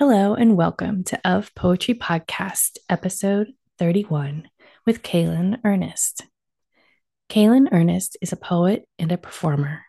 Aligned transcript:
Hello 0.00 0.32
and 0.32 0.56
welcome 0.56 1.04
to 1.04 1.20
Of 1.26 1.54
Poetry 1.54 1.92
Podcast, 1.92 2.78
episode 2.88 3.48
31 3.78 4.48
with 4.86 5.02
Caelan 5.02 5.60
Ernest. 5.62 6.22
Caelan 7.28 7.68
Ernest 7.70 8.16
is 8.22 8.32
a 8.32 8.38
poet 8.38 8.88
and 8.98 9.12
a 9.12 9.18
performer. 9.18 9.82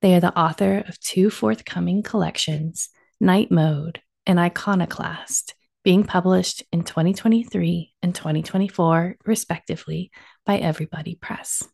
They 0.00 0.14
are 0.14 0.20
the 0.20 0.38
author 0.38 0.84
of 0.86 1.00
two 1.00 1.28
forthcoming 1.28 2.04
collections, 2.04 2.90
Night 3.18 3.50
Mode 3.50 4.00
and 4.26 4.38
Iconoclast, 4.38 5.56
being 5.82 6.04
published 6.04 6.62
in 6.70 6.84
2023 6.84 7.94
and 8.00 8.14
2024, 8.14 9.16
respectively, 9.26 10.12
by 10.46 10.58
Everybody 10.58 11.16
Press. 11.16 11.64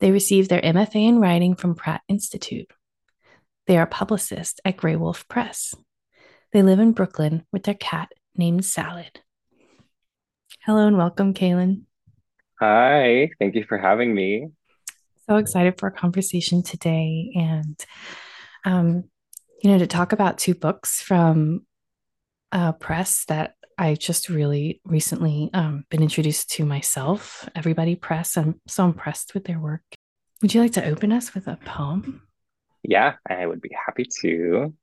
They 0.00 0.10
received 0.10 0.48
their 0.48 0.62
MFA 0.62 1.06
in 1.06 1.20
writing 1.20 1.54
from 1.54 1.74
Pratt 1.74 2.00
Institute. 2.08 2.70
They 3.66 3.76
are 3.76 3.86
publicists 3.86 4.58
at 4.64 4.78
Graywolf 4.78 5.28
Press. 5.28 5.74
They 6.52 6.62
live 6.62 6.80
in 6.80 6.92
Brooklyn 6.92 7.46
with 7.50 7.62
their 7.62 7.74
cat 7.74 8.12
named 8.36 8.66
Salad. 8.66 9.20
Hello 10.66 10.86
and 10.86 10.98
welcome, 10.98 11.32
Caelan. 11.32 11.84
Hi, 12.60 13.30
thank 13.38 13.54
you 13.54 13.64
for 13.66 13.78
having 13.78 14.14
me. 14.14 14.48
So 15.26 15.36
excited 15.36 15.78
for 15.78 15.86
our 15.86 15.96
conversation 15.96 16.62
today 16.62 17.32
and, 17.34 17.82
um, 18.66 19.04
you 19.62 19.70
know, 19.70 19.78
to 19.78 19.86
talk 19.86 20.12
about 20.12 20.36
two 20.36 20.54
books 20.54 21.00
from 21.00 21.64
a 22.52 22.74
press 22.74 23.24
that 23.28 23.54
I 23.78 23.94
just 23.94 24.28
really 24.28 24.82
recently 24.84 25.48
um, 25.54 25.86
been 25.88 26.02
introduced 26.02 26.50
to 26.52 26.66
myself, 26.66 27.48
Everybody 27.54 27.96
Press. 27.96 28.36
I'm 28.36 28.60
so 28.68 28.84
impressed 28.84 29.32
with 29.32 29.44
their 29.44 29.58
work. 29.58 29.84
Would 30.42 30.52
you 30.52 30.60
like 30.60 30.72
to 30.72 30.84
open 30.84 31.12
us 31.12 31.32
with 31.32 31.46
a 31.46 31.56
poem? 31.64 32.22
Yeah, 32.82 33.14
I 33.26 33.46
would 33.46 33.62
be 33.62 33.74
happy 33.86 34.04
to. 34.20 34.74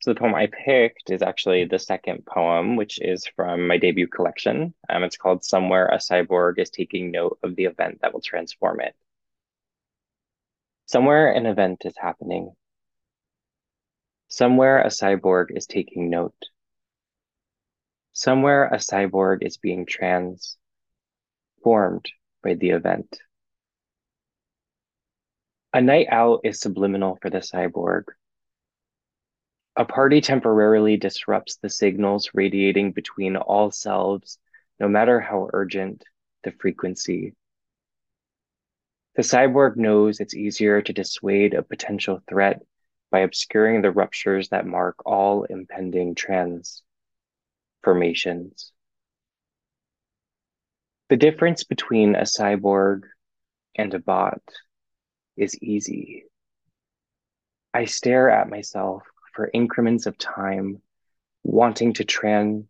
So 0.00 0.12
the 0.12 0.18
poem 0.18 0.34
I 0.34 0.46
picked 0.46 1.10
is 1.10 1.20
actually 1.20 1.66
the 1.66 1.78
second 1.78 2.24
poem, 2.24 2.76
which 2.76 2.98
is 3.02 3.26
from 3.36 3.66
my 3.66 3.76
debut 3.76 4.06
collection. 4.06 4.72
Um, 4.88 5.02
it's 5.02 5.18
called 5.18 5.44
Somewhere 5.44 5.88
a 5.88 5.98
Cyborg 5.98 6.58
is 6.58 6.70
Taking 6.70 7.10
Note 7.10 7.38
of 7.42 7.54
the 7.54 7.66
Event 7.66 8.00
That 8.00 8.14
Will 8.14 8.22
Transform 8.22 8.80
It. 8.80 8.94
Somewhere 10.86 11.32
an 11.32 11.44
event 11.44 11.82
is 11.84 11.94
happening. 11.98 12.52
Somewhere 14.28 14.80
a 14.80 14.86
cyborg 14.86 15.54
is 15.54 15.66
taking 15.66 16.08
note. 16.08 16.34
Somewhere 18.12 18.66
a 18.66 18.76
cyborg 18.76 19.42
is 19.42 19.58
being 19.58 19.86
transformed 19.86 20.56
by 22.42 22.54
the 22.54 22.70
event. 22.70 23.18
A 25.74 25.80
night 25.80 26.06
out 26.10 26.40
is 26.44 26.58
subliminal 26.60 27.18
for 27.20 27.28
the 27.28 27.38
cyborg 27.38 28.04
a 29.76 29.84
party 29.84 30.20
temporarily 30.20 30.96
disrupts 30.96 31.56
the 31.56 31.70
signals 31.70 32.30
radiating 32.34 32.92
between 32.92 33.36
all 33.36 33.70
selves, 33.70 34.38
no 34.78 34.88
matter 34.88 35.20
how 35.20 35.48
urgent 35.52 36.04
the 36.42 36.52
frequency. 36.52 37.34
The 39.16 39.22
cyborg 39.22 39.76
knows 39.76 40.20
it's 40.20 40.34
easier 40.34 40.82
to 40.82 40.92
dissuade 40.92 41.54
a 41.54 41.62
potential 41.62 42.22
threat 42.28 42.62
by 43.10 43.20
obscuring 43.20 43.80
the 43.82 43.90
ruptures 43.90 44.50
that 44.50 44.66
mark 44.66 44.96
all 45.04 45.44
impending 45.44 46.14
transformations. 46.14 48.72
The 51.08 51.16
difference 51.16 51.64
between 51.64 52.14
a 52.14 52.22
cyborg 52.22 53.02
and 53.74 53.92
a 53.94 53.98
bot 53.98 54.42
is 55.36 55.58
easy. 55.60 56.24
I 57.74 57.86
stare 57.86 58.30
at 58.30 58.48
myself 58.48 59.02
for 59.32 59.50
increments 59.52 60.06
of 60.06 60.18
time, 60.18 60.82
wanting 61.42 61.92
to 61.94 62.04
transcend 62.04 62.68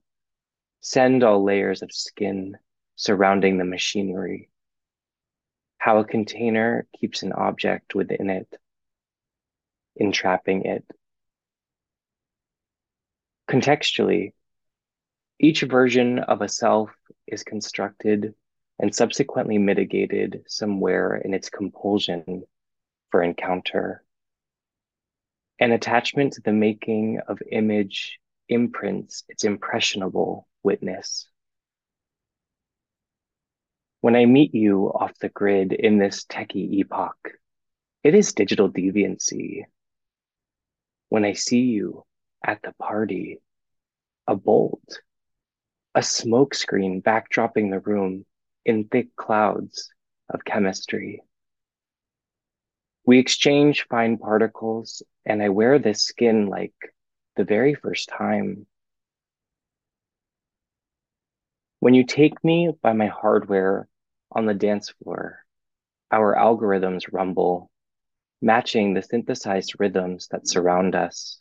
all 1.23 1.43
layers 1.43 1.83
of 1.83 1.93
skin 1.93 2.57
surrounding 2.97 3.59
the 3.59 3.65
machinery. 3.65 4.51
How 5.79 5.99
a 5.99 6.05
container 6.05 6.87
keeps 6.99 7.23
an 7.23 7.33
object 7.33 7.95
within 7.95 8.29
it, 8.29 8.49
entrapping 9.97 10.65
it. 10.65 10.85
Contextually, 13.49 14.35
each 15.39 15.63
version 15.63 16.19
of 16.19 16.43
a 16.43 16.49
self 16.49 16.91
is 17.27 17.43
constructed 17.43 18.35
and 18.79 18.95
subsequently 18.95 19.59
mitigated 19.59 20.45
somewhere 20.47 21.17
in 21.17 21.35
its 21.35 21.49
compulsion 21.49 22.45
for 23.11 23.23
encounter. 23.23 24.03
An 25.61 25.73
attachment 25.73 26.33
to 26.33 26.41
the 26.41 26.55
making 26.55 27.21
of 27.29 27.43
image 27.53 28.19
imprints 28.49 29.25
its 29.29 29.45
impressionable 29.45 30.49
witness. 30.63 31.29
When 34.01 34.17
I 34.17 34.25
meet 34.25 34.55
you 34.55 34.87
off 34.87 35.19
the 35.19 35.29
grid 35.29 35.75
in 35.75 35.99
this 35.99 36.25
techie 36.25 36.81
epoch, 36.81 37.35
it 38.03 38.15
is 38.15 38.33
digital 38.33 38.71
deviancy. 38.71 39.65
When 41.11 41.27
I 41.27 41.35
see 41.35 41.61
you 41.61 42.07
at 42.43 42.63
the 42.63 42.73
party, 42.81 43.43
a 44.27 44.35
bolt, 44.35 45.03
a 45.95 46.01
smokescreen 46.01 47.03
backdropping 47.03 47.71
the 47.71 47.81
room 47.81 48.25
in 48.65 48.85
thick 48.85 49.15
clouds 49.15 49.91
of 50.31 50.43
chemistry. 50.43 51.23
We 53.11 53.19
exchange 53.19 53.89
fine 53.91 54.19
particles, 54.19 55.03
and 55.27 55.43
I 55.43 55.49
wear 55.49 55.81
this 55.81 56.01
skin 56.01 56.47
like 56.47 56.77
the 57.35 57.43
very 57.43 57.75
first 57.75 58.09
time. 58.09 58.69
When 61.81 61.93
you 61.93 62.05
take 62.05 62.45
me 62.45 62.71
by 62.81 62.93
my 62.93 63.09
hardware 63.09 63.89
on 64.31 64.47
the 64.47 64.55
dance 64.55 64.91
floor, 64.91 65.45
our 66.13 66.37
algorithms 66.37 67.13
rumble, 67.13 67.69
matching 68.41 68.95
the 68.95 69.03
synthesized 69.03 69.75
rhythms 69.81 70.29
that 70.29 70.47
surround 70.47 70.95
us. 70.95 71.41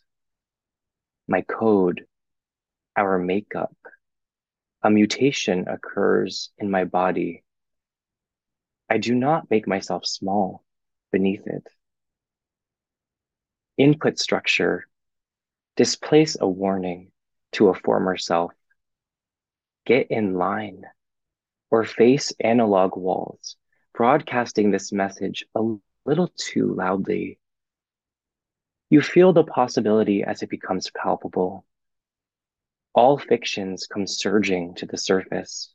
My 1.28 1.42
code, 1.42 2.04
our 2.96 3.16
makeup, 3.16 3.76
a 4.82 4.90
mutation 4.90 5.68
occurs 5.68 6.50
in 6.58 6.68
my 6.68 6.82
body. 6.82 7.44
I 8.88 8.98
do 8.98 9.14
not 9.14 9.48
make 9.52 9.68
myself 9.68 10.04
small 10.04 10.64
beneath 11.10 11.46
it. 11.46 11.66
Input 13.76 14.18
structure, 14.18 14.86
displace 15.76 16.36
a 16.40 16.48
warning 16.48 17.10
to 17.52 17.68
a 17.68 17.74
former 17.74 18.16
self. 18.16 18.52
Get 19.86 20.10
in 20.10 20.34
line 20.34 20.84
or 21.70 21.84
face 21.84 22.32
analog 22.40 22.96
walls, 22.96 23.56
broadcasting 23.94 24.70
this 24.70 24.92
message 24.92 25.44
a 25.54 25.62
little 26.04 26.30
too 26.36 26.74
loudly. 26.74 27.38
You 28.90 29.00
feel 29.00 29.32
the 29.32 29.44
possibility 29.44 30.24
as 30.24 30.42
it 30.42 30.50
becomes 30.50 30.90
palpable. 30.90 31.64
All 32.92 33.18
fictions 33.18 33.86
come 33.86 34.06
surging 34.06 34.74
to 34.74 34.86
the 34.86 34.98
surface. 34.98 35.72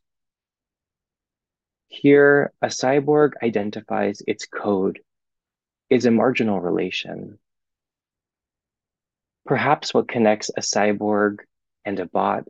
Here, 1.88 2.52
a 2.60 2.66
cyborg 2.66 3.32
identifies 3.42 4.22
its 4.26 4.44
code 4.44 5.00
is 5.88 6.06
a 6.06 6.10
marginal 6.10 6.60
relation. 6.60 7.38
Perhaps 9.44 9.94
what 9.94 10.08
connects 10.08 10.50
a 10.56 10.60
cyborg 10.60 11.38
and 11.84 12.00
a 12.00 12.06
bot 12.06 12.44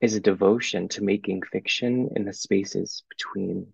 is 0.00 0.14
a 0.14 0.20
devotion 0.20 0.88
to 0.88 1.04
making 1.04 1.42
fiction 1.42 2.10
in 2.16 2.24
the 2.24 2.32
spaces 2.32 3.02
between. 3.10 3.66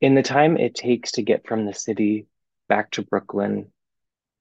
In 0.00 0.14
the 0.14 0.22
time 0.22 0.56
it 0.56 0.74
takes 0.74 1.12
to 1.12 1.22
get 1.22 1.46
from 1.46 1.66
the 1.66 1.74
city 1.74 2.26
back 2.68 2.90
to 2.92 3.02
Brooklyn, 3.02 3.70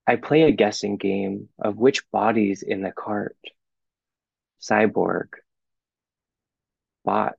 I 0.07 0.15
play 0.15 0.43
a 0.43 0.51
guessing 0.51 0.97
game 0.97 1.49
of 1.59 1.77
which 1.77 2.09
bodies 2.09 2.63
in 2.63 2.81
the 2.81 2.91
cart, 2.91 3.37
cyborg, 4.59 5.27
bot, 7.05 7.37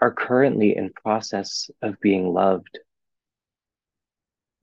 are 0.00 0.12
currently 0.12 0.76
in 0.76 0.92
process 0.92 1.70
of 1.80 2.00
being 2.00 2.34
loved 2.34 2.78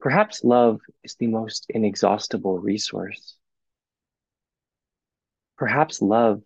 Perhaps 0.04 0.44
love 0.44 0.82
is 1.02 1.14
the 1.14 1.28
most 1.28 1.64
inexhaustible 1.70 2.58
resource. 2.58 3.36
Perhaps 5.56 6.02
love 6.02 6.42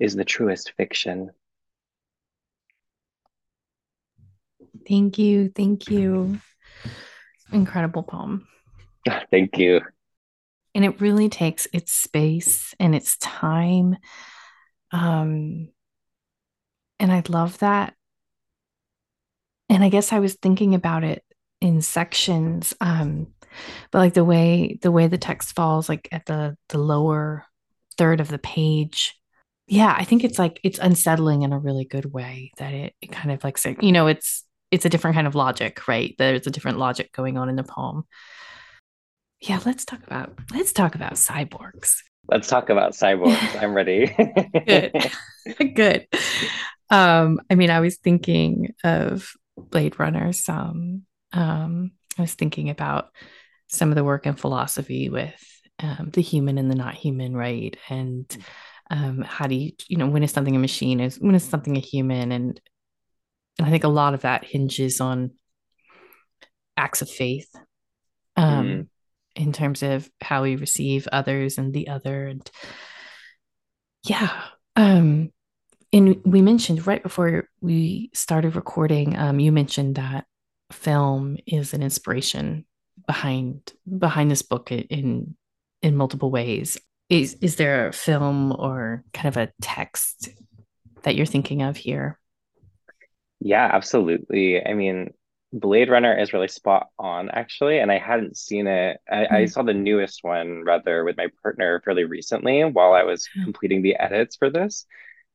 is 0.00 0.16
the 0.16 0.24
truest 0.24 0.72
fiction. 0.76 1.30
Thank 4.88 5.16
you. 5.16 5.48
Thank 5.54 5.88
you. 5.88 6.40
Incredible 7.52 8.02
poem. 8.02 8.48
Thank 9.30 9.58
you. 9.58 9.80
And 10.74 10.84
it 10.84 11.00
really 11.00 11.28
takes 11.28 11.68
its 11.72 11.92
space 11.92 12.74
and 12.80 12.96
its 12.96 13.16
time. 13.18 13.96
Um, 14.90 15.68
and 16.98 17.12
I 17.12 17.22
love 17.28 17.58
that. 17.58 17.94
And 19.68 19.84
I 19.84 19.88
guess 19.88 20.12
I 20.12 20.18
was 20.18 20.34
thinking 20.34 20.74
about 20.74 21.04
it 21.04 21.22
in 21.60 21.80
sections. 21.82 22.74
Um, 22.80 23.28
but 23.90 23.98
like 23.98 24.14
the 24.14 24.24
way 24.24 24.78
the 24.82 24.92
way 24.92 25.08
the 25.08 25.18
text 25.18 25.54
falls, 25.54 25.88
like 25.88 26.08
at 26.12 26.26
the 26.26 26.56
the 26.68 26.78
lower 26.78 27.44
third 27.96 28.20
of 28.20 28.28
the 28.28 28.38
page, 28.38 29.14
yeah, 29.66 29.94
I 29.96 30.04
think 30.04 30.24
it's 30.24 30.38
like 30.38 30.60
it's 30.62 30.78
unsettling 30.78 31.42
in 31.42 31.52
a 31.52 31.58
really 31.58 31.84
good 31.84 32.12
way 32.12 32.52
that 32.58 32.72
it, 32.72 32.94
it 33.00 33.12
kind 33.12 33.30
of 33.30 33.42
like 33.44 33.58
say, 33.58 33.76
you 33.80 33.92
know, 33.92 34.06
it's 34.06 34.44
it's 34.70 34.84
a 34.84 34.88
different 34.88 35.14
kind 35.14 35.26
of 35.26 35.34
logic, 35.34 35.86
right? 35.88 36.14
There's 36.18 36.46
a 36.46 36.50
different 36.50 36.78
logic 36.78 37.12
going 37.12 37.38
on 37.38 37.48
in 37.48 37.56
the 37.56 37.64
poem. 37.64 38.04
Yeah, 39.40 39.60
let's 39.64 39.84
talk 39.84 40.02
about 40.06 40.38
let's 40.52 40.72
talk 40.72 40.94
about 40.94 41.14
cyborgs. 41.14 41.96
Let's 42.28 42.48
talk 42.48 42.70
about 42.70 42.92
cyborgs. 42.92 43.56
I'm 43.62 43.74
ready. 43.74 44.14
Good. 44.66 45.74
Good. 45.74 46.06
Um, 46.90 47.40
I 47.50 47.54
mean, 47.54 47.70
I 47.70 47.80
was 47.80 47.96
thinking 47.96 48.74
of 48.84 49.32
Blade 49.56 49.98
Runner 49.98 50.32
some. 50.32 51.04
Um, 51.32 51.92
I 52.16 52.22
was 52.22 52.34
thinking 52.34 52.70
about 52.70 53.10
some 53.68 53.90
of 53.90 53.96
the 53.96 54.04
work 54.04 54.26
in 54.26 54.34
philosophy 54.34 55.08
with 55.08 55.34
um, 55.78 56.10
the 56.12 56.22
human 56.22 56.58
and 56.58 56.70
the 56.70 56.74
not 56.74 56.94
human, 56.94 57.36
right? 57.36 57.76
And 57.88 58.36
um, 58.90 59.22
how 59.22 59.46
do 59.46 59.54
you 59.54 59.72
you 59.88 59.96
know 59.96 60.06
when 60.06 60.22
is 60.22 60.32
something 60.32 60.56
a 60.56 60.58
machine 60.58 61.00
is 61.00 61.16
when 61.16 61.34
is 61.34 61.44
something 61.44 61.76
a 61.76 61.80
human 61.80 62.32
and 62.32 62.60
and 63.58 63.66
i 63.66 63.70
think 63.70 63.84
a 63.84 63.88
lot 63.88 64.14
of 64.14 64.22
that 64.22 64.44
hinges 64.44 65.00
on 65.00 65.32
acts 66.76 67.02
of 67.02 67.10
faith 67.10 67.54
um, 68.36 68.66
mm. 68.66 68.86
in 69.36 69.52
terms 69.52 69.82
of 69.82 70.08
how 70.20 70.42
we 70.42 70.56
receive 70.56 71.08
others 71.10 71.58
and 71.58 71.74
the 71.74 71.88
other 71.88 72.26
and 72.26 72.50
yeah 74.04 74.44
um 74.76 75.30
and 75.92 76.20
we 76.24 76.40
mentioned 76.40 76.86
right 76.86 77.02
before 77.02 77.48
we 77.60 78.10
started 78.14 78.56
recording 78.56 79.16
um 79.18 79.40
you 79.40 79.52
mentioned 79.52 79.96
that 79.96 80.24
film 80.70 81.36
is 81.46 81.74
an 81.74 81.82
inspiration 81.82 82.64
behind 83.06 83.72
behind 83.98 84.30
this 84.30 84.42
book 84.42 84.70
in 84.70 85.34
in 85.82 85.96
multiple 85.96 86.30
ways 86.30 86.76
is 87.08 87.34
is 87.40 87.56
there 87.56 87.88
a 87.88 87.92
film 87.92 88.52
or 88.52 89.04
kind 89.12 89.28
of 89.28 89.36
a 89.36 89.52
text 89.62 90.28
that 91.02 91.14
you're 91.14 91.26
thinking 91.26 91.62
of 91.62 91.76
here? 91.76 92.18
Yeah, 93.40 93.70
absolutely. 93.72 94.64
I 94.64 94.74
mean, 94.74 95.14
Blade 95.52 95.88
Runner 95.88 96.18
is 96.18 96.32
really 96.32 96.48
spot 96.48 96.88
on, 96.98 97.30
actually, 97.30 97.78
and 97.78 97.90
I 97.90 97.98
hadn't 97.98 98.36
seen 98.36 98.66
it. 98.66 98.98
I, 99.10 99.16
mm. 99.16 99.32
I, 99.32 99.44
saw 99.46 99.62
the 99.62 99.72
newest 99.72 100.22
one 100.22 100.64
rather 100.64 101.04
with 101.04 101.16
my 101.16 101.28
partner 101.42 101.80
fairly 101.84 102.04
recently 102.04 102.64
while 102.64 102.92
I 102.92 103.04
was 103.04 103.28
completing 103.44 103.80
the 103.80 103.96
edits 103.96 104.36
for 104.36 104.50
this 104.50 104.86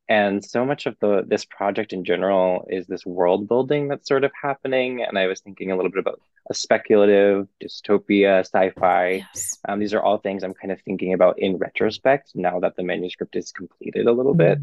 and 0.09 0.43
so 0.43 0.65
much 0.65 0.85
of 0.85 0.97
the 0.99 1.23
this 1.25 1.45
project 1.45 1.93
in 1.93 2.03
general 2.03 2.65
is 2.69 2.85
this 2.87 3.05
world 3.05 3.47
building 3.47 3.87
that's 3.87 4.07
sort 4.07 4.23
of 4.23 4.31
happening 4.39 5.03
and 5.03 5.17
i 5.17 5.27
was 5.27 5.39
thinking 5.39 5.71
a 5.71 5.75
little 5.75 5.91
bit 5.91 5.99
about 5.99 6.19
a 6.49 6.53
speculative 6.53 7.47
dystopia 7.61 8.39
sci-fi 8.39 9.25
yes. 9.33 9.57
um, 9.67 9.79
these 9.79 9.93
are 9.93 10.01
all 10.01 10.17
things 10.17 10.43
i'm 10.43 10.53
kind 10.53 10.71
of 10.71 10.81
thinking 10.81 11.13
about 11.13 11.39
in 11.39 11.57
retrospect 11.57 12.31
now 12.35 12.59
that 12.59 12.75
the 12.75 12.83
manuscript 12.83 13.35
is 13.35 13.51
completed 13.51 14.07
a 14.07 14.11
little 14.11 14.35
mm. 14.35 14.39
bit 14.39 14.59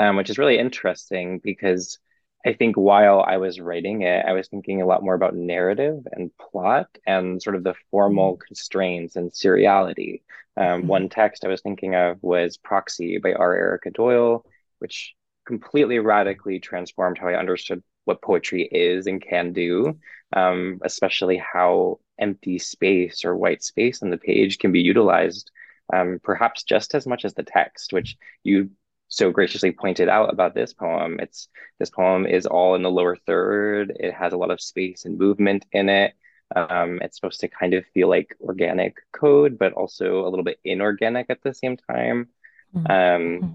um, 0.00 0.16
which 0.16 0.30
is 0.30 0.38
really 0.38 0.58
interesting 0.58 1.38
because 1.38 1.98
i 2.46 2.54
think 2.54 2.76
while 2.76 3.20
i 3.20 3.36
was 3.36 3.60
writing 3.60 4.02
it 4.02 4.24
i 4.24 4.32
was 4.32 4.48
thinking 4.48 4.80
a 4.80 4.86
lot 4.86 5.02
more 5.02 5.14
about 5.14 5.36
narrative 5.36 6.06
and 6.12 6.30
plot 6.38 6.88
and 7.06 7.42
sort 7.42 7.56
of 7.56 7.64
the 7.64 7.74
formal 7.90 8.36
mm. 8.36 8.40
constraints 8.40 9.16
and 9.16 9.32
seriality 9.32 10.22
um, 10.56 10.82
mm. 10.82 10.84
one 10.84 11.10
text 11.10 11.44
i 11.44 11.48
was 11.48 11.60
thinking 11.60 11.94
of 11.94 12.22
was 12.22 12.56
proxy 12.56 13.18
by 13.18 13.34
r 13.34 13.54
erica 13.54 13.90
doyle 13.90 14.46
which 14.78 15.14
completely 15.48 15.98
radically 15.98 16.60
transformed 16.60 17.18
how 17.18 17.28
I 17.28 17.38
understood 17.38 17.82
what 18.04 18.22
poetry 18.22 18.62
is 18.62 19.06
and 19.06 19.20
can 19.20 19.52
do, 19.52 19.98
um, 20.34 20.78
especially 20.82 21.36
how 21.38 22.00
empty 22.18 22.58
space 22.58 23.24
or 23.24 23.36
white 23.36 23.62
space 23.62 24.02
on 24.02 24.10
the 24.10 24.18
page 24.18 24.58
can 24.58 24.72
be 24.72 24.80
utilized, 24.80 25.50
um, 25.92 26.20
perhaps 26.22 26.64
just 26.64 26.94
as 26.94 27.06
much 27.06 27.24
as 27.24 27.34
the 27.34 27.42
text, 27.42 27.92
which 27.92 28.16
you 28.44 28.70
so 29.08 29.30
graciously 29.30 29.72
pointed 29.72 30.08
out 30.08 30.30
about 30.30 30.54
this 30.54 30.74
poem. 30.74 31.18
It's 31.18 31.48
this 31.78 31.88
poem 31.88 32.26
is 32.26 32.44
all 32.44 32.74
in 32.74 32.82
the 32.82 32.90
lower 32.90 33.16
third. 33.16 33.94
It 33.98 34.12
has 34.12 34.34
a 34.34 34.36
lot 34.36 34.50
of 34.50 34.60
space 34.60 35.06
and 35.06 35.18
movement 35.18 35.64
in 35.72 35.88
it. 35.88 36.12
Um, 36.54 36.98
it's 37.02 37.16
supposed 37.16 37.40
to 37.40 37.48
kind 37.48 37.72
of 37.72 37.86
feel 37.94 38.08
like 38.08 38.36
organic 38.40 38.96
code, 39.12 39.58
but 39.58 39.72
also 39.72 40.26
a 40.26 40.28
little 40.28 40.44
bit 40.44 40.60
inorganic 40.62 41.26
at 41.30 41.42
the 41.42 41.54
same 41.54 41.78
time. 41.78 42.28
Mm-hmm. 42.74 42.90
Um, 42.90 43.40
mm-hmm 43.40 43.52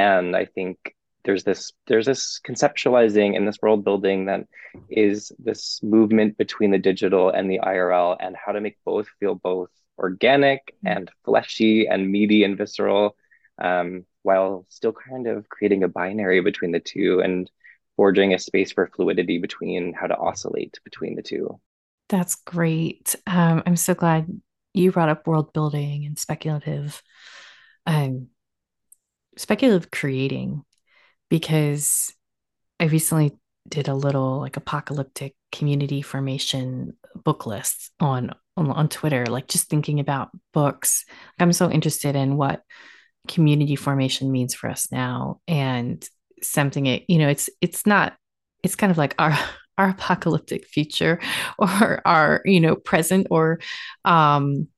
and 0.00 0.36
i 0.36 0.44
think 0.44 0.94
there's 1.24 1.44
this 1.44 1.72
there's 1.86 2.06
this 2.06 2.40
conceptualizing 2.46 3.36
and 3.36 3.46
this 3.46 3.58
world 3.60 3.84
building 3.84 4.26
that 4.26 4.46
is 4.88 5.32
this 5.38 5.80
movement 5.82 6.38
between 6.38 6.70
the 6.70 6.78
digital 6.78 7.30
and 7.30 7.50
the 7.50 7.60
irl 7.62 8.16
and 8.20 8.36
how 8.36 8.52
to 8.52 8.60
make 8.60 8.78
both 8.84 9.08
feel 9.18 9.34
both 9.34 9.70
organic 9.98 10.74
mm-hmm. 10.84 10.98
and 10.98 11.10
fleshy 11.24 11.86
and 11.86 12.10
meaty 12.10 12.44
and 12.44 12.56
visceral 12.56 13.16
um, 13.60 14.06
while 14.22 14.64
still 14.68 14.92
kind 14.92 15.26
of 15.26 15.48
creating 15.48 15.82
a 15.82 15.88
binary 15.88 16.40
between 16.40 16.72
the 16.72 16.80
two 16.80 17.20
and 17.20 17.50
forging 17.96 18.32
a 18.32 18.38
space 18.38 18.72
for 18.72 18.90
fluidity 18.94 19.38
between 19.38 19.92
how 19.92 20.06
to 20.06 20.16
oscillate 20.16 20.78
between 20.84 21.16
the 21.16 21.22
two 21.22 21.60
that's 22.08 22.36
great 22.36 23.14
um, 23.26 23.62
i'm 23.66 23.76
so 23.76 23.94
glad 23.94 24.26
you 24.72 24.90
brought 24.90 25.08
up 25.08 25.26
world 25.26 25.52
building 25.52 26.06
and 26.06 26.18
speculative 26.18 27.02
um, 27.86 28.28
speculative 29.36 29.90
creating 29.90 30.64
because 31.28 32.12
I 32.78 32.84
recently 32.86 33.36
did 33.68 33.88
a 33.88 33.94
little 33.94 34.38
like 34.40 34.56
apocalyptic 34.56 35.34
community 35.52 36.02
formation 36.02 36.96
book 37.14 37.46
list 37.46 37.92
on, 38.00 38.34
on 38.56 38.70
on 38.70 38.88
Twitter, 38.88 39.26
like 39.26 39.48
just 39.48 39.68
thinking 39.68 40.00
about 40.00 40.30
books. 40.52 41.04
I'm 41.38 41.52
so 41.52 41.70
interested 41.70 42.16
in 42.16 42.36
what 42.36 42.62
community 43.28 43.76
formation 43.76 44.32
means 44.32 44.54
for 44.54 44.68
us 44.68 44.90
now 44.90 45.40
and 45.46 46.06
something 46.42 46.86
it 46.86 47.04
you 47.08 47.18
know 47.18 47.28
it's 47.28 47.50
it's 47.60 47.86
not 47.86 48.16
it's 48.62 48.76
kind 48.76 48.90
of 48.90 48.98
like 48.98 49.14
our 49.18 49.36
our 49.78 49.90
apocalyptic 49.90 50.66
future 50.66 51.20
or 51.58 52.02
our 52.04 52.42
you 52.44 52.60
know 52.60 52.76
present 52.76 53.26
or 53.30 53.60
um 54.04 54.68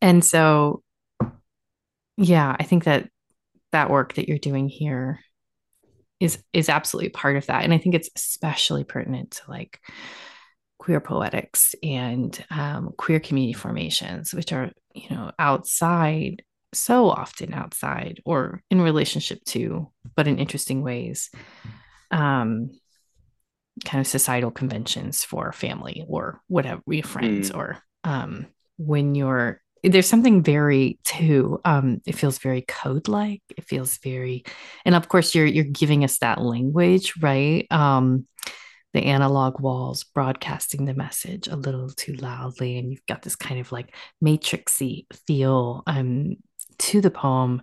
and 0.00 0.24
so 0.24 0.82
yeah 2.16 2.54
i 2.58 2.62
think 2.62 2.84
that 2.84 3.08
that 3.74 3.90
work 3.90 4.14
that 4.14 4.28
you're 4.28 4.38
doing 4.38 4.68
here 4.68 5.18
is 6.20 6.38
is 6.52 6.68
absolutely 6.68 7.10
part 7.10 7.36
of 7.36 7.46
that 7.46 7.64
and 7.64 7.74
i 7.74 7.78
think 7.78 7.94
it's 7.94 8.08
especially 8.14 8.84
pertinent 8.84 9.32
to 9.32 9.42
like 9.48 9.80
queer 10.78 11.00
poetics 11.00 11.74
and 11.82 12.44
um, 12.50 12.90
queer 12.96 13.18
community 13.18 13.52
formations 13.52 14.32
which 14.32 14.52
are 14.52 14.70
you 14.94 15.08
know 15.10 15.32
outside 15.38 16.42
so 16.72 17.08
often 17.08 17.52
outside 17.52 18.20
or 18.24 18.62
in 18.70 18.80
relationship 18.80 19.42
to 19.44 19.90
but 20.14 20.28
in 20.28 20.38
interesting 20.38 20.82
ways 20.82 21.30
um 22.10 22.70
kind 23.84 24.00
of 24.00 24.06
societal 24.06 24.52
conventions 24.52 25.24
for 25.24 25.50
family 25.52 26.04
or 26.06 26.40
whatever 26.46 26.80
your 26.86 27.02
friends 27.02 27.50
mm. 27.50 27.56
or 27.56 27.78
um 28.04 28.46
when 28.76 29.16
you're 29.16 29.60
there's 29.92 30.08
something 30.08 30.42
very 30.42 30.98
too 31.04 31.60
um 31.64 32.00
it 32.06 32.14
feels 32.14 32.38
very 32.38 32.62
code 32.62 33.08
like 33.08 33.42
it 33.56 33.64
feels 33.64 33.98
very 33.98 34.44
and 34.84 34.94
of 34.94 35.08
course 35.08 35.34
you're 35.34 35.46
you're 35.46 35.64
giving 35.64 36.04
us 36.04 36.18
that 36.18 36.40
language 36.40 37.14
right? 37.20 37.66
Um 37.70 38.26
the 38.92 39.02
analog 39.02 39.60
walls 39.60 40.04
broadcasting 40.04 40.84
the 40.84 40.94
message 40.94 41.48
a 41.48 41.56
little 41.56 41.90
too 41.90 42.14
loudly 42.14 42.78
and 42.78 42.92
you've 42.92 43.06
got 43.06 43.22
this 43.22 43.34
kind 43.36 43.60
of 43.60 43.72
like 43.72 43.94
matrixy 44.24 45.06
feel 45.26 45.82
um 45.86 46.36
to 46.78 47.00
the 47.00 47.10
poem. 47.10 47.62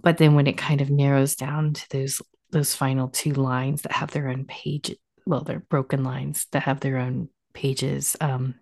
But 0.00 0.18
then 0.18 0.34
when 0.34 0.46
it 0.46 0.56
kind 0.58 0.80
of 0.80 0.90
narrows 0.90 1.36
down 1.36 1.74
to 1.74 1.88
those 1.90 2.22
those 2.50 2.74
final 2.74 3.08
two 3.08 3.32
lines 3.32 3.82
that 3.82 3.92
have 3.92 4.10
their 4.10 4.28
own 4.28 4.44
page 4.44 4.94
well 5.26 5.42
they're 5.42 5.60
broken 5.60 6.02
lines 6.02 6.46
that 6.52 6.64
have 6.64 6.80
their 6.80 6.98
own 6.98 7.28
pages 7.54 8.16
um 8.20 8.54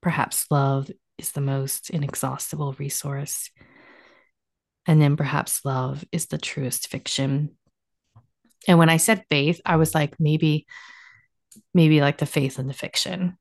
perhaps 0.00 0.46
love 0.50 0.90
is 1.18 1.32
the 1.32 1.40
most 1.40 1.90
inexhaustible 1.90 2.74
resource. 2.78 3.50
And 4.86 5.02
then 5.02 5.16
perhaps 5.16 5.64
love 5.64 6.04
is 6.12 6.26
the 6.26 6.38
truest 6.38 6.88
fiction. 6.88 7.56
And 8.66 8.78
when 8.78 8.88
I 8.88 8.96
said 8.96 9.24
faith, 9.28 9.60
I 9.66 9.76
was 9.76 9.94
like, 9.94 10.14
maybe, 10.18 10.66
maybe 11.74 12.00
like 12.00 12.18
the 12.18 12.26
faith 12.26 12.58
and 12.58 12.70
the 12.70 12.74
fiction 12.74 13.36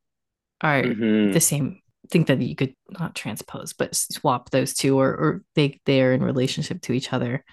are 0.59 0.81
mm-hmm. 0.81 1.31
the 1.31 1.39
same. 1.39 1.81
Think 2.09 2.27
that 2.27 2.41
you 2.41 2.55
could 2.55 2.73
not 2.89 3.15
transpose, 3.15 3.73
but 3.73 3.93
swap 3.93 4.49
those 4.49 4.73
two, 4.73 4.97
or 4.97 5.09
or 5.09 5.43
they 5.55 5.81
they're 5.85 6.13
in 6.13 6.23
relationship 6.23 6.81
to 6.83 6.93
each 6.93 7.11
other. 7.11 7.43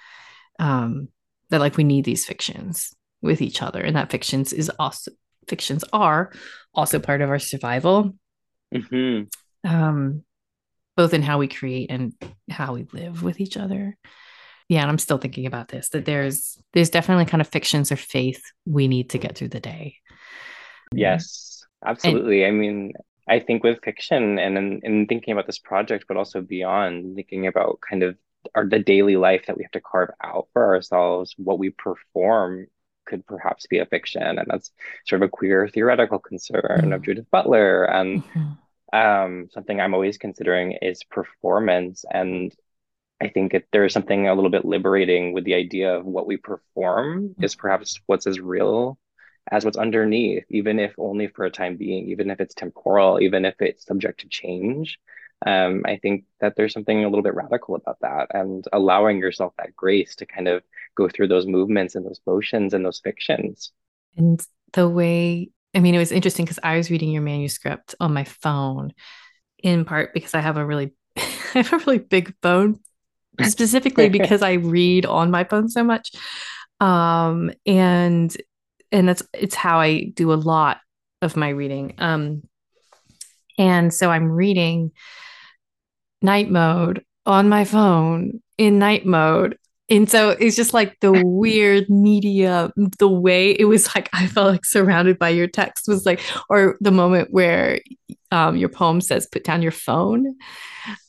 Um, 0.61 1.09
that 1.51 1.59
like 1.59 1.77
we 1.77 1.83
need 1.83 2.05
these 2.05 2.25
fictions 2.25 2.95
with 3.21 3.43
each 3.43 3.63
other, 3.63 3.81
and 3.81 3.97
that 3.97 4.13
fictions 4.13 4.53
is 4.53 4.71
also 4.79 5.11
fictions 5.49 5.85
are 5.93 6.31
also 6.73 7.01
part 7.01 7.21
of 7.21 7.31
our 7.31 7.41
survival. 7.41 8.15
Mm-hmm 8.73 9.25
um, 9.65 10.23
both 10.97 11.15
in 11.15 11.23
how 11.23 11.39
we 11.39 11.49
create 11.49 11.91
and 11.91 12.13
how 12.51 12.75
we 12.75 12.87
live 12.93 13.23
with 13.23 13.41
each 13.41 13.57
other. 13.57 13.97
Yeah, 14.69 14.83
and 14.83 14.91
I'm 14.91 14.99
still 14.99 15.19
thinking 15.19 15.47
about 15.47 15.69
this 15.69 15.89
that 15.91 16.05
there's 16.05 16.59
there's 16.73 16.91
definitely 16.91 17.27
kind 17.27 17.41
of 17.41 17.49
fictions 17.49 17.91
or 17.91 17.97
faith 17.97 18.43
we 18.65 18.89
need 18.89 19.11
to 19.11 19.19
get 19.19 19.37
through 19.37 19.49
the 19.49 19.61
day. 19.61 19.97
Yes. 20.93 21.51
Absolutely. 21.87 22.45
And, 22.45 22.57
I 22.57 22.59
mean, 22.59 22.93
I 23.29 23.41
think 23.41 23.63
with 23.63 23.85
fiction 23.85 24.39
and 24.39 24.57
in, 24.57 24.81
in 24.83 25.07
thinking 25.07 25.33
about 25.33 25.47
this 25.47 25.59
project, 25.59 26.07
but 26.09 26.17
also 26.17 26.41
beyond, 26.41 27.15
thinking 27.15 27.47
about 27.47 27.81
kind 27.87 28.03
of 28.03 28.17
our 28.55 28.67
the 28.67 28.79
daily 28.79 29.17
life 29.17 29.45
that 29.47 29.59
we 29.59 29.65
have 29.65 29.73
to 29.73 29.83
carve 29.83 30.09
out 30.23 30.49
for 30.55 30.65
ourselves, 30.65 31.35
what 31.37 31.59
we 31.59 31.69
perform 31.69 32.69
could 33.07 33.27
perhaps 33.27 33.67
be 33.67 33.81
a 33.81 33.87
fiction. 33.87 34.23
And 34.23 34.47
that's 34.49 34.71
sort 35.07 35.23
of 35.23 35.27
a 35.27 35.31
queer 35.31 35.69
theoretical 35.69 36.19
concern 36.19 36.63
mm-hmm. 36.65 36.93
of 36.95 37.03
Judith 37.03 37.31
Butler. 37.31 37.85
And 37.85 38.23
mm-hmm. 38.23 38.53
Um, 38.95 39.49
something 39.51 39.81
I'm 39.81 39.93
always 39.93 40.19
considering 40.19 40.79
is 40.81 41.03
performance. 41.03 42.05
And 42.09 42.55
I 43.21 43.29
think 43.29 43.53
it, 43.53 43.67
there 43.73 43.85
is 43.85 43.93
something 43.93 44.29
a 44.29 44.35
little 44.35 44.51
bit 44.51 44.65
liberating 44.65 45.33
with 45.33 45.45
the 45.45 45.55
idea 45.55 45.97
of 45.97 46.07
what 46.07 46.27
we 46.27 46.37
perform 46.37 47.35
is 47.43 47.57
perhaps 47.57 48.01
what's 48.07 48.27
as 48.27 48.39
real 48.39 48.99
as 49.51 49.65
what's 49.65 49.77
underneath, 49.77 50.45
even 50.49 50.79
if 50.79 50.95
only 50.97 51.27
for 51.27 51.45
a 51.45 51.51
time 51.51 51.77
being, 51.77 52.09
even 52.09 52.31
if 52.31 52.41
it's 52.41 52.55
temporal, 52.55 53.21
even 53.21 53.45
if 53.45 53.61
it's 53.61 53.85
subject 53.85 54.21
to 54.21 54.29
change. 54.29 54.99
Um, 55.45 55.83
I 55.85 55.97
think 55.97 56.25
that 56.41 56.55
there's 56.57 56.73
something 56.73 57.05
a 57.05 57.09
little 57.09 57.23
bit 57.23 57.35
radical 57.35 57.75
about 57.75 57.99
that 58.01 58.29
and 58.31 58.65
allowing 58.73 59.19
yourself 59.19 59.53
that 59.59 59.77
grace 59.77 60.17
to 60.17 60.27
kind 60.27 60.49
of 60.49 60.63
go 60.97 61.09
through 61.09 61.29
those 61.29 61.47
movements 61.47 61.95
and 61.95 62.07
those 62.07 62.21
motions 62.27 62.73
and 62.73 62.85
those 62.85 63.01
fictions. 63.01 63.73
And 64.17 64.41
the 64.73 64.89
way, 64.89 65.51
I 65.75 65.81
mean, 65.81 65.95
it 65.95 65.99
was 65.99 66.13
interesting 66.13 66.45
because 66.45 66.61
I 66.63 66.77
was 66.77 66.91
reading 66.91 67.11
your 67.11 67.23
manuscript 67.23 67.95
on 68.01 68.15
my 68.15 68.25
phone 68.25 68.93
in 69.63 69.85
part 69.85 70.15
because 70.15 70.35
I 70.35 70.41
have 70.41 70.57
a 70.57 70.65
really, 70.65 70.93
I 71.17 71.23
have 71.55 71.73
a 71.73 71.79
really 71.79 71.99
big 71.99 72.35
phone, 72.43 72.81
specifically 73.43 74.09
because 74.11 74.43
I 74.43 74.55
read 74.55 75.07
on 75.07 75.31
my 75.31 75.45
phone 75.45 75.69
so 75.69 75.83
much. 75.83 76.13
Um, 76.81 77.51
and 77.67 78.37
and 78.93 79.09
that's 79.09 79.23
it's 79.33 79.55
how 79.55 79.81
I 79.81 80.05
do 80.15 80.33
a 80.33 80.35
lot 80.35 80.79
of 81.23 81.37
my 81.37 81.49
reading. 81.49 81.95
Um, 81.99 82.43
and 83.59 83.93
so 83.93 84.11
I'm 84.11 84.31
reading 84.31 84.93
night 86.23 86.51
mode 86.51 87.05
on 87.27 87.49
my 87.49 87.65
phone 87.65 88.41
in 88.59 88.79
night 88.79 89.07
mode. 89.07 89.59
And 89.91 90.11
so 90.11 90.31
it's 90.31 90.57
just 90.57 90.73
like 90.73 90.99
the 91.01 91.13
weird 91.13 91.91
media, 91.91 92.73
the 92.99 93.09
way 93.09 93.51
it 93.51 93.67
was 93.67 93.95
like 93.95 94.09
I 94.13 94.27
felt 94.27 94.53
like 94.53 94.65
surrounded 94.65 95.19
by 95.19 95.29
your 95.29 95.47
text 95.47 95.87
was 95.89 96.07
like, 96.07 96.21
or 96.49 96.77
the 96.81 96.91
moment 96.91 97.29
where 97.33 97.81
um, 98.31 98.57
your 98.57 98.71
poem 98.71 99.01
says, 99.01 99.29
put 99.31 99.45
down 99.45 99.63
your 99.63 99.73
phone. 99.73 100.37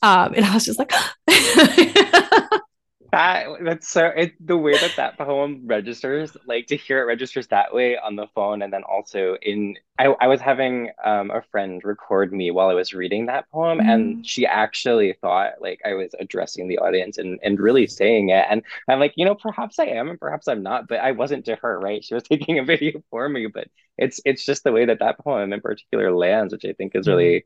Um, 0.02 0.34
and 0.34 0.44
I 0.44 0.54
was 0.54 0.64
just 0.64 0.78
like, 0.78 0.92
that 3.12 3.46
that's 3.62 3.88
so 3.88 4.06
it 4.06 4.34
the 4.44 4.56
way 4.56 4.72
that 4.78 4.92
that 4.96 5.16
poem 5.18 5.62
registers 5.66 6.36
like 6.46 6.66
to 6.66 6.76
hear 6.76 7.00
it 7.00 7.04
registers 7.04 7.46
that 7.48 7.72
way 7.74 7.96
on 7.96 8.16
the 8.16 8.26
phone 8.34 8.62
and 8.62 8.72
then 8.72 8.82
also 8.82 9.36
in 9.42 9.74
i, 9.98 10.06
I 10.06 10.26
was 10.26 10.40
having 10.40 10.90
um, 11.04 11.30
a 11.30 11.42
friend 11.50 11.82
record 11.84 12.32
me 12.32 12.50
while 12.50 12.68
i 12.68 12.74
was 12.74 12.94
reading 12.94 13.26
that 13.26 13.50
poem 13.50 13.78
mm. 13.78 13.88
and 13.88 14.26
she 14.26 14.46
actually 14.46 15.14
thought 15.20 15.52
like 15.60 15.80
i 15.84 15.94
was 15.94 16.14
addressing 16.18 16.68
the 16.68 16.78
audience 16.78 17.18
and 17.18 17.38
and 17.42 17.60
really 17.60 17.86
saying 17.86 18.30
it 18.30 18.46
and 18.48 18.62
i'm 18.88 19.00
like 19.00 19.14
you 19.16 19.24
know 19.24 19.34
perhaps 19.34 19.78
i 19.78 19.84
am 19.84 20.08
and 20.08 20.20
perhaps 20.20 20.48
i'm 20.48 20.62
not 20.62 20.88
but 20.88 21.00
i 21.00 21.12
wasn't 21.12 21.44
to 21.44 21.56
her 21.56 21.78
right 21.78 22.04
she 22.04 22.14
was 22.14 22.22
taking 22.28 22.58
a 22.58 22.64
video 22.64 23.02
for 23.10 23.28
me 23.28 23.46
but 23.46 23.68
it's 23.98 24.20
it's 24.24 24.44
just 24.44 24.64
the 24.64 24.72
way 24.72 24.84
that 24.84 24.98
that 24.98 25.18
poem 25.18 25.52
in 25.52 25.60
particular 25.60 26.12
lands 26.12 26.52
which 26.52 26.64
i 26.64 26.72
think 26.72 26.94
is 26.94 27.08
really 27.08 27.40
mm 27.40 27.44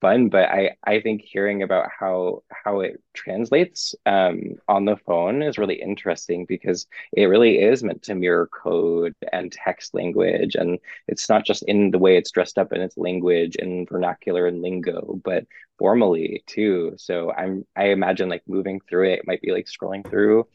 fun 0.00 0.28
but 0.28 0.48
i 0.50 0.70
i 0.84 1.00
think 1.00 1.22
hearing 1.22 1.62
about 1.62 1.88
how 1.98 2.42
how 2.50 2.80
it 2.80 3.02
translates 3.14 3.94
um, 4.04 4.54
on 4.68 4.84
the 4.84 4.96
phone 4.96 5.42
is 5.42 5.58
really 5.58 5.80
interesting 5.80 6.44
because 6.44 6.86
it 7.12 7.24
really 7.24 7.58
is 7.58 7.82
meant 7.82 8.02
to 8.02 8.14
mirror 8.14 8.46
code 8.48 9.14
and 9.32 9.52
text 9.52 9.94
language 9.94 10.54
and 10.54 10.78
it's 11.08 11.28
not 11.28 11.44
just 11.44 11.62
in 11.64 11.90
the 11.90 11.98
way 11.98 12.16
it's 12.16 12.30
dressed 12.30 12.58
up 12.58 12.72
in 12.72 12.80
its 12.80 12.96
language 12.96 13.56
and 13.58 13.88
vernacular 13.88 14.46
and 14.46 14.62
lingo 14.62 15.18
but 15.24 15.46
formally 15.78 16.42
too. 16.46 16.94
So 16.96 17.32
i'm 17.32 17.64
i 17.74 17.86
imagine 17.86 18.28
like 18.28 18.42
moving 18.46 18.80
through 18.80 19.10
it, 19.10 19.26
might 19.26 19.42
be 19.42 19.52
like 19.52 19.66
scrolling 19.66 20.08
through 20.08 20.46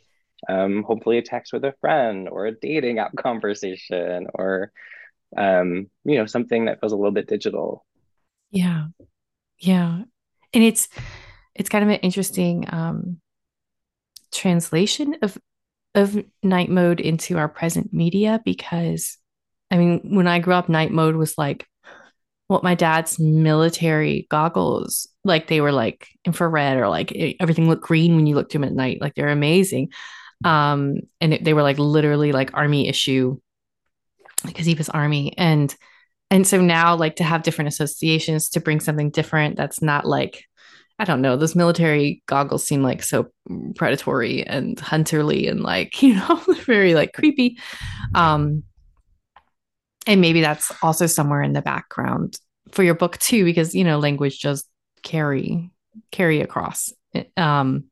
um, 0.49 0.83
hopefully 0.83 1.19
a 1.19 1.21
text 1.21 1.53
with 1.53 1.63
a 1.65 1.75
friend 1.81 2.27
or 2.27 2.47
a 2.47 2.51
dating 2.51 2.97
app 2.97 3.15
conversation 3.15 4.27
or 4.33 4.71
um, 5.37 5.89
you 6.03 6.17
know 6.17 6.25
something 6.25 6.65
that 6.65 6.79
feels 6.79 6.91
a 6.91 6.95
little 6.95 7.11
bit 7.11 7.27
digital. 7.27 7.85
Yeah 8.49 8.87
yeah. 9.61 10.01
And 10.53 10.63
it's 10.63 10.89
it's 11.55 11.69
kind 11.69 11.83
of 11.83 11.89
an 11.89 11.99
interesting 11.99 12.65
um 12.69 13.21
translation 14.33 15.15
of 15.21 15.37
of 15.93 16.17
night 16.41 16.69
mode 16.69 16.99
into 16.99 17.37
our 17.37 17.47
present 17.47 17.93
media 17.93 18.41
because 18.43 19.17
I 19.69 19.77
mean 19.77 20.15
when 20.15 20.27
I 20.27 20.39
grew 20.39 20.53
up 20.53 20.69
night 20.69 20.91
mode 20.91 21.15
was 21.15 21.37
like 21.37 21.67
what 22.47 22.63
my 22.63 22.75
dad's 22.75 23.19
military 23.19 24.27
goggles 24.29 25.07
like 25.23 25.47
they 25.47 25.61
were 25.61 25.71
like 25.71 26.07
infrared 26.25 26.77
or 26.77 26.89
like 26.89 27.11
it, 27.11 27.37
everything 27.39 27.69
looked 27.69 27.83
green 27.83 28.15
when 28.15 28.27
you 28.27 28.35
looked 28.35 28.51
through 28.51 28.61
them 28.61 28.69
at 28.69 28.75
night 28.75 28.99
like 28.99 29.15
they're 29.15 29.29
amazing 29.29 29.89
um 30.43 30.95
and 31.21 31.33
it, 31.33 31.43
they 31.45 31.53
were 31.53 31.61
like 31.61 31.79
literally 31.79 32.33
like 32.33 32.53
army 32.53 32.89
issue 32.89 33.37
because 34.45 34.65
he 34.65 34.73
was 34.73 34.89
army 34.89 35.33
and 35.37 35.75
and 36.31 36.47
so 36.47 36.59
now 36.59 36.95
like 36.95 37.17
to 37.17 37.23
have 37.23 37.43
different 37.43 37.67
associations 37.67 38.49
to 38.49 38.59
bring 38.59 38.79
something 38.79 39.11
different 39.11 39.57
that's 39.57 39.81
not 39.81 40.05
like 40.05 40.45
I 40.99 41.03
don't 41.03 41.21
know, 41.21 41.35
those 41.35 41.55
military 41.55 42.21
goggles 42.27 42.63
seem 42.63 42.83
like 42.83 43.01
so 43.01 43.31
predatory 43.75 44.45
and 44.45 44.79
hunterly 44.79 45.47
and 45.47 45.61
like, 45.61 46.03
you 46.03 46.13
know, 46.13 46.35
very 46.65 46.93
like 46.93 47.13
creepy. 47.13 47.57
Um 48.13 48.63
and 50.07 50.21
maybe 50.21 50.41
that's 50.41 50.71
also 50.81 51.07
somewhere 51.07 51.41
in 51.41 51.53
the 51.53 51.61
background 51.61 52.37
for 52.71 52.83
your 52.83 52.95
book 52.95 53.17
too 53.19 53.43
because 53.43 53.75
you 53.75 53.83
know 53.83 53.99
language 53.99 54.41
does 54.41 54.65
carry 55.03 55.69
carry 56.11 56.41
across 56.41 56.91
um 57.37 57.85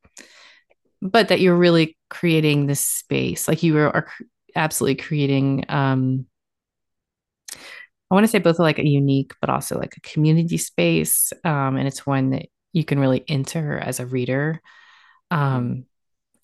but 1.02 1.28
that 1.28 1.40
you're 1.40 1.56
really 1.56 1.98
creating 2.10 2.66
this 2.66 2.80
space 2.80 3.48
like 3.48 3.62
you 3.62 3.78
are 3.78 4.08
absolutely 4.56 4.96
creating 4.96 5.66
um 5.70 6.26
I 8.10 8.16
want 8.16 8.26
to 8.26 8.28
say 8.28 8.40
both 8.40 8.60
like 8.60 8.80
a 8.80 8.88
unique, 8.88 9.34
but 9.40 9.50
also 9.50 9.78
like 9.78 9.96
a 9.98 10.02
community 10.02 10.58
space. 10.58 11.32
Um, 11.44 11.78
and 11.78 11.88
it's 11.88 12.06
one 12.06 12.32
that 12.32 12.48
you 12.74 12.84
can 12.84 13.00
really 13.00 13.24
enter 13.28 13.78
as 13.78 14.00
a 14.00 14.06
reader 14.06 14.62
um, 15.32 15.86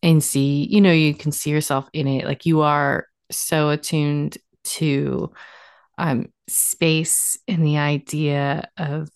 and 0.04 0.24
see, 0.24 0.68
you 0.70 0.82
know, 0.82 0.92
you 0.92 1.14
can 1.16 1.32
see 1.32 1.50
yourself 1.50 1.90
in 1.94 2.08
it. 2.08 2.26
Like 2.26 2.46
you 2.46 2.62
are 2.62 3.08
so 3.32 3.70
attuned 3.70 4.38
to 4.64 5.32
um, 5.98 6.28
space 6.48 7.38
and 7.48 7.66
the 7.66 7.78
idea 7.78 8.70
of 8.78 9.10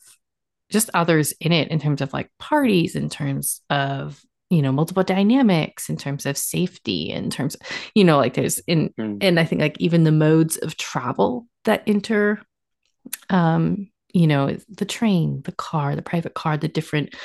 just 0.71 0.89
others 0.93 1.33
in 1.39 1.51
it 1.51 1.69
in 1.69 1.79
terms 1.79 2.01
of 2.01 2.13
like 2.13 2.31
parties, 2.39 2.95
in 2.95 3.09
terms 3.09 3.61
of 3.69 4.19
you 4.49 4.63
know 4.63 4.71
multiple 4.71 5.03
dynamics 5.03 5.89
in 5.89 5.97
terms 5.97 6.25
of 6.25 6.35
safety 6.35 7.11
in 7.11 7.29
terms 7.29 7.53
of, 7.53 7.61
you 7.93 8.03
know 8.03 8.17
like 8.17 8.33
there's 8.33 8.57
in 8.59 8.91
mm. 8.99 9.17
and 9.21 9.39
i 9.39 9.45
think 9.45 9.61
like 9.61 9.79
even 9.79 10.03
the 10.03 10.11
modes 10.11 10.57
of 10.57 10.75
travel 10.75 11.45
that 11.65 11.83
enter 11.87 12.41
um 13.29 13.89
you 14.13 14.27
know 14.27 14.55
the 14.69 14.85
train 14.85 15.41
the 15.45 15.51
car 15.51 15.95
the 15.95 16.01
private 16.01 16.33
car 16.33 16.57
the 16.57 16.67
different 16.67 17.15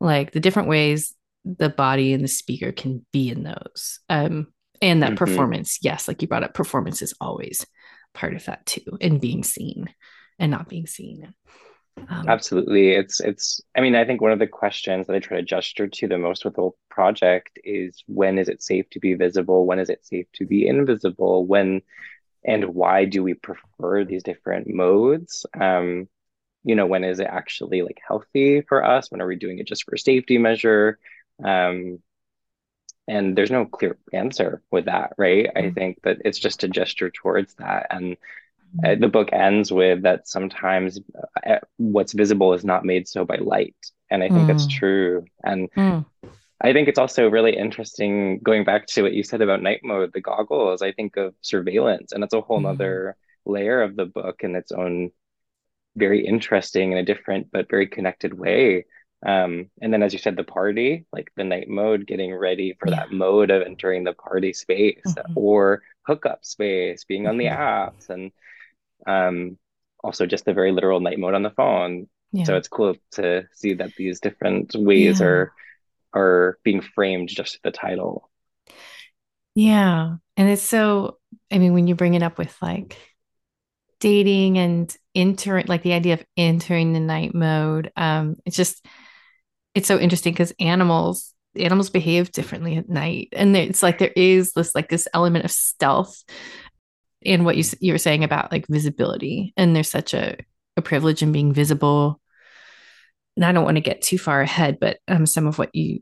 like 0.00 0.32
the 0.32 0.40
different 0.40 0.68
ways 0.68 1.14
the 1.44 1.68
body 1.68 2.12
and 2.12 2.22
the 2.22 2.28
speaker 2.28 2.72
can 2.72 3.04
be 3.12 3.30
in 3.30 3.42
those 3.42 4.00
um 4.08 4.46
and 4.82 5.02
that 5.02 5.12
mm-hmm. 5.12 5.24
performance 5.24 5.78
yes 5.82 6.08
like 6.08 6.22
you 6.22 6.28
brought 6.28 6.44
up 6.44 6.54
performance 6.54 7.02
is 7.02 7.14
always 7.20 7.66
part 8.14 8.34
of 8.34 8.44
that 8.46 8.64
too 8.66 8.98
and 9.00 9.20
being 9.20 9.44
seen 9.44 9.92
and 10.38 10.50
not 10.50 10.68
being 10.68 10.86
seen 10.86 11.32
um, 12.08 12.28
Absolutely. 12.28 12.90
It's 12.92 13.20
it's 13.20 13.60
I 13.76 13.80
mean, 13.80 13.94
I 13.94 14.04
think 14.04 14.20
one 14.20 14.32
of 14.32 14.38
the 14.38 14.46
questions 14.46 15.06
that 15.06 15.16
I 15.16 15.18
try 15.18 15.36
to 15.36 15.42
gesture 15.42 15.88
to 15.88 16.08
the 16.08 16.18
most 16.18 16.44
with 16.44 16.54
the 16.54 16.62
whole 16.62 16.76
project 16.88 17.58
is 17.64 18.02
when 18.06 18.38
is 18.38 18.48
it 18.48 18.62
safe 18.62 18.88
to 18.90 19.00
be 19.00 19.14
visible? 19.14 19.66
When 19.66 19.78
is 19.78 19.90
it 19.90 20.04
safe 20.04 20.26
to 20.34 20.46
be 20.46 20.66
invisible? 20.66 21.46
When 21.46 21.82
and 22.44 22.74
why 22.74 23.04
do 23.04 23.22
we 23.22 23.34
prefer 23.34 24.04
these 24.04 24.22
different 24.22 24.68
modes? 24.68 25.46
Um, 25.58 26.08
you 26.64 26.74
know, 26.74 26.86
when 26.86 27.04
is 27.04 27.20
it 27.20 27.26
actually 27.26 27.82
like 27.82 27.98
healthy 28.06 28.62
for 28.62 28.84
us? 28.84 29.10
When 29.10 29.20
are 29.20 29.26
we 29.26 29.36
doing 29.36 29.58
it 29.58 29.66
just 29.66 29.84
for 29.84 29.96
safety 29.96 30.38
measure? 30.38 30.98
Um, 31.42 32.00
and 33.08 33.36
there's 33.36 33.50
no 33.50 33.64
clear 33.64 33.98
answer 34.12 34.62
with 34.70 34.84
that, 34.84 35.14
right? 35.16 35.46
Mm-hmm. 35.46 35.68
I 35.68 35.70
think 35.70 36.02
that 36.02 36.18
it's 36.24 36.38
just 36.38 36.64
a 36.64 36.68
gesture 36.68 37.10
towards 37.10 37.54
that. 37.54 37.86
And 37.90 38.16
uh, 38.84 38.94
the 38.94 39.08
book 39.08 39.32
ends 39.32 39.72
with 39.72 40.02
that 40.02 40.28
sometimes 40.28 41.00
uh, 41.46 41.56
what's 41.76 42.12
visible 42.12 42.54
is 42.54 42.64
not 42.64 42.84
made 42.84 43.08
so 43.08 43.24
by 43.24 43.36
light 43.36 43.74
and 44.10 44.22
i 44.22 44.28
think 44.28 44.42
mm. 44.42 44.46
that's 44.46 44.66
true 44.66 45.24
and 45.42 45.70
mm. 45.72 46.04
I 46.60 46.72
think 46.72 46.88
it's 46.88 46.98
also 46.98 47.28
really 47.28 47.56
interesting 47.56 48.38
going 48.40 48.64
back 48.64 48.86
to 48.86 49.02
what 49.02 49.12
you 49.12 49.22
said 49.22 49.40
about 49.40 49.62
night 49.62 49.80
mode 49.82 50.10
the 50.12 50.20
goggles 50.20 50.82
i 50.82 50.92
think 50.92 51.16
of 51.16 51.34
surveillance 51.40 52.12
and 52.12 52.24
it's 52.24 52.34
a 52.34 52.40
whole 52.40 52.60
mm. 52.60 52.70
other 52.70 53.16
layer 53.44 53.82
of 53.82 53.96
the 53.96 54.06
book 54.06 54.40
in 54.42 54.54
its 54.54 54.72
own 54.72 55.10
very 55.96 56.24
interesting 56.24 56.92
in 56.92 56.98
a 56.98 57.04
different 57.04 57.48
but 57.52 57.70
very 57.70 57.86
connected 57.86 58.32
way 58.32 58.84
um, 59.26 59.68
and 59.82 59.92
then 59.92 60.02
as 60.02 60.14
you 60.14 60.18
said 60.18 60.36
the 60.36 60.44
party 60.44 61.04
like 61.12 61.30
the 61.36 61.44
night 61.44 61.68
mode 61.68 62.06
getting 62.06 62.34
ready 62.34 62.74
for 62.78 62.88
yeah. 62.88 62.96
that 62.96 63.12
mode 63.12 63.50
of 63.50 63.62
entering 63.62 64.04
the 64.04 64.14
party 64.14 64.52
space 64.52 65.02
mm-hmm. 65.06 65.32
or 65.36 65.82
hookup 66.06 66.44
space 66.44 67.04
being 67.04 67.26
on 67.26 67.36
the 67.36 67.46
mm-hmm. 67.46 67.60
apps 67.60 68.08
and 68.08 68.32
um, 69.06 69.58
also 70.02 70.26
just 70.26 70.44
the 70.44 70.54
very 70.54 70.72
literal 70.72 71.00
night 71.00 71.18
mode 71.18 71.34
on 71.34 71.42
the 71.42 71.50
phone. 71.50 72.08
Yeah. 72.32 72.44
So 72.44 72.56
it's 72.56 72.68
cool 72.68 72.96
to 73.12 73.46
see 73.52 73.74
that 73.74 73.94
these 73.96 74.20
different 74.20 74.74
ways 74.74 75.20
Yeah. 75.20 75.26
are 75.26 75.52
are 76.14 76.58
being 76.64 76.80
framed 76.80 77.28
just 77.28 77.58
the 77.62 77.70
title. 77.70 78.30
Yeah. 79.54 80.16
And 80.36 80.48
it's 80.48 80.62
so, 80.62 81.18
I 81.50 81.58
mean, 81.58 81.74
when 81.74 81.86
you 81.86 81.94
bring 81.94 82.14
it 82.14 82.22
up 82.22 82.38
with 82.38 82.56
like 82.62 82.96
dating 83.98 84.58
and 84.58 84.96
entering, 85.14 85.66
like 85.66 85.82
the 85.82 85.92
idea 85.92 86.14
of 86.14 86.24
entering 86.36 86.92
the 86.92 87.00
night 87.00 87.34
mode, 87.34 87.92
um, 87.96 88.36
it's 88.46 88.56
just, 88.56 88.86
it's 89.74 89.88
so 89.88 89.98
interesting 89.98 90.32
because 90.32 90.52
animals, 90.60 91.34
animals 91.56 91.90
behave 91.90 92.32
differently 92.32 92.76
at 92.76 92.88
night. 92.88 93.28
And 93.32 93.56
it's 93.56 93.82
like 93.82 93.98
there 93.98 94.12
is 94.14 94.52
this, 94.52 94.74
like 94.74 94.88
this 94.88 95.08
element 95.12 95.44
of 95.44 95.50
stealth 95.50 96.22
in 97.20 97.44
what 97.44 97.56
you, 97.56 97.64
you 97.80 97.92
were 97.92 97.98
saying 97.98 98.24
about 98.24 98.52
like 98.52 98.66
visibility. 98.68 99.52
And 99.56 99.74
there's 99.74 99.90
such 99.90 100.14
a, 100.14 100.36
a 100.76 100.82
privilege 100.82 101.22
in 101.22 101.32
being 101.32 101.52
visible. 101.52 102.19
And 103.40 103.46
I 103.46 103.52
don't 103.52 103.64
want 103.64 103.78
to 103.78 103.82
get 103.82 104.02
too 104.02 104.18
far 104.18 104.42
ahead, 104.42 104.78
but 104.78 104.98
um, 105.08 105.24
some 105.24 105.46
of 105.46 105.58
what 105.58 105.74
you, 105.74 106.00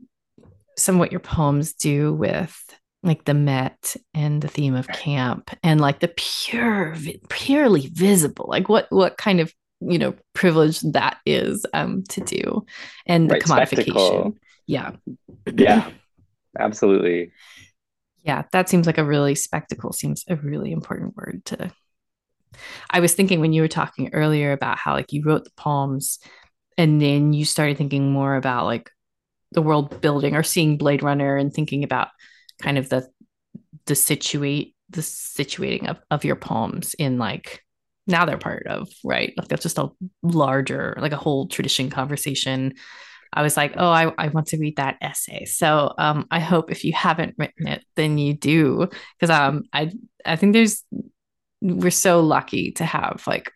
some 0.77 0.95
of 0.95 0.99
what 0.99 1.11
your 1.11 1.21
poems 1.21 1.73
do 1.73 2.13
with 2.13 2.55
like 3.03 3.25
the 3.25 3.33
Met 3.33 3.95
and 4.13 4.41
the 4.41 4.49
theme 4.49 4.75
of 4.75 4.91
camp 4.91 5.51
and 5.63 5.79
like 5.79 6.01
the 6.01 6.09
pure, 6.09 6.97
purely 7.29 7.87
visible, 7.87 8.45
like 8.49 8.67
what 8.69 8.87
what 8.89 9.17
kind 9.17 9.39
of 9.39 9.53
you 9.79 9.97
know 9.97 10.13
privilege 10.33 10.81
that 10.81 11.17
is 11.25 11.65
um 11.73 12.03
to 12.09 12.21
do, 12.21 12.65
and 13.07 13.29
the 13.29 13.35
Right, 13.35 13.41
commodification. 13.41 14.33
spectacle. 14.33 14.37
Yeah, 14.67 14.91
Yeah, 15.51 15.91
absolutely. 16.59 17.33
yeah, 18.21 18.43
that 18.51 18.69
seems 18.69 18.85
like 18.85 18.97
a 18.97 19.03
really 19.03 19.35
spectacle. 19.35 19.93
Seems 19.93 20.25
a 20.27 20.35
really 20.35 20.71
important 20.71 21.15
word 21.15 21.41
to. 21.45 21.71
I 22.89 22.99
was 22.99 23.13
thinking 23.13 23.39
when 23.39 23.53
you 23.53 23.61
were 23.61 23.67
talking 23.67 24.09
earlier 24.13 24.51
about 24.51 24.77
how 24.77 24.93
like 24.93 25.13
you 25.13 25.23
wrote 25.23 25.43
the 25.45 25.51
poems, 25.57 26.19
and 26.79 27.01
then 27.01 27.33
you 27.33 27.43
started 27.43 27.77
thinking 27.77 28.09
more 28.09 28.37
about 28.37 28.63
like 28.63 28.89
the 29.51 29.61
world 29.61 29.99
building 29.99 30.33
or 30.33 30.43
seeing 30.43 30.77
Blade 30.77 31.03
Runner 31.03 31.35
and 31.35 31.53
thinking 31.53 31.83
about 31.83 32.07
kind 32.61 32.77
of 32.77 32.87
the 32.87 33.05
the 33.85 33.95
situate 33.95 34.75
the 34.89 35.01
situating 35.01 35.89
of, 35.89 35.99
of 36.09 36.23
your 36.23 36.37
poems 36.37 36.93
in 36.93 37.17
like 37.17 37.61
now 38.07 38.23
they're 38.23 38.37
part 38.37 38.65
of 38.65 38.87
right? 39.03 39.33
Like 39.37 39.49
that's 39.49 39.61
just 39.61 39.77
a 39.77 39.89
larger 40.23 40.95
like 41.01 41.11
a 41.11 41.17
whole 41.17 41.49
tradition 41.49 41.89
conversation. 41.89 42.75
I 43.33 43.41
was 43.41 43.57
like 43.57 43.73
oh 43.75 43.89
i, 43.89 44.11
I 44.17 44.29
want 44.29 44.47
to 44.47 44.57
read 44.57 44.77
that 44.77 44.99
essay. 45.01 45.43
So 45.45 45.93
um 45.97 46.27
i 46.31 46.39
hope 46.39 46.71
if 46.71 46.85
you 46.85 46.93
haven't 46.93 47.35
written 47.37 47.67
it 47.67 47.83
then 47.97 48.17
you 48.17 48.35
do 48.35 48.87
because 49.19 49.29
um 49.29 49.63
i 49.73 49.91
i 50.25 50.37
think 50.37 50.53
there's 50.53 50.81
we're 51.61 51.91
so 51.91 52.21
lucky 52.21 52.71
to 52.71 52.85
have 52.85 53.21
like 53.27 53.51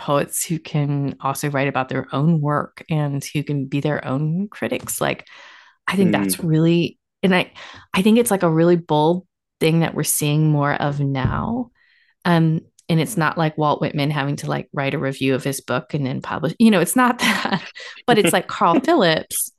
poets 0.00 0.42
who 0.42 0.58
can 0.58 1.14
also 1.20 1.50
write 1.50 1.68
about 1.68 1.90
their 1.90 2.06
own 2.12 2.40
work 2.40 2.82
and 2.88 3.22
who 3.22 3.42
can 3.44 3.66
be 3.66 3.80
their 3.80 4.02
own 4.06 4.48
critics 4.48 4.98
like 5.00 5.26
i 5.86 5.94
think 5.94 6.08
Mm. 6.08 6.12
that's 6.12 6.42
really 6.42 6.98
and 7.22 7.34
i 7.34 7.52
i 7.92 8.00
think 8.00 8.16
it's 8.18 8.30
like 8.30 8.42
a 8.42 8.50
really 8.50 8.76
bold 8.76 9.26
thing 9.60 9.80
that 9.80 9.94
we're 9.94 10.04
seeing 10.04 10.50
more 10.50 10.72
of 10.74 11.00
now 11.00 11.70
um 12.24 12.60
and 12.88 12.98
it's 12.98 13.18
not 13.18 13.36
like 13.36 13.58
walt 13.58 13.82
whitman 13.82 14.10
having 14.10 14.36
to 14.36 14.48
like 14.48 14.70
write 14.72 14.94
a 14.94 14.98
review 14.98 15.34
of 15.34 15.44
his 15.44 15.60
book 15.60 15.92
and 15.92 16.06
then 16.06 16.22
publish 16.22 16.54
you 16.58 16.70
know 16.70 16.80
it's 16.80 16.96
not 16.96 17.18
that 17.26 17.62
but 18.06 18.18
it's 18.18 18.32
like 18.32 18.48
carl 18.48 18.80
phillips 18.84 19.52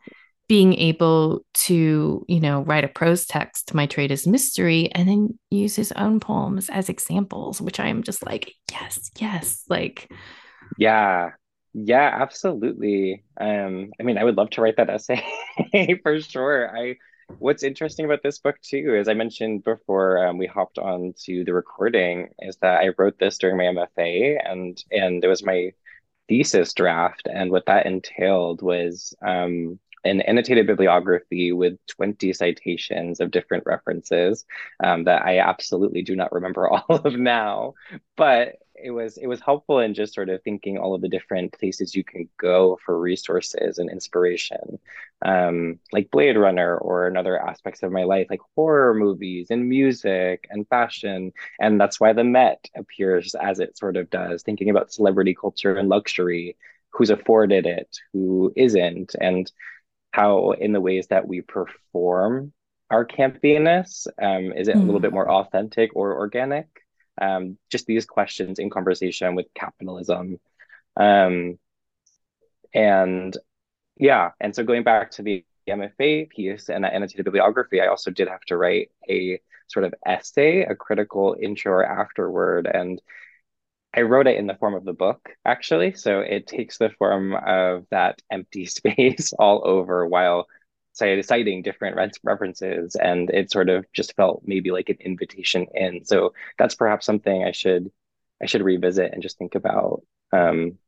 being 0.51 0.73
able 0.73 1.45
to 1.53 2.25
you 2.27 2.41
know 2.41 2.61
write 2.63 2.83
a 2.83 2.89
prose 2.89 3.25
text 3.25 3.73
my 3.73 3.85
trade 3.85 4.11
is 4.11 4.27
mystery 4.27 4.91
and 4.91 5.07
then 5.07 5.39
use 5.49 5.77
his 5.77 5.93
own 5.93 6.19
poems 6.19 6.69
as 6.71 6.89
examples 6.89 7.61
which 7.61 7.79
i 7.79 7.87
am 7.87 8.03
just 8.03 8.25
like 8.25 8.53
yes 8.69 9.09
yes 9.17 9.63
like 9.69 10.11
Yeah. 10.77 11.31
Yeah, 11.73 12.09
absolutely. 12.21 13.23
Um, 13.39 13.91
I 13.99 14.03
mean, 14.03 14.17
I 14.17 14.25
would 14.25 14.35
love 14.37 14.49
to 14.51 14.61
write 14.61 14.77
that 14.77 14.89
essay 14.89 15.23
for 16.03 16.19
sure. 16.21 16.75
I 16.77 16.97
what's 17.39 17.63
interesting 17.63 18.05
about 18.05 18.23
this 18.23 18.39
book 18.39 18.57
too, 18.61 18.95
as 18.99 19.07
I 19.07 19.13
mentioned 19.13 19.63
before, 19.63 20.25
um, 20.25 20.37
we 20.37 20.47
hopped 20.47 20.77
on 20.77 21.13
to 21.25 21.43
the 21.45 21.53
recording, 21.53 22.29
is 22.39 22.57
that 22.61 22.81
I 22.81 22.89
wrote 22.97 23.17
this 23.19 23.37
during 23.37 23.57
my 23.57 23.65
MFA 23.65 24.37
and 24.45 24.83
and 24.91 25.23
it 25.23 25.27
was 25.27 25.43
my 25.45 25.71
thesis 26.29 26.73
draft. 26.73 27.27
And 27.33 27.51
what 27.51 27.67
that 27.67 27.85
entailed 27.85 28.61
was 28.61 29.13
um 29.25 29.79
an 30.03 30.21
annotated 30.21 30.67
bibliography 30.67 31.51
with 31.51 31.77
20 31.87 32.33
citations 32.33 33.19
of 33.19 33.31
different 33.31 33.65
references 33.65 34.45
um, 34.83 35.03
that 35.05 35.23
I 35.23 35.39
absolutely 35.39 36.01
do 36.01 36.15
not 36.15 36.31
remember 36.31 36.69
all 36.71 36.83
of 36.89 37.15
now. 37.17 37.73
But 38.15 38.57
it 38.83 38.91
was 38.91 39.17
it 39.17 39.27
was 39.27 39.39
helpful 39.41 39.79
in 39.79 39.93
just 39.93 40.13
sort 40.13 40.29
of 40.29 40.41
thinking 40.43 40.77
all 40.77 40.93
of 40.95 41.01
the 41.01 41.09
different 41.09 41.53
places 41.53 41.95
you 41.95 42.03
can 42.03 42.27
go 42.37 42.79
for 42.85 42.99
resources 42.99 43.77
and 43.77 43.89
inspiration 43.89 44.79
um 45.23 45.79
like 45.91 46.11
blade 46.11 46.37
runner 46.37 46.77
or 46.77 47.07
in 47.07 47.17
other 47.17 47.39
aspects 47.39 47.83
of 47.83 47.91
my 47.91 48.03
life 48.03 48.27
like 48.29 48.41
horror 48.55 48.93
movies 48.93 49.47
and 49.49 49.67
music 49.67 50.47
and 50.49 50.67
fashion 50.67 51.31
and 51.59 51.79
that's 51.79 51.99
why 51.99 52.13
the 52.13 52.23
met 52.23 52.65
appears 52.75 53.35
as 53.35 53.59
it 53.59 53.77
sort 53.77 53.97
of 53.97 54.09
does 54.09 54.43
thinking 54.43 54.69
about 54.69 54.91
celebrity 54.91 55.35
culture 55.35 55.75
and 55.75 55.89
luxury 55.89 56.55
who's 56.89 57.09
afforded 57.09 57.65
it 57.65 57.97
who 58.13 58.51
isn't 58.55 59.15
and 59.21 59.51
how 60.11 60.51
in 60.51 60.73
the 60.73 60.81
ways 60.81 61.07
that 61.07 61.27
we 61.27 61.41
perform 61.41 62.53
our 62.89 63.05
campiness 63.05 64.07
um, 64.21 64.51
is 64.53 64.67
it 64.67 64.79
a 64.79 64.83
little 64.83 64.99
Mm. 64.99 65.01
bit 65.01 65.13
more 65.13 65.29
authentic 65.29 65.91
or 65.95 66.15
organic 66.15 66.67
um, 67.21 67.57
just 67.69 67.85
these 67.85 68.05
questions 68.05 68.59
in 68.59 68.69
conversation 68.69 69.35
with 69.35 69.47
capitalism. 69.55 70.39
Um, 70.97 71.59
and 72.73 73.35
yeah, 73.97 74.31
and 74.39 74.55
so 74.55 74.63
going 74.63 74.83
back 74.83 75.11
to 75.13 75.23
the 75.23 75.45
MFA 75.67 76.25
piece 76.25 76.69
and 76.69 76.83
that 76.83 76.93
annotated 76.93 77.25
bibliography, 77.25 77.81
I 77.81 77.87
also 77.87 78.11
did 78.11 78.27
have 78.29 78.41
to 78.47 78.57
write 78.57 78.91
a 79.09 79.41
sort 79.67 79.85
of 79.85 79.95
essay, 80.05 80.63
a 80.63 80.75
critical 80.75 81.35
intro 81.41 81.73
or 81.73 81.85
afterword. 81.85 82.67
And 82.67 83.01
I 83.93 84.01
wrote 84.01 84.27
it 84.27 84.37
in 84.37 84.47
the 84.47 84.55
form 84.55 84.73
of 84.73 84.85
the 84.85 84.93
book, 84.93 85.29
actually. 85.45 85.93
So 85.93 86.21
it 86.21 86.47
takes 86.47 86.77
the 86.77 86.89
form 86.91 87.35
of 87.35 87.85
that 87.91 88.21
empty 88.31 88.65
space 88.67 89.33
all 89.37 89.61
over 89.65 90.07
while 90.07 90.47
citing 90.93 91.61
different 91.63 91.97
references. 92.23 92.95
And 92.95 93.29
it 93.29 93.51
sort 93.51 93.69
of 93.69 93.85
just 93.93 94.15
felt 94.15 94.43
maybe 94.45 94.71
like 94.71 94.89
an 94.89 94.97
invitation 94.99 95.67
in. 95.73 96.05
So 96.05 96.33
that's 96.57 96.75
perhaps 96.75 97.05
something 97.05 97.43
I 97.43 97.51
should 97.51 97.91
I 98.41 98.47
should 98.47 98.63
revisit 98.63 99.13
and 99.13 99.21
just 99.21 99.37
think 99.37 99.55
about 99.55 100.01
um, 100.33 100.79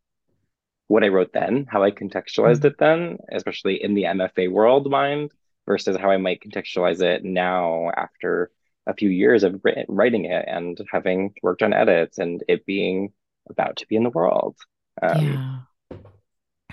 what 0.88 1.04
I 1.04 1.10
wrote 1.10 1.34
then, 1.34 1.66
how 1.70 1.84
I 1.84 1.92
contextualized 1.92 2.62
Mm. 2.62 2.66
it 2.66 2.78
then, 2.78 3.18
especially 3.32 3.84
in 3.84 3.94
the 3.94 4.06
MFA 4.06 4.48
world 4.48 4.90
mind, 4.90 5.32
versus 5.68 5.98
how 5.98 6.10
I 6.12 6.18
might 6.18 6.42
contextualize 6.42 7.02
it 7.02 7.24
now 7.24 7.92
after 7.96 8.52
a 8.88 8.94
few 8.94 9.10
years 9.10 9.44
of 9.44 9.62
writing 9.88 10.26
it 10.26 10.46
and 10.48 10.78
having 10.92 11.34
worked 11.42 11.64
on 11.64 11.74
edits 11.74 12.18
and 12.18 12.44
it 12.48 12.66
being 12.66 13.14
about 13.50 13.78
to 13.78 13.88
be 13.88 13.96
in 13.96 14.04
the 14.04 14.10
world. 14.10 14.58
Um, 15.02 15.22
yeah 15.22 15.60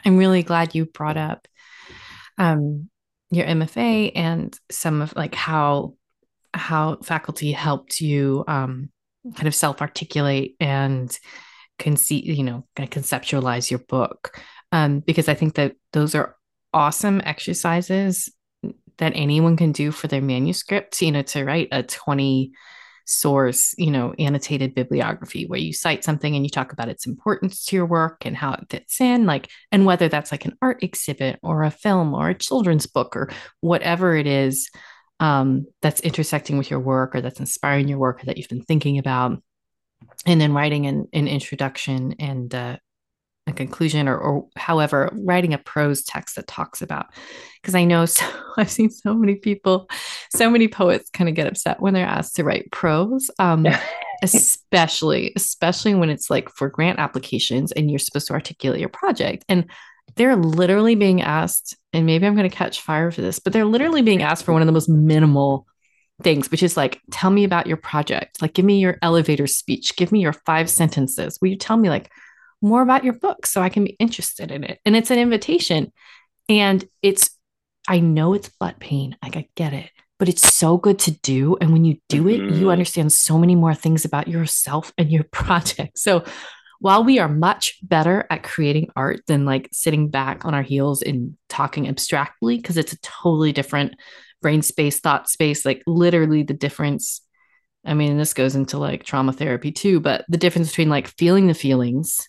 i'm 0.05 0.17
really 0.17 0.43
glad 0.43 0.75
you 0.75 0.87
brought 0.87 1.17
up 1.17 1.47
um 2.39 2.89
your 3.31 3.47
mfa 3.47 4.13
and 4.15 4.59
some 4.71 5.03
of 5.03 5.15
like 5.17 5.35
how 5.35 5.95
how 6.53 6.97
faculty 7.03 7.53
helped 7.53 8.01
you 8.01 8.45
um 8.49 8.91
kind 9.35 9.47
of 9.47 9.55
self-articulate 9.55 10.57
and 10.61 11.19
conceive 11.79 12.27
you 12.27 12.43
know 12.45 12.67
kind 12.77 12.89
of 12.89 13.03
conceptualize 13.03 13.71
your 13.71 13.81
book 13.81 14.39
um 14.73 15.01
because 15.01 15.29
i 15.29 15.35
think 15.35 15.55
that 15.55 15.75
those 15.93 16.15
are 16.15 16.37
awesome 16.73 17.21
exercises 17.25 18.33
that 19.01 19.13
anyone 19.15 19.57
can 19.57 19.73
do 19.73 19.91
for 19.91 20.07
their 20.07 20.23
manuscript 20.23 21.03
you 21.03 21.13
know 21.13 21.23
to 21.23 21.45
write 21.45 21.69
a 21.73 21.83
20 21.83 22.53
source 23.07 23.75
you 23.77 23.91
know 23.91 24.15
annotated 24.21 24.75
bibliography 24.75 25.45
where 25.47 25.59
you 25.59 25.73
cite 25.73 26.05
something 26.05 26.37
and 26.37 26.45
you 26.45 26.51
talk 26.51 26.73
about 26.73 26.89
its 26.89 27.07
importance 27.07 27.65
to 27.65 27.75
your 27.75 27.87
work 27.87 28.25
and 28.25 28.37
how 28.37 28.53
it 28.53 28.65
fits 28.71 29.01
in 29.01 29.27
like 29.27 29.49
and 29.73 29.85
whether 29.85 30.09
that's 30.09 30.31
like 30.31 30.45
an 30.45 30.57
art 30.63 30.83
exhibit 30.83 31.39
or 31.43 31.65
a 31.65 31.71
film 31.73 32.15
or 32.15 32.29
a 32.29 32.39
children's 32.39 32.87
book 32.87 33.17
or 33.17 33.29
whatever 33.61 34.15
it 34.15 34.29
is 34.29 34.71
um, 35.21 35.67
that's 35.83 36.01
intersecting 36.01 36.59
with 36.59 36.71
your 36.71 36.81
work 36.81 37.15
or 37.15 37.21
that's 37.21 37.41
inspiring 37.41 37.87
your 37.87 37.99
work 37.99 38.23
or 38.23 38.27
that 38.27 38.39
you've 38.39 38.49
been 38.49 38.65
thinking 38.65 38.99
about. 38.99 39.41
And 40.27 40.41
then 40.41 40.55
writing 40.55 40.87
an, 40.87 41.09
an 41.13 41.29
introduction 41.29 42.15
and 42.19 42.53
uh, 42.55 42.79
a 43.51 43.55
conclusion 43.55 44.09
or, 44.09 44.17
or 44.17 44.49
however 44.57 45.11
writing 45.25 45.53
a 45.53 45.59
prose 45.59 46.03
text 46.03 46.37
that 46.37 46.47
talks 46.47 46.83
about 46.83 47.07
because 47.61 47.75
i 47.75 47.85
know 47.85 48.05
so 48.07 48.25
i've 48.57 48.71
seen 48.71 48.91
so 48.91 49.15
many 49.15 49.35
people 49.35 49.89
so 50.31 50.51
many 50.51 50.69
poets 50.69 51.11
kind 51.11 51.29
of 51.29 51.35
get 51.35 51.47
upset 51.47 51.81
when 51.81 51.95
they're 51.95 52.07
asked 52.07 52.37
to 52.37 52.45
write 52.45 52.71
prose 52.71 53.31
um, 53.39 53.67
especially 54.23 55.33
especially 55.37 55.95
when 55.95 56.11
it's 56.11 56.31
like 56.31 56.49
for 56.51 56.69
grant 56.69 56.99
applications 56.99 57.73
and 57.73 57.91
you're 57.91 57.99
supposed 57.99 58.27
to 58.27 58.35
articulate 58.35 58.81
your 58.81 58.89
project. 58.91 59.45
And 59.49 59.71
they're 60.17 60.37
literally 60.37 60.95
being 60.95 61.23
asked 61.23 61.77
and 61.93 62.05
maybe 62.05 62.27
i'm 62.27 62.35
going 62.35 62.49
to 62.49 62.55
catch 62.55 62.81
fire 62.81 63.13
for 63.13 63.21
this 63.21 63.39
but 63.39 63.53
they're 63.53 63.65
literally 63.65 64.03
being 64.03 64.23
asked 64.23 64.45
for 64.45 64.53
one 64.53 64.61
of 64.61 64.67
the 64.67 64.73
most 64.73 64.89
minimal 64.89 65.69
things 66.23 66.51
which 66.51 66.63
is 66.63 66.77
like 66.77 67.01
tell 67.11 67.31
me 67.31 67.45
about 67.45 67.67
your 67.67 67.77
project. 67.77 68.41
Like 68.43 68.55
give 68.55 68.65
me 68.65 68.79
your 68.79 68.99
elevator 69.03 69.47
speech. 69.47 69.97
Give 69.97 70.13
me 70.13 70.21
your 70.21 70.33
five 70.33 70.71
sentences. 70.71 71.39
Will 71.41 71.49
you 71.49 71.57
tell 71.57 71.77
me 71.77 71.89
like 71.89 72.11
more 72.63 72.83
about 72.83 73.05
your 73.05 73.15
book 73.15 73.47
so 73.47 73.63
I 73.63 73.69
can 73.69 73.85
be 73.85 73.97
interested 73.99 74.51
in 74.51 74.65
it. 74.65 74.81
And 74.85 74.95
it's 74.97 75.11
an 75.11 75.19
invitation. 75.19 75.93
And 76.49 76.85
it's, 77.03 77.31
I 77.89 78.01
know 78.01 78.35
it's 78.35 78.49
butt 78.49 78.79
pain. 78.81 79.17
Like 79.23 79.37
I 79.37 79.49
get 79.55 79.73
it, 79.73 79.91
but 80.19 80.29
it's 80.29 80.55
so 80.55 80.77
good 80.77 80.99
to 81.01 81.13
do. 81.13 81.57
And 81.61 81.73
when 81.73 81.85
you 81.85 81.99
do 82.09 82.29
it, 82.29 82.43
Mhm. 82.43 82.59
you 82.59 82.71
understand 82.71 83.13
so 83.13 83.39
many 83.39 83.55
more 83.55 83.75
things 83.75 84.05
about 84.05 84.29
yourself 84.29 84.93
and 84.99 85.11
your 85.11 85.25
project. 85.33 85.99
So 85.99 86.25
while 86.81 87.05
we 87.05 87.19
are 87.19 87.29
much 87.29 87.79
better 87.83 88.27
at 88.31 88.43
creating 88.43 88.89
art 88.97 89.21
than 89.27 89.45
like 89.45 89.69
sitting 89.73 90.09
back 90.09 90.45
on 90.45 90.55
our 90.55 90.63
heels 90.63 91.03
and 91.03 91.37
talking 91.49 91.87
abstractly, 91.89 92.57
because 92.57 92.77
it's 92.79 92.93
a 92.95 93.01
totally 93.01 93.53
different 93.53 93.95
brain 94.43 94.63
space, 94.63 94.99
thought 95.01 95.29
space, 95.29 95.67
like 95.67 95.83
literally 95.87 96.43
the 96.43 96.55
difference. 96.55 97.21
I 97.85 97.93
mean, 97.93 98.17
this 98.17 98.33
goes 98.33 98.57
into 98.57 98.79
like 98.79 99.05
trauma 99.05 99.33
therapy 99.35 99.73
too, 99.73 100.01
but 100.01 100.25
the 100.29 100.39
difference 100.39 100.69
between 100.69 100.89
like 100.89 101.09
feeling 101.19 101.47
the 101.47 101.55
feelings 101.55 102.27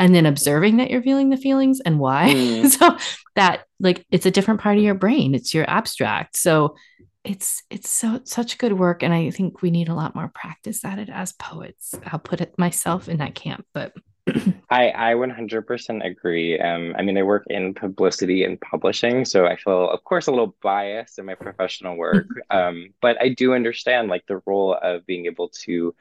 and 0.00 0.14
then 0.14 0.24
observing 0.24 0.78
that 0.78 0.90
you're 0.90 1.02
feeling 1.02 1.28
the 1.28 1.36
feelings 1.36 1.78
and 1.80 2.00
why. 2.00 2.30
Mm. 2.30 2.68
so 2.78 2.96
that 3.36 3.66
like 3.78 4.04
it's 4.10 4.26
a 4.26 4.30
different 4.30 4.60
part 4.60 4.78
of 4.78 4.82
your 4.82 4.94
brain. 4.94 5.34
It's 5.34 5.54
your 5.54 5.68
abstract. 5.70 6.36
So 6.36 6.74
it's 7.22 7.62
it's 7.68 7.90
so 7.90 8.20
such 8.24 8.58
good 8.58 8.72
work. 8.72 9.02
And 9.02 9.12
I 9.12 9.30
think 9.30 9.60
we 9.60 9.70
need 9.70 9.88
a 9.88 9.94
lot 9.94 10.14
more 10.14 10.32
practice 10.34 10.84
at 10.84 10.98
it 10.98 11.10
as 11.10 11.32
poets. 11.34 11.94
I'll 12.06 12.18
put 12.18 12.40
it 12.40 12.58
myself 12.58 13.08
in 13.08 13.18
that 13.18 13.34
camp, 13.34 13.66
but 13.74 13.92
I 14.70 14.90
I 14.90 15.14
100% 15.14 16.06
agree. 16.06 16.58
Um, 16.58 16.94
I 16.96 17.02
mean, 17.02 17.18
I 17.18 17.22
work 17.22 17.44
in 17.50 17.74
publicity 17.74 18.44
and 18.44 18.58
publishing, 18.58 19.26
so 19.26 19.44
I 19.46 19.56
feel, 19.56 19.90
of 19.90 20.02
course, 20.04 20.28
a 20.28 20.30
little 20.30 20.56
biased 20.62 21.18
in 21.18 21.26
my 21.26 21.34
professional 21.34 21.96
work. 21.96 22.26
Um, 22.50 22.94
but 23.02 23.20
I 23.20 23.30
do 23.30 23.54
understand 23.54 24.08
like 24.08 24.24
the 24.26 24.40
role 24.46 24.78
of 24.80 25.04
being 25.04 25.26
able 25.26 25.50
to 25.64 25.94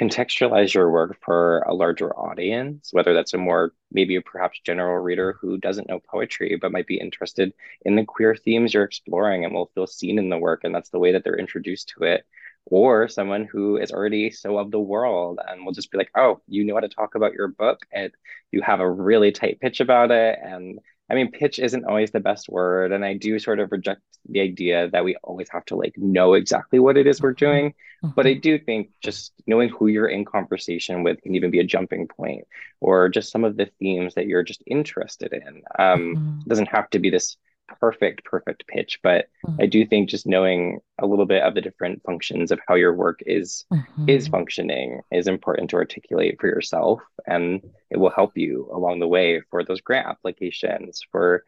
contextualize 0.00 0.74
your 0.74 0.90
work 0.90 1.16
for 1.24 1.60
a 1.60 1.74
larger 1.74 2.14
audience, 2.16 2.90
whether 2.92 3.14
that's 3.14 3.34
a 3.34 3.38
more 3.38 3.72
maybe 3.92 4.16
a 4.16 4.22
perhaps 4.22 4.60
general 4.64 4.98
reader 4.98 5.36
who 5.40 5.56
doesn't 5.58 5.88
know 5.88 6.00
poetry 6.00 6.58
but 6.60 6.72
might 6.72 6.86
be 6.86 6.98
interested 6.98 7.52
in 7.82 7.94
the 7.94 8.04
queer 8.04 8.34
themes 8.34 8.74
you're 8.74 8.84
exploring 8.84 9.44
and 9.44 9.54
will 9.54 9.70
feel 9.74 9.86
seen 9.86 10.18
in 10.18 10.30
the 10.30 10.38
work, 10.38 10.64
and 10.64 10.74
that's 10.74 10.90
the 10.90 10.98
way 10.98 11.12
that 11.12 11.24
they're 11.24 11.38
introduced 11.38 11.88
to 11.96 12.04
it 12.04 12.26
or 12.66 13.08
someone 13.08 13.44
who 13.44 13.76
is 13.76 13.92
already 13.92 14.30
so 14.30 14.58
of 14.58 14.70
the 14.70 14.80
world 14.80 15.38
and 15.46 15.64
will 15.64 15.72
just 15.72 15.90
be 15.90 15.98
like, 15.98 16.10
oh, 16.16 16.40
you 16.48 16.64
know 16.64 16.74
how 16.74 16.80
to 16.80 16.88
talk 16.88 17.14
about 17.14 17.34
your 17.34 17.48
book 17.48 17.80
and 17.92 18.12
you 18.52 18.62
have 18.62 18.80
a 18.80 18.90
really 18.90 19.32
tight 19.32 19.60
pitch 19.60 19.80
about 19.80 20.10
it. 20.10 20.38
And 20.42 20.78
I 21.10 21.14
mean, 21.14 21.30
pitch 21.30 21.58
isn't 21.58 21.84
always 21.84 22.10
the 22.10 22.20
best 22.20 22.48
word. 22.48 22.92
And 22.92 23.04
I 23.04 23.14
do 23.14 23.38
sort 23.38 23.60
of 23.60 23.72
reject 23.72 24.00
the 24.28 24.40
idea 24.40 24.88
that 24.90 25.04
we 25.04 25.16
always 25.22 25.48
have 25.50 25.64
to 25.66 25.76
like 25.76 25.94
know 25.98 26.34
exactly 26.34 26.78
what 26.78 26.96
it 26.96 27.06
is 27.06 27.20
we're 27.20 27.32
doing. 27.34 27.74
But 28.16 28.26
I 28.26 28.34
do 28.34 28.58
think 28.58 28.90
just 29.02 29.32
knowing 29.46 29.68
who 29.70 29.88
you're 29.88 30.08
in 30.08 30.24
conversation 30.24 31.02
with 31.02 31.20
can 31.22 31.34
even 31.34 31.50
be 31.50 31.60
a 31.60 31.64
jumping 31.64 32.06
point 32.06 32.46
or 32.80 33.08
just 33.08 33.30
some 33.32 33.44
of 33.44 33.56
the 33.56 33.66
themes 33.78 34.14
that 34.14 34.26
you're 34.26 34.42
just 34.44 34.62
interested 34.66 35.32
in. 35.32 35.62
Um, 35.78 36.16
Mhm. 36.16 36.44
doesn't 36.48 36.68
have 36.68 36.88
to 36.90 36.98
be 36.98 37.10
this 37.10 37.36
perfect, 37.80 38.24
perfect 38.24 38.66
pitch, 38.66 39.00
but 39.02 39.26
Mhm. 39.46 39.62
I 39.62 39.66
do 39.66 39.86
think 39.86 40.08
just 40.08 40.26
knowing 40.26 40.80
a 40.98 41.06
little 41.06 41.26
bit 41.26 41.42
of 41.42 41.54
the 41.54 41.60
different 41.60 42.02
functions 42.04 42.50
of 42.50 42.60
how 42.68 42.74
your 42.74 42.94
work 42.94 43.20
is 43.26 43.64
is 44.06 44.26
Mhm. 44.28 44.30
functioning 44.30 45.00
is 45.10 45.26
important 45.26 45.70
to 45.70 45.76
articulate 45.76 46.38
for 46.40 46.46
yourself 46.46 47.00
and 47.26 47.62
it 47.90 47.96
will 47.96 48.10
help 48.10 48.36
you 48.36 48.68
along 48.72 49.00
the 49.00 49.08
way 49.08 49.40
for 49.50 49.64
those 49.64 49.80
grant 49.80 50.06
applications 50.06 51.00
for 51.10 51.44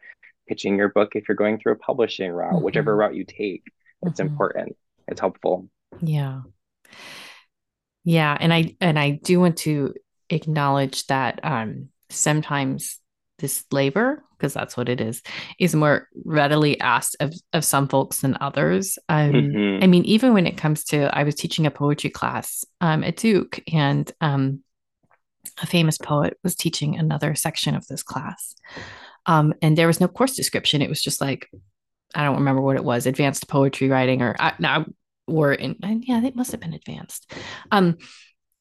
pitching 0.47 0.75
your 0.75 0.89
book 0.89 1.15
if 1.15 1.27
you're 1.27 1.35
going 1.35 1.59
through 1.59 1.73
a 1.73 1.77
publishing 1.77 2.31
route 2.31 2.61
whichever 2.63 2.95
Mhm. 2.95 2.99
route 2.99 3.15
you 3.15 3.23
take 3.25 3.63
it's 4.03 4.19
Mhm. 4.19 4.25
important 4.27 4.77
it's 5.07 5.19
helpful 5.19 5.69
Yeah. 6.01 6.41
Yeah, 8.03 8.35
and 8.39 8.53
I 8.53 8.75
and 8.81 8.97
I 8.97 9.11
do 9.11 9.39
want 9.39 9.57
to 9.59 9.93
acknowledge 10.29 11.05
that 11.07 11.39
um 11.43 11.89
sometimes 12.09 12.99
this 13.39 13.63
labor, 13.71 14.23
because 14.37 14.53
that's 14.53 14.75
what 14.75 14.89
it 14.89 14.99
is, 14.99 15.21
is 15.59 15.75
more 15.75 16.07
readily 16.25 16.79
asked 16.79 17.15
of 17.19 17.33
of 17.53 17.63
some 17.63 17.87
folks 17.87 18.21
than 18.21 18.37
others. 18.41 18.97
Um 19.09 19.31
Mhm. 19.31 19.83
I 19.83 19.87
mean, 19.87 20.05
even 20.05 20.33
when 20.33 20.47
it 20.47 20.57
comes 20.57 20.83
to 20.85 21.15
I 21.15 21.23
was 21.23 21.35
teaching 21.35 21.65
a 21.65 21.71
poetry 21.71 22.09
class 22.09 22.65
um 22.81 23.03
at 23.03 23.17
Duke 23.17 23.59
and 23.71 24.11
um 24.21 24.63
a 25.61 25.65
famous 25.65 25.97
poet 25.97 26.37
was 26.43 26.55
teaching 26.55 26.97
another 26.97 27.33
section 27.33 27.73
of 27.73 27.87
this 27.87 28.03
class. 28.03 28.55
Um, 29.25 29.53
and 29.61 29.77
there 29.77 29.87
was 29.87 29.99
no 29.99 30.07
course 30.07 30.35
description. 30.35 30.81
It 30.81 30.89
was 30.89 31.01
just 31.01 31.19
like, 31.19 31.49
I 32.13 32.23
don't 32.23 32.37
remember 32.37 32.61
what 32.61 32.75
it 32.75 32.83
was, 32.83 33.05
advanced 33.05 33.47
poetry 33.47 33.89
writing 33.89 34.21
or 34.21 34.35
I 34.39 34.53
now 34.59 34.85
or 35.25 35.53
in 35.53 35.75
and 35.83 36.03
yeah, 36.05 36.23
it 36.23 36.35
must 36.35 36.51
have 36.51 36.61
been 36.61 36.73
advanced. 36.73 37.31
Um, 37.71 37.97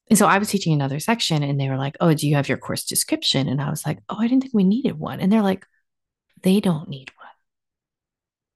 and 0.08 0.18
so 0.18 0.26
I 0.26 0.38
was 0.38 0.48
teaching 0.48 0.72
another 0.72 1.00
section 1.00 1.42
and 1.42 1.60
they 1.60 1.68
were 1.68 1.76
like, 1.76 1.96
Oh, 2.00 2.14
do 2.14 2.28
you 2.28 2.36
have 2.36 2.48
your 2.48 2.58
course 2.58 2.84
description? 2.84 3.48
And 3.48 3.60
I 3.60 3.70
was 3.70 3.84
like, 3.84 3.98
Oh, 4.08 4.16
I 4.18 4.28
didn't 4.28 4.42
think 4.42 4.54
we 4.54 4.64
needed 4.64 4.98
one. 4.98 5.20
And 5.20 5.32
they're 5.32 5.42
like, 5.42 5.66
they 6.42 6.60
don't 6.60 6.88
need 6.88 7.10
one, 7.18 7.28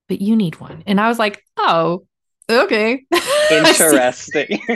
but 0.08 0.20
you 0.20 0.36
need 0.36 0.60
one. 0.60 0.82
And 0.86 1.00
I 1.00 1.08
was 1.08 1.18
like, 1.18 1.44
Oh, 1.56 2.06
okay. 2.48 3.04
Interesting 3.50 4.60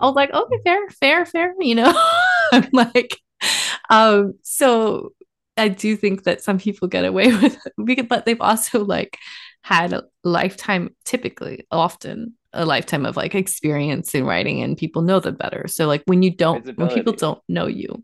I 0.00 0.06
was 0.06 0.14
like, 0.14 0.32
okay, 0.32 0.58
fair, 0.64 0.88
fair, 0.90 1.26
fair. 1.26 1.54
You 1.58 1.74
know, 1.74 2.08
I'm 2.52 2.68
like, 2.72 3.18
um, 3.90 4.34
so 4.42 5.12
I 5.56 5.68
do 5.68 5.96
think 5.96 6.24
that 6.24 6.42
some 6.42 6.58
people 6.58 6.88
get 6.88 7.04
away 7.04 7.32
with 7.34 7.58
it, 7.76 8.08
but 8.08 8.24
they've 8.24 8.40
also 8.40 8.84
like 8.84 9.18
had 9.62 9.92
a 9.92 10.04
lifetime, 10.22 10.94
typically, 11.04 11.66
often 11.70 12.34
a 12.52 12.64
lifetime 12.64 13.04
of 13.04 13.16
like 13.16 13.34
experience 13.34 14.14
in 14.14 14.24
writing, 14.24 14.62
and 14.62 14.76
people 14.76 15.02
know 15.02 15.20
them 15.20 15.36
better. 15.36 15.66
So 15.68 15.86
like 15.86 16.02
when 16.06 16.22
you 16.22 16.30
don't, 16.30 16.76
when 16.76 16.88
people 16.88 17.12
don't 17.12 17.42
know 17.48 17.66
you, 17.66 18.02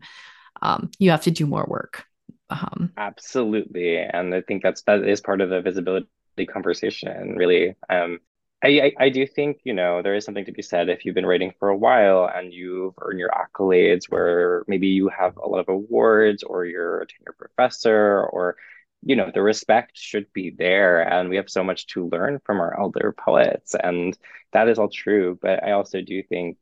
um, 0.63 0.91
you 0.99 1.11
have 1.11 1.23
to 1.23 1.31
do 1.31 1.47
more 1.47 1.65
work. 1.67 2.05
Um, 2.51 2.93
Absolutely. 2.97 3.99
And 3.99 4.35
I 4.35 4.43
think 4.43 4.63
that's 4.63 4.83
that 4.83 5.03
is 5.03 5.21
part 5.21 5.41
of 5.41 5.51
the 5.51 5.61
visibility 5.63 6.07
conversation, 6.47 7.37
really. 7.37 7.75
Um, 7.89 8.21
I, 8.63 8.69
I, 8.99 9.05
I 9.05 9.09
do 9.11 9.27
think, 9.27 9.61
you 9.65 9.75
know, 9.75 10.03
there 10.03 10.15
is 10.15 10.25
something 10.25 10.47
to 10.47 10.53
be 10.53 10.63
said 10.63 10.89
if 10.89 11.05
you've 11.05 11.15
been 11.15 11.27
writing 11.27 11.53
for 11.59 11.69
a 11.69 11.77
while 11.77 12.31
and 12.33 12.53
you've 12.53 12.95
earned 13.01 13.19
your 13.19 13.31
accolades 13.31 14.05
where 14.09 14.65
maybe 14.69 14.89
you 14.89 15.09
have 15.09 15.37
a 15.37 15.49
lot 15.49 15.61
of 15.61 15.69
awards 15.69 16.43
or 16.43 16.65
you're 16.65 17.03
a 17.03 17.07
tenured 17.07 17.37
professor 17.39 18.25
or, 18.25 18.57
you 19.05 19.17
know, 19.17 19.31
the 19.33 19.43
respect 19.43 19.93
should 19.97 20.33
be 20.33 20.51
there. 20.51 21.03
And 21.03 21.29
we 21.29 21.37
have 21.37 21.51
so 21.51 21.63
much 21.63 21.87
to 21.89 22.09
learn 22.09 22.41
from 22.45 22.61
our 22.61 22.79
elder 22.79 23.15
poets. 23.17 23.75
And 23.75 24.17
that 24.53 24.69
is 24.69 24.79
all 24.79 24.89
true. 24.89 25.39
But 25.41 25.63
I 25.63 25.73
also 25.73 26.01
do 26.01 26.23
think 26.23 26.57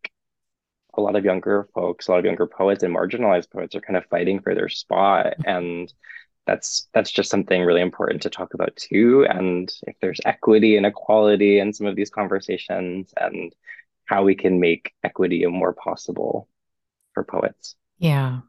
a 0.94 1.00
lot 1.00 1.16
of 1.16 1.24
younger 1.24 1.68
folks, 1.74 2.08
a 2.08 2.10
lot 2.10 2.18
of 2.18 2.24
younger 2.24 2.46
poets 2.46 2.82
and 2.82 2.94
marginalized 2.94 3.50
poets 3.50 3.74
are 3.74 3.80
kind 3.80 3.96
of 3.96 4.06
fighting 4.06 4.40
for 4.40 4.54
their 4.54 4.68
spot. 4.68 5.34
And 5.44 5.92
that's 6.46 6.88
that's 6.92 7.12
just 7.12 7.30
something 7.30 7.62
really 7.62 7.80
important 7.80 8.22
to 8.22 8.30
talk 8.30 8.54
about 8.54 8.74
too. 8.76 9.24
And 9.28 9.72
if 9.86 9.96
there's 10.00 10.20
equity 10.24 10.76
and 10.76 10.84
equality 10.84 11.60
in 11.60 11.72
some 11.72 11.86
of 11.86 11.96
these 11.96 12.10
conversations 12.10 13.12
and 13.16 13.54
how 14.06 14.24
we 14.24 14.34
can 14.34 14.58
make 14.58 14.92
equity 15.04 15.46
more 15.46 15.72
possible 15.72 16.48
for 17.14 17.24
poets. 17.24 17.76
yeah, 17.98 18.40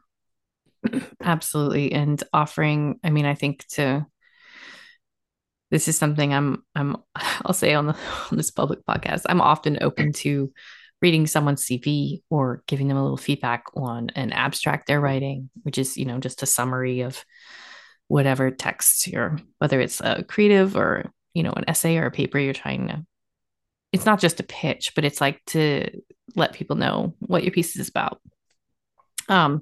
absolutely. 1.21 1.91
And 1.91 2.21
offering, 2.33 2.99
I 3.03 3.09
mean, 3.09 3.25
I 3.25 3.35
think 3.35 3.65
to 3.69 4.05
this 5.71 5.87
is 5.87 5.97
something 5.97 6.33
I'm 6.33 6.63
I'm 6.75 6.97
I'll 7.15 7.53
say 7.53 7.73
on 7.73 7.87
the 7.87 7.97
on 8.31 8.37
this 8.37 8.51
public 8.51 8.85
podcast. 8.85 9.23
I'm 9.27 9.41
often 9.41 9.79
open 9.81 10.13
to 10.13 10.51
reading 11.01 11.27
someone's 11.27 11.65
CV 11.65 12.21
or 12.29 12.63
giving 12.65 12.87
them 12.87 12.95
a 12.95 13.03
little 13.03 13.17
feedback 13.17 13.65
on 13.75 14.09
an 14.15 14.31
abstract 14.31 14.87
they're 14.87 15.01
writing, 15.01 15.49
which 15.63 15.77
is, 15.77 15.97
you 15.97 16.05
know, 16.05 16.17
just 16.19 16.43
a 16.43 16.45
summary 16.45 17.01
of 17.01 17.25
whatever 18.07 18.51
text 18.51 19.07
you're 19.07 19.37
whether 19.57 19.81
it's 19.81 19.99
a 20.01 20.23
creative 20.23 20.77
or, 20.77 21.11
you 21.33 21.43
know, 21.43 21.51
an 21.51 21.65
essay 21.67 21.97
or 21.97 22.05
a 22.05 22.11
paper 22.11 22.37
you're 22.37 22.53
trying 22.53 22.87
to 22.87 23.05
it's 23.91 24.05
not 24.05 24.19
just 24.19 24.39
a 24.39 24.43
pitch, 24.43 24.93
but 24.95 25.05
it's 25.05 25.21
like 25.21 25.39
to 25.45 25.87
let 26.35 26.53
people 26.53 26.75
know 26.75 27.13
what 27.19 27.43
your 27.43 27.51
piece 27.51 27.75
is 27.75 27.89
about. 27.89 28.19
Um, 29.29 29.61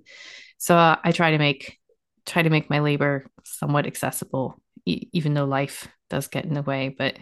so 0.62 0.78
uh, 0.78 0.95
I 1.04 1.12
try 1.12 1.32
to 1.32 1.39
make 1.39 1.80
try 2.28 2.43
to 2.43 2.52
make 2.52 2.69
my 2.69 2.80
labor 2.80 3.26
somewhat 3.43 3.88
accessible, 3.88 4.62
e- 4.86 5.10
even 5.12 5.34
though 5.34 5.45
life 5.45 5.88
does 6.08 6.28
get 6.28 6.45
in 6.45 6.54
the 6.54 6.62
way. 6.62 6.93
But 6.95 7.17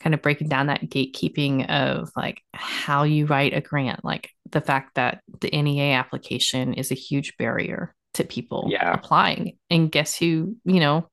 kind 0.00 0.12
of 0.12 0.20
breaking 0.20 0.48
down 0.48 0.66
that 0.66 0.82
gatekeeping 0.82 1.66
of 1.70 2.10
like 2.14 2.42
how 2.52 3.04
you 3.04 3.24
write 3.24 3.54
a 3.54 3.62
grant, 3.62 4.04
like 4.04 4.28
the 4.50 4.60
fact 4.60 4.96
that 4.96 5.22
the 5.40 5.48
NEA 5.48 5.94
application 5.94 6.74
is 6.74 6.90
a 6.92 6.94
huge 6.94 7.38
barrier 7.38 7.94
to 8.12 8.24
people 8.24 8.68
Yeah. 8.70 8.92
applying. 8.92 9.56
And 9.70 9.90
guess 9.90 10.14
who? 10.14 10.56
You 10.66 10.80
know, 10.80 11.10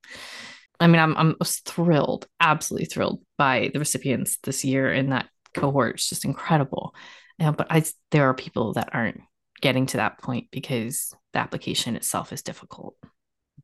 I 0.81 0.87
mean, 0.87 0.99
I'm 0.99 1.15
I'm 1.15 1.35
thrilled, 1.41 2.27
absolutely 2.41 2.87
thrilled 2.87 3.21
by 3.37 3.71
the 3.71 3.79
recipients 3.79 4.39
this 4.43 4.65
year 4.65 4.91
in 4.91 5.11
that 5.11 5.29
cohort. 5.53 5.95
It's 5.95 6.09
just 6.09 6.25
incredible. 6.25 6.93
Uh, 7.39 7.53
but 7.53 7.67
I 7.69 7.85
there 8.11 8.27
are 8.27 8.33
people 8.33 8.73
that 8.73 8.89
aren't 8.91 9.21
getting 9.63 9.87
to 9.87 9.97
that 9.97 10.19
point 10.19 10.49
because 10.51 11.15
the 11.33 11.39
application 11.39 11.95
itself 11.95 12.33
is 12.33 12.43
difficult. 12.43 12.95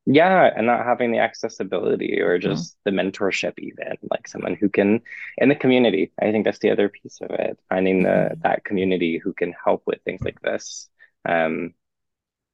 Yeah, 0.05 0.49
and 0.55 0.65
not 0.65 0.85
having 0.85 1.11
the 1.11 1.19
accessibility 1.19 2.19
or 2.21 2.39
just 2.39 2.77
the 2.83 2.91
mentorship 2.91 3.59
even, 3.59 3.95
like 4.09 4.27
someone 4.27 4.55
who 4.55 4.69
can 4.69 5.01
in 5.37 5.49
the 5.49 5.55
community. 5.55 6.11
I 6.19 6.31
think 6.31 6.45
that's 6.45 6.59
the 6.59 6.71
other 6.71 6.89
piece 6.89 7.19
of 7.21 7.29
it, 7.31 7.59
finding 7.69 8.03
the 8.03 8.31
Mhm. 8.35 8.41
that 8.41 8.63
community 8.63 9.19
who 9.19 9.33
can 9.33 9.53
help 9.65 9.83
with 9.85 10.01
things 10.03 10.21
like 10.25 10.41
this. 10.41 10.89
Um, 11.25 11.75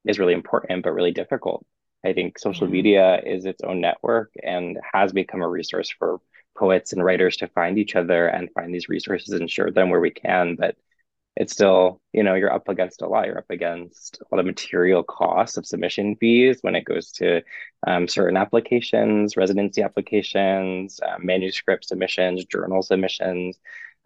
is 0.04 0.18
really 0.18 0.34
important, 0.34 0.84
but 0.84 0.92
really 0.94 1.12
difficult. 1.12 1.66
I 2.04 2.12
think 2.14 2.38
social 2.38 2.68
media 2.68 3.20
is 3.24 3.46
its 3.46 3.62
own 3.62 3.80
network 3.80 4.32
and 4.42 4.78
has 4.92 5.12
become 5.12 5.42
a 5.42 5.48
resource 5.48 5.90
for 5.90 6.20
poets 6.56 6.92
and 6.92 7.04
writers 7.04 7.38
to 7.38 7.48
find 7.48 7.78
each 7.78 7.96
other 7.96 8.28
and 8.28 8.50
find 8.52 8.74
these 8.74 8.88
resources 8.88 9.34
and 9.34 9.50
share 9.50 9.70
them 9.70 9.90
where 9.90 10.00
we 10.00 10.10
can. 10.10 10.56
But 10.56 10.76
it's 11.36 11.52
still, 11.52 12.00
you 12.12 12.22
know, 12.22 12.34
you're 12.34 12.52
up 12.52 12.68
against 12.68 13.02
a 13.02 13.06
lot. 13.06 13.26
You're 13.26 13.38
up 13.38 13.50
against 13.50 14.18
a 14.22 14.34
lot 14.34 14.40
of 14.40 14.46
material 14.46 15.02
costs 15.02 15.58
of 15.58 15.66
submission 15.66 16.16
fees 16.16 16.58
when 16.62 16.74
it 16.74 16.86
goes 16.86 17.12
to 17.12 17.42
um, 17.86 18.08
certain 18.08 18.38
applications, 18.38 19.36
residency 19.36 19.82
applications, 19.82 20.98
uh, 21.06 21.16
manuscript 21.18 21.84
submissions, 21.84 22.46
journal 22.46 22.82
submissions, 22.82 23.58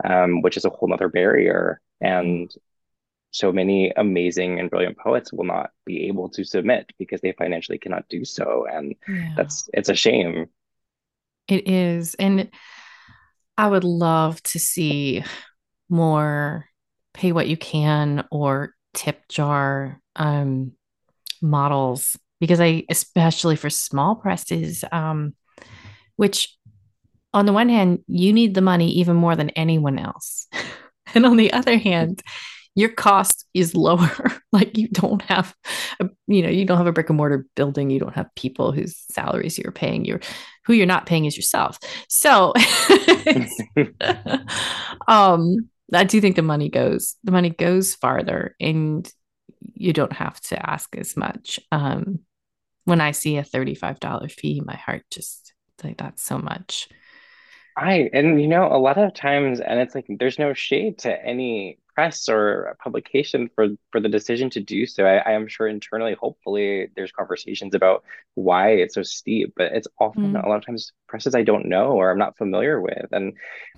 um, 0.02 0.42
which 0.42 0.56
is 0.56 0.64
a 0.64 0.70
whole 0.70 0.92
other 0.92 1.08
barrier. 1.08 1.80
And 2.00 2.52
so 3.30 3.52
many 3.52 3.92
amazing 3.96 4.58
and 4.58 4.68
brilliant 4.68 4.98
poets 4.98 5.32
will 5.32 5.44
not 5.44 5.70
be 5.86 6.08
able 6.08 6.30
to 6.30 6.44
submit 6.44 6.90
because 6.98 7.20
they 7.20 7.32
financially 7.32 7.78
cannot 7.78 8.08
do 8.08 8.24
so. 8.24 8.66
And 8.68 8.96
yeah. 9.06 9.34
that's, 9.36 9.70
it's 9.72 9.88
a 9.88 9.94
shame. 9.94 10.46
It 11.46 11.68
is. 11.68 12.14
And 12.14 12.50
I 13.56 13.68
would 13.68 13.84
love 13.84 14.42
to 14.44 14.58
see 14.58 15.22
more 15.88 16.64
pay 17.14 17.32
what 17.32 17.48
you 17.48 17.56
can 17.56 18.24
or 18.30 18.74
tip 18.94 19.28
jar 19.28 20.00
um, 20.16 20.72
models 21.42 22.16
because 22.40 22.60
I, 22.60 22.84
especially 22.88 23.56
for 23.56 23.70
small 23.70 24.16
presses, 24.16 24.84
um, 24.90 25.34
which 26.16 26.56
on 27.32 27.46
the 27.46 27.52
one 27.52 27.68
hand, 27.68 28.00
you 28.06 28.32
need 28.32 28.54
the 28.54 28.60
money 28.60 28.90
even 28.92 29.16
more 29.16 29.36
than 29.36 29.50
anyone 29.50 29.98
else. 29.98 30.48
and 31.14 31.26
on 31.26 31.36
the 31.36 31.52
other 31.52 31.78
hand, 31.78 32.22
your 32.74 32.88
cost 32.88 33.46
is 33.54 33.74
lower. 33.74 34.10
like 34.52 34.76
you 34.76 34.88
don't 34.88 35.22
have, 35.22 35.54
a, 36.00 36.08
you 36.26 36.42
know, 36.42 36.48
you 36.48 36.64
don't 36.64 36.78
have 36.78 36.86
a 36.86 36.92
brick 36.92 37.08
and 37.10 37.16
mortar 37.16 37.46
building. 37.54 37.90
You 37.90 38.00
don't 38.00 38.14
have 38.14 38.34
people 38.34 38.72
whose 38.72 38.96
salaries 39.10 39.58
you're 39.58 39.72
paying. 39.72 40.04
You're 40.04 40.20
who 40.66 40.74
you're 40.74 40.86
not 40.86 41.06
paying 41.06 41.24
is 41.24 41.36
yourself. 41.36 41.78
So, 42.08 42.52
um, 45.08 45.69
I 45.92 46.04
do 46.04 46.20
think 46.20 46.36
the 46.36 46.42
money 46.42 46.68
goes 46.68 47.16
the 47.24 47.32
money 47.32 47.50
goes 47.50 47.94
farther 47.94 48.54
and 48.60 49.10
you 49.74 49.92
don't 49.92 50.12
have 50.12 50.40
to 50.40 50.70
ask 50.70 50.94
as 50.96 51.16
much. 51.16 51.60
Um, 51.72 52.20
when 52.84 53.00
I 53.00 53.10
see 53.10 53.36
a 53.36 53.44
$35 53.44 54.32
fee, 54.32 54.62
my 54.64 54.76
heart 54.76 55.02
just 55.10 55.52
like 55.82 55.98
that's 55.98 56.22
so 56.22 56.38
much. 56.38 56.88
I 57.76 58.10
and 58.12 58.40
you 58.40 58.48
know 58.48 58.66
a 58.66 58.78
lot 58.78 58.98
of 58.98 59.14
times 59.14 59.60
and 59.60 59.80
it's 59.80 59.94
like 59.94 60.06
there's 60.08 60.38
no 60.38 60.52
shade 60.52 60.98
to 60.98 61.24
any 61.24 61.78
press 61.94 62.28
or 62.28 62.76
publication 62.82 63.50
for 63.54 63.68
for 63.90 64.00
the 64.00 64.08
decision 64.08 64.50
to 64.50 64.60
do 64.60 64.86
so. 64.86 65.04
I, 65.04 65.16
I 65.18 65.32
am 65.32 65.48
sure 65.48 65.66
internally, 65.66 66.14
hopefully, 66.14 66.88
there's 66.96 67.12
conversations 67.12 67.74
about 67.74 68.04
why 68.34 68.70
it's 68.70 68.94
so 68.94 69.02
steep, 69.02 69.54
but 69.56 69.72
it's 69.72 69.88
often 69.98 70.32
mm. 70.32 70.44
a 70.44 70.48
lot 70.48 70.56
of 70.56 70.66
times 70.66 70.92
presses 71.08 71.34
I 71.34 71.42
don't 71.42 71.66
know 71.66 71.92
or 71.92 72.10
I'm 72.10 72.18
not 72.18 72.36
familiar 72.36 72.80
with, 72.80 73.06
and 73.12 73.34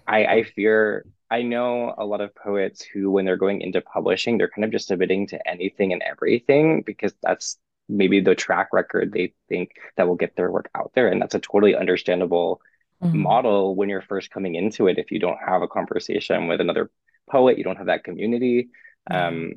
I 0.07 0.25
I 0.27 0.43
fear 0.45 1.05
I 1.33 1.41
know 1.41 1.95
a 1.97 2.05
lot 2.05 2.21
of 2.21 2.35
poets 2.35 2.83
who, 2.85 3.11
when 3.11 3.25
they're 3.25 3.39
going 3.39 3.63
into 3.63 3.81
publishing, 3.81 4.37
they're 4.37 4.51
kind 4.51 4.67
of 4.67 4.71
just 4.71 4.89
submitting 4.89 5.27
to 5.29 5.49
anything 5.49 5.95
and 5.95 6.03
everything 6.03 6.83
because 6.83 7.15
that's 7.23 7.57
maybe 7.89 8.21
the 8.21 8.35
track 8.35 8.69
record 8.73 9.13
they 9.13 9.33
think 9.49 9.71
that 9.97 10.07
will 10.07 10.15
get 10.15 10.37
their 10.37 10.51
work 10.51 10.69
out 10.75 10.93
there. 10.95 11.09
And 11.09 11.23
that's 11.23 11.35
a 11.35 11.41
totally 11.41 11.75
understandable 11.75 12.61
mm-hmm. 13.03 13.19
model 13.19 13.75
when 13.75 13.89
you're 13.89 14.03
first 14.03 14.31
coming 14.31 14.55
into 14.55 14.87
it. 14.87 14.99
If 14.99 15.11
you 15.11 15.19
don't 15.19 15.39
have 15.45 15.63
a 15.63 15.69
conversation 15.69 16.49
with 16.49 16.61
another 16.61 16.91
poet, 17.31 17.59
you 17.59 17.65
don't 17.65 17.77
have 17.77 17.87
that 17.87 18.05
community. 18.05 18.69
Mm-hmm. 19.11 19.27
Um, 19.27 19.53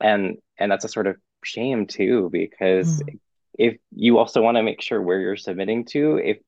and 0.00 0.38
and 0.58 0.70
that's 0.70 0.84
a 0.84 0.88
sort 0.88 1.06
of 1.06 1.16
shame 1.44 1.86
too, 1.86 2.28
because 2.30 3.02
mm-hmm. 3.02 3.16
if 3.58 3.76
you 3.94 4.18
also 4.18 4.42
want 4.42 4.56
to 4.56 4.62
make 4.62 4.82
sure 4.82 5.00
where 5.00 5.20
you're 5.20 5.36
submitting 5.36 5.84
to, 5.86 6.18
if 6.22 6.38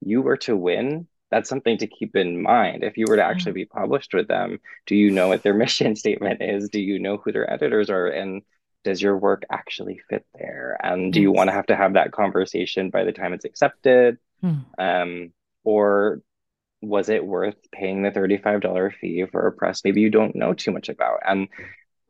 you 0.00 0.22
were 0.22 0.36
to 0.36 0.56
win 0.56 1.06
that's 1.30 1.48
something 1.48 1.78
to 1.78 1.86
keep 1.86 2.16
in 2.16 2.42
mind. 2.42 2.84
If 2.84 2.96
you 2.96 3.06
were 3.08 3.16
to 3.16 3.24
actually 3.24 3.52
be 3.52 3.64
published 3.64 4.14
with 4.14 4.28
them, 4.28 4.60
do 4.86 4.94
you 4.94 5.10
know 5.10 5.28
what 5.28 5.42
their 5.42 5.54
mission 5.64 5.96
statement 5.96 6.40
is? 6.42 6.68
Do 6.68 6.80
you 6.80 6.98
know 6.98 7.16
who 7.16 7.32
their 7.32 7.50
editors 7.50 7.90
are? 7.90 8.06
And 8.06 8.42
does 8.84 9.02
your 9.02 9.18
work 9.18 9.44
actually 9.50 10.00
fit 10.08 10.24
there? 10.34 10.78
And 10.82 11.12
do 11.12 11.20
you 11.20 11.32
want 11.32 11.48
to 11.48 11.52
have 11.52 11.66
to 11.66 11.76
have 11.76 11.94
that 11.94 12.12
conversation 12.12 12.90
by 12.90 13.04
the 13.04 13.12
time 13.12 13.32
it's 13.32 13.44
accepted? 13.44 14.18
Hmm. 14.40 14.58
Um, 14.78 15.32
or 15.66 16.22
was 16.80 17.08
it 17.08 17.26
worth 17.26 17.56
paying 17.72 18.02
the 18.02 18.10
$35 18.10 18.94
fee 18.94 19.26
for 19.30 19.46
a 19.46 19.52
press 19.52 19.82
maybe 19.84 20.00
you 20.00 20.10
don't 20.10 20.36
know 20.36 20.54
too 20.54 20.70
much 20.70 20.88
about? 20.88 21.20
And 21.26 21.48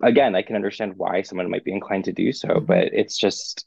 again, 0.03 0.37
I 0.37 0.43
can 0.43 0.57
understand 0.57 0.97
why 0.97 1.23
someone 1.23 1.51
might 1.51 1.65
be 1.65 1.73
inclined 1.73 2.05
to 2.05 2.13
do 2.13 2.33
so, 2.33 2.49
mm-hmm. 2.49 2.67
but 2.67 2.89
it's 2.93 3.17
just 3.17 3.67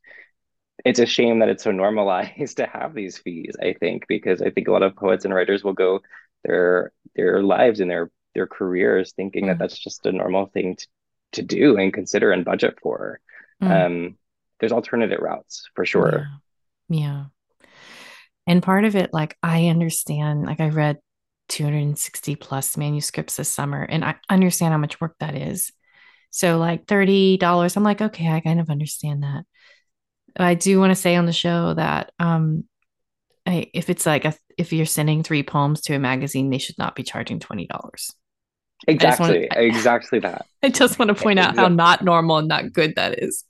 it's 0.85 0.99
a 0.99 1.05
shame 1.05 1.39
that 1.39 1.49
it's 1.49 1.63
so 1.63 1.71
normalized 1.83 2.57
to 2.57 2.65
have 2.65 2.93
these 2.93 3.17
fees 3.17 3.55
i 3.61 3.73
think 3.73 4.07
because 4.07 4.41
i 4.41 4.49
think 4.49 4.67
a 4.67 4.71
lot 4.71 4.83
of 4.83 4.95
poets 4.95 5.25
and 5.25 5.33
writers 5.33 5.63
will 5.63 5.73
go 5.73 5.99
their 6.43 6.91
their 7.15 7.43
lives 7.43 7.79
and 7.79 7.89
their 7.91 8.09
their 8.33 8.47
careers 8.47 9.11
thinking 9.13 9.45
mm. 9.45 9.47
that 9.47 9.59
that's 9.59 9.77
just 9.77 10.05
a 10.05 10.11
normal 10.11 10.45
thing 10.47 10.75
to, 10.75 10.87
to 11.33 11.41
do 11.41 11.77
and 11.77 11.93
consider 11.93 12.31
and 12.31 12.45
budget 12.45 12.77
for 12.81 13.19
mm. 13.61 13.85
um 13.85 14.17
there's 14.59 14.71
alternative 14.71 15.19
routes 15.21 15.69
for 15.75 15.85
sure 15.85 16.27
yeah. 16.89 16.99
yeah 16.99 17.25
and 18.49 18.61
part 18.61 18.83
of 18.83 18.95
it 18.95 19.13
like 19.13 19.37
i 19.41 19.67
understand 19.67 20.45
like 20.45 20.59
i 20.59 20.67
read 20.67 20.97
260 21.47 22.35
plus 22.35 22.75
manuscripts 22.75 23.37
this 23.37 23.49
summer 23.49 23.81
and 23.81 24.03
i 24.03 24.15
understand 24.29 24.73
how 24.73 24.77
much 24.77 24.99
work 24.99 25.15
that 25.19 25.35
is 25.35 25.71
so 26.29 26.57
like 26.57 26.85
$30 26.85 27.77
i'm 27.77 27.83
like 27.83 28.01
okay 28.01 28.27
i 28.27 28.41
kind 28.41 28.59
of 28.59 28.69
understand 28.69 29.23
that 29.23 29.45
I 30.37 30.53
do 30.55 30.79
want 30.79 30.91
to 30.91 30.95
say 30.95 31.15
on 31.15 31.25
the 31.25 31.33
show 31.33 31.73
that 31.73 32.11
um, 32.19 32.65
I, 33.45 33.69
if 33.73 33.89
it's 33.89 34.05
like 34.05 34.25
a, 34.25 34.33
if 34.57 34.73
you're 34.73 34.85
sending 34.85 35.23
three 35.23 35.43
poems 35.43 35.81
to 35.81 35.95
a 35.95 35.99
magazine, 35.99 36.49
they 36.49 36.57
should 36.57 36.77
not 36.77 36.95
be 36.95 37.03
charging 37.03 37.39
twenty 37.39 37.67
dollars. 37.67 38.13
Exactly, 38.87 39.47
to, 39.47 39.61
exactly 39.65 40.19
that. 40.19 40.45
I 40.63 40.69
just 40.69 40.99
want 40.99 41.09
to 41.09 41.15
point 41.15 41.39
out 41.39 41.55
how 41.55 41.67
not 41.67 42.03
normal 42.03 42.37
and 42.37 42.47
not 42.47 42.71
good 42.71 42.95
that 42.95 43.19
is, 43.19 43.43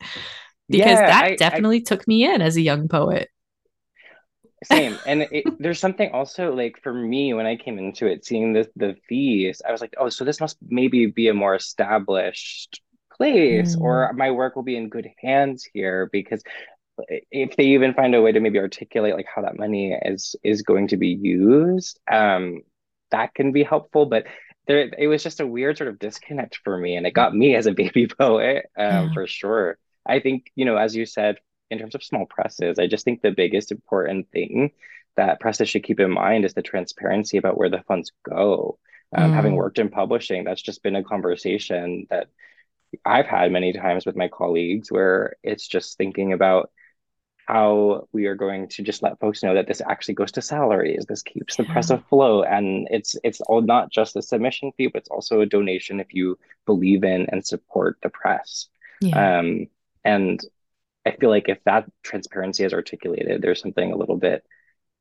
because 0.67 0.87
yeah, 0.87 1.07
that 1.07 1.23
I, 1.25 1.35
definitely 1.35 1.77
I, 1.77 1.83
took 1.83 2.07
me 2.07 2.25
in 2.25 2.41
as 2.41 2.55
a 2.55 2.61
young 2.61 2.87
poet. 2.87 3.29
Same, 4.63 4.97
and 5.05 5.27
it, 5.31 5.45
there's 5.59 5.79
something 5.79 6.11
also 6.11 6.53
like 6.53 6.81
for 6.81 6.93
me 6.93 7.33
when 7.33 7.45
I 7.45 7.55
came 7.55 7.77
into 7.79 8.07
it, 8.07 8.25
seeing 8.25 8.53
the 8.53 8.69
the 8.75 8.95
fees, 9.07 9.61
I 9.67 9.71
was 9.71 9.81
like, 9.81 9.95
oh, 9.97 10.09
so 10.09 10.25
this 10.25 10.39
must 10.39 10.57
maybe 10.67 11.05
be 11.05 11.27
a 11.27 11.33
more 11.33 11.55
established 11.55 12.81
place 13.19 13.75
mm. 13.75 13.81
or 13.81 14.13
my 14.13 14.31
work 14.31 14.55
will 14.55 14.63
be 14.63 14.77
in 14.77 14.89
good 14.89 15.09
hands 15.21 15.67
here 15.73 16.09
because 16.11 16.41
if 17.31 17.55
they 17.55 17.65
even 17.65 17.93
find 17.93 18.15
a 18.15 18.21
way 18.21 18.31
to 18.31 18.39
maybe 18.39 18.59
articulate 18.59 19.15
like 19.15 19.27
how 19.33 19.41
that 19.41 19.57
money 19.57 19.93
is 20.05 20.35
is 20.43 20.61
going 20.61 20.87
to 20.87 20.97
be 20.97 21.09
used 21.09 21.99
um 22.11 22.61
that 23.11 23.33
can 23.33 23.51
be 23.51 23.63
helpful 23.63 24.05
but 24.05 24.25
there 24.67 24.89
it 24.97 25.07
was 25.07 25.23
just 25.23 25.39
a 25.39 25.47
weird 25.47 25.77
sort 25.77 25.89
of 25.89 25.99
disconnect 25.99 26.59
for 26.63 26.77
me 26.77 26.95
and 26.95 27.05
it 27.05 27.13
got 27.13 27.35
me 27.35 27.55
as 27.55 27.65
a 27.65 27.73
baby 27.73 28.07
poet 28.07 28.65
um 28.77 28.85
yeah. 28.85 29.13
for 29.13 29.27
sure 29.27 29.77
i 30.05 30.19
think 30.19 30.51
you 30.55 30.65
know 30.65 30.77
as 30.77 30.95
you 30.95 31.05
said 31.05 31.37
in 31.71 31.79
terms 31.79 31.95
of 31.95 32.03
small 32.03 32.25
presses 32.25 32.79
i 32.79 32.87
just 32.87 33.05
think 33.05 33.21
the 33.21 33.31
biggest 33.31 33.71
important 33.71 34.29
thing 34.31 34.71
that 35.15 35.39
presses 35.39 35.69
should 35.69 35.83
keep 35.83 35.99
in 35.99 36.11
mind 36.11 36.45
is 36.45 36.53
the 36.53 36.61
transparency 36.61 37.37
about 37.37 37.57
where 37.57 37.69
the 37.69 37.83
funds 37.87 38.11
go 38.23 38.77
um, 39.15 39.31
mm. 39.31 39.33
having 39.33 39.55
worked 39.55 39.79
in 39.79 39.89
publishing 39.89 40.43
that's 40.43 40.61
just 40.61 40.83
been 40.83 40.95
a 40.95 41.03
conversation 41.03 42.05
that 42.09 42.27
I've 43.05 43.27
had 43.27 43.51
many 43.51 43.73
times 43.73 44.05
with 44.05 44.15
my 44.15 44.27
colleagues 44.27 44.91
where 44.91 45.35
it's 45.43 45.67
just 45.67 45.97
thinking 45.97 46.33
about 46.33 46.71
how 47.47 48.07
we 48.11 48.27
are 48.27 48.35
going 48.35 48.67
to 48.67 48.83
just 48.83 49.01
let 49.01 49.19
folks 49.19 49.41
know 49.41 49.55
that 49.55 49.67
this 49.67 49.81
actually 49.81 50.13
goes 50.13 50.31
to 50.33 50.41
salaries. 50.41 51.05
This 51.07 51.23
keeps 51.23 51.55
the 51.55 51.63
press 51.63 51.89
afloat, 51.89 52.45
and 52.47 52.87
it's 52.91 53.15
it's 53.23 53.41
all 53.41 53.61
not 53.61 53.91
just 53.91 54.15
a 54.15 54.21
submission 54.21 54.71
fee, 54.77 54.87
but 54.87 54.99
it's 54.99 55.09
also 55.09 55.41
a 55.41 55.47
donation 55.47 55.99
if 55.99 56.13
you 56.13 56.37
believe 56.67 57.03
in 57.03 57.25
and 57.31 57.45
support 57.45 57.97
the 58.03 58.09
press. 58.09 58.67
Yeah. 59.01 59.39
Um, 59.39 59.67
and 60.05 60.39
I 61.13 61.17
feel 61.17 61.29
like 61.29 61.49
if 61.49 61.63
that 61.65 61.85
transparency 62.03 62.63
is 62.63 62.73
articulated, 62.73 63.41
there's 63.41 63.61
something 63.61 63.91
a 63.91 63.97
little 63.97 64.17
bit, 64.17 64.45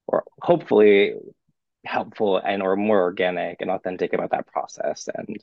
or 0.06 0.24
hopefully 0.40 1.14
helpful 1.84 2.38
and 2.38 2.62
or 2.62 2.76
more 2.76 3.00
organic 3.00 3.60
and 3.60 3.70
authentic 3.70 4.12
about 4.12 4.30
that 4.30 4.46
process. 4.46 5.08
And 5.14 5.38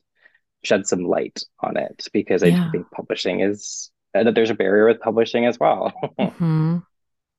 shed 0.66 0.88
some 0.88 1.06
light 1.06 1.44
on 1.60 1.78
it 1.78 2.08
because 2.12 2.44
I 2.44 2.70
think 2.72 2.90
publishing 2.92 3.40
is 3.42 3.92
uh, 4.16 4.24
that 4.24 4.36
there's 4.36 4.50
a 4.50 4.56
barrier 4.56 4.88
with 4.88 5.00
publishing 5.00 5.46
as 5.46 5.60
well. 5.60 5.94
mm-hmm. 6.20 6.78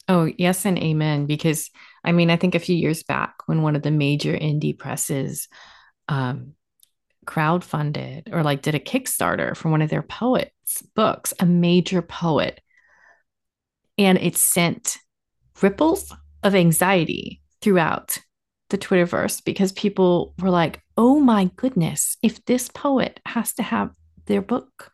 Oh, 0.08 0.32
yes, 0.38 0.64
and 0.64 0.78
amen. 0.78 1.26
Because 1.26 1.70
I 2.04 2.12
mean, 2.12 2.30
I 2.30 2.36
think 2.36 2.54
a 2.54 2.60
few 2.60 2.76
years 2.76 3.02
back 3.02 3.34
when 3.46 3.62
one 3.62 3.76
of 3.76 3.82
the 3.82 3.90
major 3.90 4.32
indie 4.32 4.78
presses 4.78 5.48
um, 6.08 6.52
crowdfunded 7.26 8.32
or 8.32 8.42
like 8.42 8.62
did 8.62 8.76
a 8.76 8.80
Kickstarter 8.80 9.56
for 9.56 9.68
one 9.68 9.82
of 9.82 9.90
their 9.90 10.02
poets' 10.02 10.82
books, 10.94 11.34
a 11.40 11.46
major 11.46 12.02
poet, 12.02 12.60
and 13.98 14.18
it 14.18 14.36
sent 14.36 14.98
ripples 15.62 16.14
of 16.42 16.54
anxiety 16.54 17.40
throughout 17.60 18.18
the 18.70 18.78
Twitterverse 18.78 19.44
because 19.44 19.72
people 19.72 20.34
were 20.40 20.50
like, 20.50 20.82
oh 20.96 21.20
my 21.20 21.50
goodness, 21.56 22.16
if 22.22 22.44
this 22.44 22.68
poet 22.68 23.20
has 23.26 23.54
to 23.54 23.62
have 23.62 23.90
their 24.26 24.42
book 24.42 24.92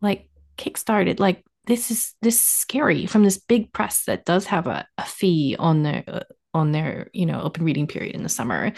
like 0.00 0.28
kickstarted, 0.58 1.20
like 1.20 1.44
this 1.66 1.90
is 1.90 2.14
this 2.22 2.36
is 2.36 2.40
scary 2.40 3.06
from 3.06 3.24
this 3.24 3.38
big 3.38 3.72
press 3.72 4.04
that 4.04 4.24
does 4.24 4.46
have 4.46 4.66
a, 4.66 4.86
a 4.98 5.04
fee 5.04 5.56
on 5.58 5.82
their 5.82 6.04
uh, 6.06 6.20
on 6.54 6.72
their 6.72 7.10
you 7.12 7.26
know 7.26 7.40
open 7.42 7.64
reading 7.64 7.86
period 7.86 8.14
in 8.14 8.22
the 8.22 8.28
summer. 8.28 8.72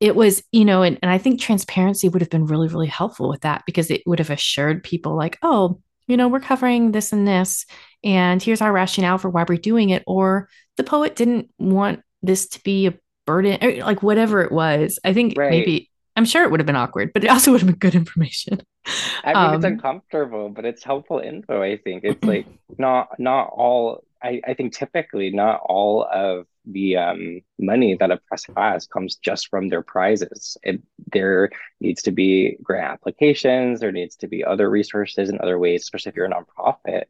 It 0.00 0.16
was 0.16 0.42
you 0.50 0.64
know 0.64 0.82
and, 0.82 0.98
and 1.00 1.12
i 1.12 1.18
think 1.18 1.40
transparency 1.40 2.08
would 2.08 2.22
have 2.22 2.28
been 2.28 2.46
really 2.46 2.66
really 2.66 2.88
helpful 2.88 3.28
with 3.28 3.42
that 3.42 3.62
because 3.66 3.88
it 3.88 4.02
would 4.04 4.18
have 4.18 4.30
assured 4.30 4.82
people 4.82 5.14
like 5.14 5.38
oh 5.42 5.80
you 6.08 6.16
know 6.16 6.26
we're 6.26 6.40
covering 6.40 6.90
this 6.90 7.12
and 7.12 7.26
this 7.26 7.66
and 8.04 8.42
here's 8.42 8.60
our 8.60 8.72
rationale 8.72 9.18
for 9.18 9.30
why 9.30 9.44
we're 9.48 9.56
doing 9.56 9.90
it 9.90 10.02
or 10.06 10.48
the 10.76 10.84
poet 10.84 11.16
didn't 11.16 11.48
want 11.58 12.02
this 12.22 12.46
to 12.48 12.62
be 12.62 12.86
a 12.86 12.94
burden 13.26 13.58
or 13.62 13.84
like 13.84 14.02
whatever 14.02 14.42
it 14.42 14.52
was 14.52 14.98
i 15.04 15.12
think 15.12 15.34
right. 15.36 15.50
maybe 15.50 15.90
I'm 16.16 16.24
sure 16.24 16.44
it 16.44 16.50
would 16.50 16.60
have 16.60 16.66
been 16.66 16.76
awkward, 16.76 17.12
but 17.12 17.24
it 17.24 17.30
also 17.30 17.52
would 17.52 17.60
have 17.60 17.68
been 17.68 17.78
good 17.78 17.94
information. 17.94 18.60
I 19.24 19.28
mean, 19.28 19.36
um, 19.36 19.54
it's 19.54 19.64
uncomfortable, 19.64 20.48
but 20.50 20.64
it's 20.64 20.84
helpful 20.84 21.20
info. 21.20 21.62
I 21.62 21.78
think 21.78 22.04
it's 22.04 22.22
like 22.24 22.46
not 22.78 23.18
not 23.18 23.50
all. 23.52 24.04
I 24.22 24.40
I 24.46 24.54
think 24.54 24.74
typically 24.74 25.30
not 25.30 25.60
all 25.64 26.06
of 26.12 26.46
the 26.64 26.96
um, 26.96 27.40
money 27.58 27.96
that 27.98 28.10
a 28.10 28.18
press 28.28 28.44
has 28.56 28.86
comes 28.86 29.16
just 29.16 29.48
from 29.48 29.68
their 29.68 29.82
prizes. 29.82 30.56
It, 30.62 30.80
there 31.12 31.50
needs 31.80 32.02
to 32.02 32.12
be 32.12 32.56
grant 32.62 32.92
applications. 32.92 33.80
There 33.80 33.92
needs 33.92 34.16
to 34.16 34.28
be 34.28 34.44
other 34.44 34.68
resources 34.68 35.28
and 35.28 35.40
other 35.40 35.58
ways, 35.58 35.82
especially 35.82 36.10
if 36.10 36.16
you're 36.16 36.26
a 36.26 36.30
nonprofit, 36.30 37.04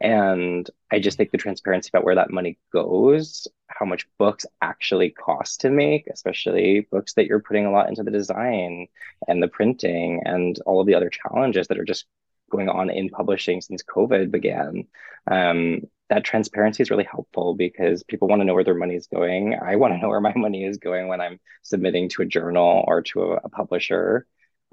and 0.00 0.68
I 0.90 0.98
just 0.98 1.16
think 1.16 1.30
the 1.30 1.38
transparency 1.38 1.90
about 1.92 2.04
where 2.04 2.16
that 2.16 2.30
money 2.30 2.58
goes, 2.72 3.48
how 3.68 3.86
much 3.86 4.06
books 4.18 4.44
actually 4.60 5.10
cost 5.10 5.62
to 5.62 5.70
make, 5.70 6.06
especially 6.12 6.86
books 6.90 7.14
that 7.14 7.26
you're 7.26 7.40
putting 7.40 7.66
a 7.66 7.70
lot 7.70 7.88
into 7.88 8.02
the 8.02 8.10
design 8.10 8.88
and 9.26 9.42
the 9.42 9.48
printing 9.48 10.22
and 10.24 10.58
all 10.66 10.80
of 10.80 10.86
the 10.86 10.94
other 10.94 11.10
challenges 11.10 11.68
that 11.68 11.78
are 11.78 11.84
just 11.84 12.06
going 12.50 12.68
on 12.68 12.90
in 12.90 13.08
publishing 13.08 13.60
since 13.60 13.82
COVID 13.82 14.30
began. 14.30 14.86
Um, 15.30 15.82
that 16.08 16.24
transparency 16.24 16.82
is 16.82 16.90
really 16.90 17.08
helpful 17.10 17.54
because 17.54 18.04
people 18.04 18.28
want 18.28 18.40
to 18.40 18.44
know 18.44 18.54
where 18.54 18.64
their 18.64 18.74
money 18.74 18.94
is 18.94 19.08
going. 19.08 19.58
I 19.60 19.76
want 19.76 19.94
to 19.94 19.98
know 19.98 20.08
where 20.08 20.20
my 20.20 20.34
money 20.36 20.64
is 20.64 20.78
going 20.78 21.08
when 21.08 21.20
I'm 21.20 21.40
submitting 21.62 22.08
to 22.10 22.22
a 22.22 22.26
journal 22.26 22.84
or 22.86 23.02
to 23.02 23.32
a, 23.32 23.36
a 23.44 23.48
publisher. 23.48 24.26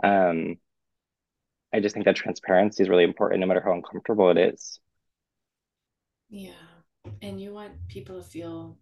Um, 0.04 0.58
I 1.74 1.80
just 1.80 1.94
think 1.94 2.06
that 2.06 2.16
transparency 2.16 2.84
is 2.84 2.90
really 2.90 3.04
important, 3.04 3.42
no 3.42 3.48
matter 3.48 3.62
how 3.62 3.74
uncomfortable 3.74 4.30
it 4.30 4.38
is. 4.38 4.80
Yeah. 6.34 6.52
And 7.22 7.40
you 7.40 7.54
want 7.54 7.88
people 7.88 8.22
to 8.22 8.28
feel 8.28 8.78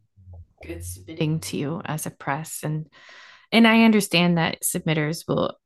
good 0.65 0.85
submitting 0.85 1.41
to 1.41 1.57
you 1.57 1.81
as 1.83 2.05
a 2.05 2.11
press 2.11 2.59
and 2.63 2.87
and 3.51 3.67
I 3.67 3.83
understand 3.83 4.37
that 4.37 4.61
submitters 4.61 5.27
will 5.27 5.57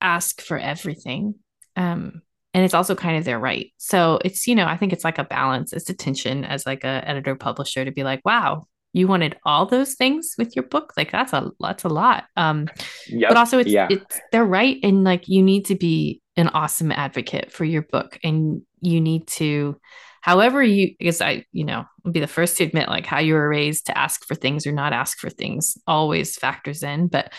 ask 0.00 0.42
for 0.42 0.58
everything. 0.58 1.36
Um 1.74 2.20
and 2.52 2.64
it's 2.64 2.74
also 2.74 2.94
kind 2.94 3.16
of 3.16 3.24
their 3.24 3.38
right. 3.38 3.72
So 3.78 4.18
it's, 4.24 4.46
you 4.46 4.56
know, 4.56 4.66
I 4.66 4.76
think 4.76 4.92
it's 4.92 5.04
like 5.04 5.18
a 5.18 5.24
balance. 5.24 5.72
It's 5.72 5.88
a 5.88 5.94
tension 5.94 6.44
as 6.44 6.66
like 6.66 6.84
a 6.84 7.08
editor 7.08 7.36
publisher 7.36 7.84
to 7.84 7.92
be 7.92 8.02
like, 8.02 8.20
wow, 8.24 8.66
you 8.92 9.06
wanted 9.06 9.38
all 9.46 9.66
those 9.66 9.94
things 9.94 10.34
with 10.36 10.56
your 10.56 10.64
book. 10.64 10.92
Like 10.96 11.12
that's 11.12 11.32
a 11.32 11.50
that's 11.60 11.84
a 11.84 11.88
lot. 11.88 12.24
Um 12.36 12.68
yep. 13.08 13.30
but 13.30 13.38
also 13.38 13.58
it's 13.58 13.70
yeah. 13.70 13.88
it's 13.88 14.20
they're 14.32 14.44
right. 14.44 14.76
And 14.82 15.04
like 15.04 15.28
you 15.28 15.42
need 15.42 15.66
to 15.66 15.76
be 15.76 16.20
an 16.36 16.48
awesome 16.48 16.92
advocate 16.92 17.52
for 17.52 17.64
your 17.64 17.82
book 17.82 18.18
and 18.22 18.62
you 18.80 19.00
need 19.00 19.28
to 19.28 19.80
however 20.20 20.62
you 20.62 20.94
because 20.98 21.20
i 21.20 21.44
you 21.52 21.64
know 21.64 21.84
will 22.04 22.12
be 22.12 22.20
the 22.20 22.26
first 22.26 22.56
to 22.56 22.64
admit 22.64 22.88
like 22.88 23.06
how 23.06 23.18
you 23.18 23.34
were 23.34 23.48
raised 23.48 23.86
to 23.86 23.96
ask 23.96 24.24
for 24.26 24.34
things 24.34 24.66
or 24.66 24.72
not 24.72 24.92
ask 24.92 25.18
for 25.18 25.30
things 25.30 25.76
always 25.86 26.36
factors 26.36 26.82
in 26.82 27.08
but 27.08 27.32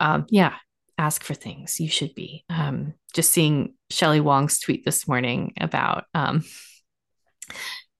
um, 0.00 0.26
yeah 0.30 0.54
ask 0.98 1.22
for 1.22 1.34
things. 1.34 1.78
You 1.80 1.88
should 1.88 2.14
be. 2.14 2.44
Um, 2.50 2.94
just 3.14 3.30
seeing 3.30 3.74
shelley 3.88 4.20
wong's 4.20 4.58
tweet 4.58 4.84
this 4.84 5.08
morning 5.08 5.54
about 5.60 6.04
um, 6.12 6.44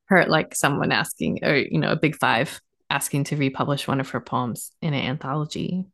her 0.06 0.26
like 0.26 0.54
someone 0.54 0.92
asking 0.92 1.44
or 1.44 1.56
you 1.56 1.78
know 1.78 1.92
a 1.92 1.96
big 1.96 2.16
five 2.16 2.60
asking 2.90 3.24
to 3.24 3.36
republish 3.36 3.86
one 3.86 4.00
of 4.00 4.10
her 4.10 4.20
poems 4.20 4.72
in 4.82 4.94
an 4.94 5.04
anthology 5.04 5.84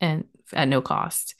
and 0.00 0.24
at 0.52 0.68
no 0.68 0.80
cost. 0.80 1.34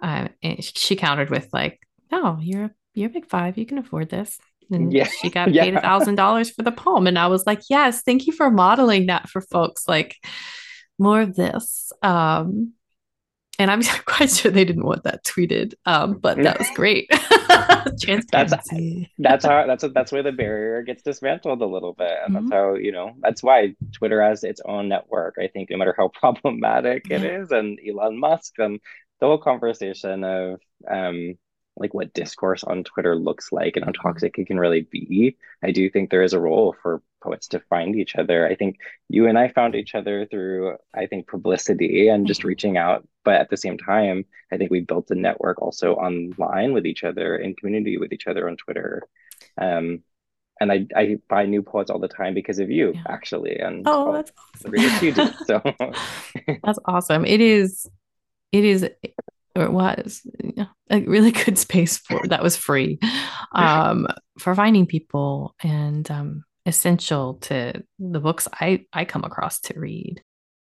Uh, 0.00 0.28
and 0.42 0.62
she 0.64 0.96
countered 0.96 1.30
with 1.30 1.48
like 1.52 1.80
no 2.10 2.38
you're 2.40 2.70
you're 2.94 3.10
a 3.10 3.12
big 3.12 3.26
five. 3.26 3.58
You 3.58 3.66
can 3.66 3.78
afford 3.78 4.08
this 4.08 4.38
and 4.70 4.92
yeah. 4.92 5.04
she 5.04 5.30
got 5.30 5.48
paid 5.48 5.74
a 5.74 5.80
thousand 5.80 6.14
dollars 6.14 6.50
for 6.50 6.62
the 6.62 6.72
poem 6.72 7.06
and 7.06 7.18
i 7.18 7.26
was 7.26 7.46
like 7.46 7.60
yes 7.68 8.02
thank 8.02 8.26
you 8.26 8.32
for 8.32 8.50
modeling 8.50 9.06
that 9.06 9.28
for 9.28 9.40
folks 9.40 9.86
like 9.88 10.16
more 10.98 11.20
of 11.20 11.34
this 11.34 11.92
um 12.02 12.72
and 13.58 13.70
i'm 13.70 13.82
quite 14.06 14.30
sure 14.30 14.50
they 14.50 14.64
didn't 14.64 14.84
want 14.84 15.04
that 15.04 15.24
tweeted 15.24 15.74
um 15.84 16.14
but 16.14 16.36
that 16.42 16.58
was 16.58 16.68
great 16.74 17.08
that's 18.32 18.68
that's 19.18 19.44
how 19.44 19.66
that's 19.66 19.84
that's 19.94 20.12
where 20.12 20.22
the 20.22 20.32
barrier 20.32 20.82
gets 20.82 21.02
dismantled 21.02 21.62
a 21.62 21.66
little 21.66 21.94
bit 21.94 22.12
and 22.24 22.34
mm-hmm. 22.34 22.46
that's 22.46 22.52
how 22.52 22.74
you 22.74 22.92
know 22.92 23.12
that's 23.20 23.42
why 23.42 23.74
twitter 23.92 24.22
has 24.22 24.44
its 24.44 24.60
own 24.64 24.88
network 24.88 25.36
i 25.40 25.48
think 25.48 25.70
no 25.70 25.76
matter 25.76 25.94
how 25.96 26.08
problematic 26.08 27.08
yeah. 27.08 27.16
it 27.16 27.24
is 27.24 27.50
and 27.50 27.78
elon 27.88 28.18
musk 28.18 28.54
and 28.58 28.80
the 29.20 29.26
whole 29.26 29.38
conversation 29.38 30.24
of 30.24 30.60
um 30.90 31.34
like 31.76 31.94
what 31.94 32.14
discourse 32.14 32.64
on 32.64 32.84
Twitter 32.84 33.14
looks 33.14 33.52
like 33.52 33.76
and 33.76 33.84
how 33.84 33.92
mm-hmm. 33.92 34.08
toxic 34.08 34.38
it 34.38 34.46
can 34.46 34.58
really 34.58 34.82
be. 34.82 35.36
I 35.62 35.70
do 35.70 35.90
think 35.90 36.10
there 36.10 36.22
is 36.22 36.32
a 36.32 36.40
role 36.40 36.74
for 36.82 37.02
poets 37.22 37.48
to 37.48 37.60
find 37.60 37.96
each 37.96 38.16
other. 38.16 38.46
I 38.46 38.54
think 38.54 38.78
you 39.08 39.26
and 39.26 39.38
I 39.38 39.48
found 39.48 39.74
each 39.74 39.94
other 39.94 40.26
through, 40.26 40.76
I 40.94 41.06
think, 41.06 41.28
publicity 41.28 42.08
and 42.08 42.26
just 42.26 42.40
mm-hmm. 42.40 42.48
reaching 42.48 42.76
out. 42.76 43.06
But 43.24 43.34
at 43.40 43.50
the 43.50 43.56
same 43.56 43.78
time, 43.78 44.24
I 44.52 44.56
think 44.56 44.70
we 44.70 44.80
built 44.80 45.10
a 45.10 45.14
network 45.14 45.60
also 45.60 45.94
online 45.94 46.72
with 46.72 46.86
each 46.86 47.04
other 47.04 47.36
in 47.36 47.54
community 47.54 47.98
with 47.98 48.12
each 48.12 48.26
other 48.26 48.48
on 48.48 48.56
Twitter. 48.56 49.02
Um, 49.58 50.02
and 50.60 50.72
I, 50.72 50.86
I 50.96 51.18
buy 51.28 51.44
new 51.44 51.62
poets 51.62 51.90
all 51.90 51.98
the 51.98 52.08
time 52.08 52.32
because 52.32 52.58
of 52.58 52.70
you, 52.70 52.92
yeah. 52.94 53.02
actually. 53.08 53.58
And 53.58 53.82
oh, 53.86 54.12
that's 54.12 54.32
awesome. 54.54 54.74
you. 54.74 55.12
So 55.44 55.62
that's 56.64 56.78
awesome. 56.86 57.24
It 57.26 57.40
is 57.42 57.88
it 58.52 58.64
is 58.64 58.88
or 59.56 59.64
it 59.64 59.72
was 59.72 60.22
a 60.90 61.00
really 61.00 61.30
good 61.44 61.58
space 61.58 61.98
for 61.98 62.20
that 62.28 62.42
was 62.42 62.56
free 62.56 62.98
um, 63.52 64.06
for 64.38 64.54
finding 64.54 64.86
people 64.86 65.54
and 65.62 66.10
um, 66.10 66.44
essential 66.66 67.34
to 67.34 67.82
the 67.98 68.20
books 68.20 68.46
I, 68.52 68.84
I 68.92 69.04
come 69.04 69.24
across 69.24 69.60
to 69.60 69.78
read. 69.78 70.22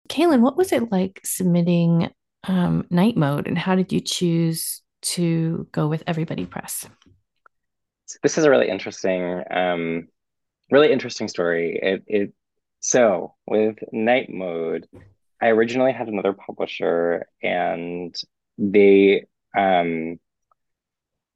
Caelan, 0.09 0.41
what 0.41 0.57
was 0.57 0.71
it 0.71 0.91
like 0.91 1.19
submitting 1.23 2.11
um, 2.43 2.85
Night 2.89 3.17
Mode 3.17 3.47
and 3.47 3.57
how 3.57 3.75
did 3.75 3.91
you 3.91 4.01
choose 4.01 4.81
to 5.01 5.67
go 5.71 5.87
with 5.87 6.03
Everybody 6.05 6.45
Press? 6.45 6.87
This 8.21 8.37
is 8.37 8.43
a 8.43 8.51
really 8.51 8.69
interesting, 8.69 9.43
um, 9.49 10.07
really 10.69 10.91
interesting 10.91 11.27
story. 11.27 11.79
It, 11.81 12.03
it 12.05 12.33
so 12.81 13.33
with 13.47 13.77
Night 13.91 14.29
Mode, 14.29 14.87
I 15.41 15.47
originally 15.47 15.91
had 15.91 16.07
another 16.07 16.33
publisher 16.33 17.27
and 17.41 18.15
they 18.57 19.25
um 19.57 20.19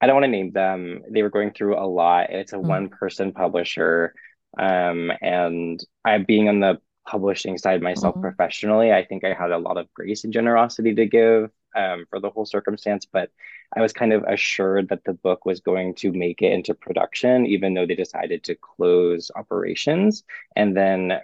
I 0.01 0.07
don't 0.07 0.15
want 0.15 0.25
to 0.25 0.31
name 0.31 0.51
them. 0.51 1.01
They 1.09 1.23
were 1.23 1.29
going 1.29 1.51
through 1.51 1.77
a 1.77 1.85
lot. 1.85 2.29
It's 2.29 2.53
a 2.53 2.57
mm. 2.57 2.63
one 2.63 2.89
person 2.89 3.33
publisher. 3.33 4.13
Um, 4.57 5.11
and 5.21 5.83
I 6.05 6.17
being 6.19 6.47
on 6.47 6.59
the 6.59 6.79
publishing 7.05 7.57
side 7.57 7.81
myself 7.81 8.13
mm-hmm. 8.13 8.21
professionally, 8.21 8.93
I 8.93 9.03
think 9.03 9.23
I 9.23 9.33
had 9.33 9.51
a 9.51 9.57
lot 9.57 9.77
of 9.77 9.93
grace 9.93 10.23
and 10.23 10.33
generosity 10.33 10.95
to 10.95 11.05
give 11.05 11.51
um, 11.75 12.05
for 12.09 12.19
the 12.19 12.29
whole 12.29 12.45
circumstance. 12.45 13.05
But 13.05 13.31
I 13.75 13.81
was 13.81 13.93
kind 13.93 14.13
of 14.13 14.23
assured 14.23 14.89
that 14.89 15.03
the 15.03 15.13
book 15.13 15.45
was 15.45 15.59
going 15.59 15.95
to 15.95 16.11
make 16.11 16.41
it 16.41 16.53
into 16.53 16.73
production, 16.73 17.45
even 17.45 17.73
though 17.73 17.85
they 17.85 17.95
decided 17.95 18.43
to 18.45 18.55
close 18.55 19.31
operations. 19.35 20.23
And 20.55 20.77
then 20.77 21.19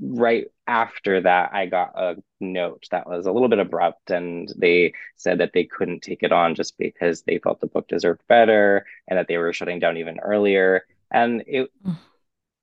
right 0.00 0.46
after 0.66 1.20
that, 1.22 1.50
I 1.52 1.66
got 1.66 1.92
a 1.96 2.16
note 2.40 2.86
that 2.90 3.08
was 3.08 3.26
a 3.26 3.32
little 3.32 3.48
bit 3.48 3.58
abrupt, 3.58 4.10
and 4.10 4.52
they 4.56 4.94
said 5.16 5.38
that 5.38 5.52
they 5.52 5.64
couldn't 5.64 6.02
take 6.02 6.22
it 6.22 6.32
on 6.32 6.54
just 6.54 6.78
because 6.78 7.22
they 7.22 7.38
felt 7.38 7.60
the 7.60 7.66
book 7.66 7.88
deserved 7.88 8.22
better 8.28 8.86
and 9.08 9.18
that 9.18 9.28
they 9.28 9.38
were 9.38 9.52
shutting 9.52 9.78
down 9.78 9.96
even 9.96 10.20
earlier. 10.20 10.84
And 11.10 11.42
it, 11.46 11.70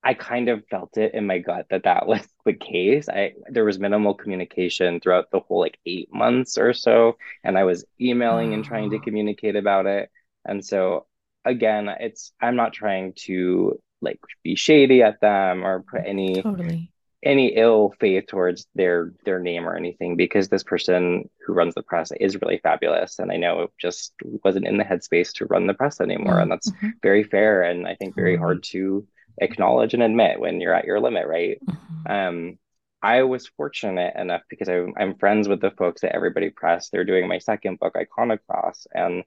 I 0.02 0.14
kind 0.14 0.48
of 0.48 0.64
felt 0.68 0.96
it 0.96 1.14
in 1.14 1.26
my 1.26 1.38
gut 1.38 1.66
that 1.70 1.82
that 1.84 2.06
was 2.06 2.26
the 2.44 2.54
case. 2.54 3.08
I 3.08 3.34
there 3.48 3.64
was 3.64 3.78
minimal 3.78 4.14
communication 4.14 5.00
throughout 5.00 5.30
the 5.30 5.40
whole 5.40 5.60
like 5.60 5.78
eight 5.84 6.12
months 6.12 6.58
or 6.58 6.72
so, 6.72 7.16
and 7.44 7.58
I 7.58 7.64
was 7.64 7.84
emailing 8.00 8.54
and 8.54 8.64
trying 8.64 8.90
to 8.90 8.98
ah. 8.98 9.02
communicate 9.02 9.56
about 9.56 9.86
it. 9.86 10.10
And 10.44 10.64
so 10.64 11.06
again, 11.44 11.88
it's 12.00 12.32
I'm 12.40 12.56
not 12.56 12.72
trying 12.72 13.14
to 13.24 13.80
like 14.00 14.20
be 14.42 14.54
shady 14.54 15.02
at 15.02 15.20
them 15.20 15.64
or 15.64 15.82
put 15.82 16.02
any 16.06 16.40
totally 16.42 16.92
any 17.26 17.48
ill 17.48 17.92
faith 17.98 18.26
towards 18.28 18.68
their 18.76 19.12
their 19.24 19.40
name 19.40 19.68
or 19.68 19.76
anything 19.76 20.16
because 20.16 20.48
this 20.48 20.62
person 20.62 21.28
who 21.44 21.52
runs 21.52 21.74
the 21.74 21.82
press 21.82 22.12
is 22.20 22.40
really 22.40 22.58
fabulous 22.62 23.18
and 23.18 23.32
i 23.32 23.36
know 23.36 23.62
it 23.62 23.70
just 23.78 24.14
wasn't 24.44 24.66
in 24.66 24.76
the 24.78 24.84
headspace 24.84 25.32
to 25.32 25.44
run 25.46 25.66
the 25.66 25.74
press 25.74 26.00
anymore 26.00 26.34
mm-hmm. 26.34 26.42
and 26.42 26.52
that's 26.52 26.70
mm-hmm. 26.70 26.90
very 27.02 27.24
fair 27.24 27.62
and 27.62 27.86
i 27.86 27.94
think 27.96 28.14
very 28.14 28.34
mm-hmm. 28.34 28.42
hard 28.42 28.62
to 28.62 29.06
acknowledge 29.38 29.92
and 29.92 30.02
admit 30.02 30.38
when 30.38 30.60
you're 30.60 30.72
at 30.72 30.84
your 30.84 31.00
limit 31.00 31.26
right 31.26 31.58
mm-hmm. 31.66 32.12
um 32.12 32.58
i 33.02 33.22
was 33.24 33.48
fortunate 33.48 34.14
enough 34.16 34.42
because 34.48 34.68
I, 34.68 34.86
i'm 34.96 35.16
friends 35.16 35.48
with 35.48 35.60
the 35.60 35.72
folks 35.72 36.04
at 36.04 36.12
everybody 36.12 36.50
press 36.50 36.90
they're 36.90 37.04
doing 37.04 37.26
my 37.26 37.38
second 37.38 37.80
book 37.80 37.96
iconoclast 37.96 38.86
and 38.94 39.24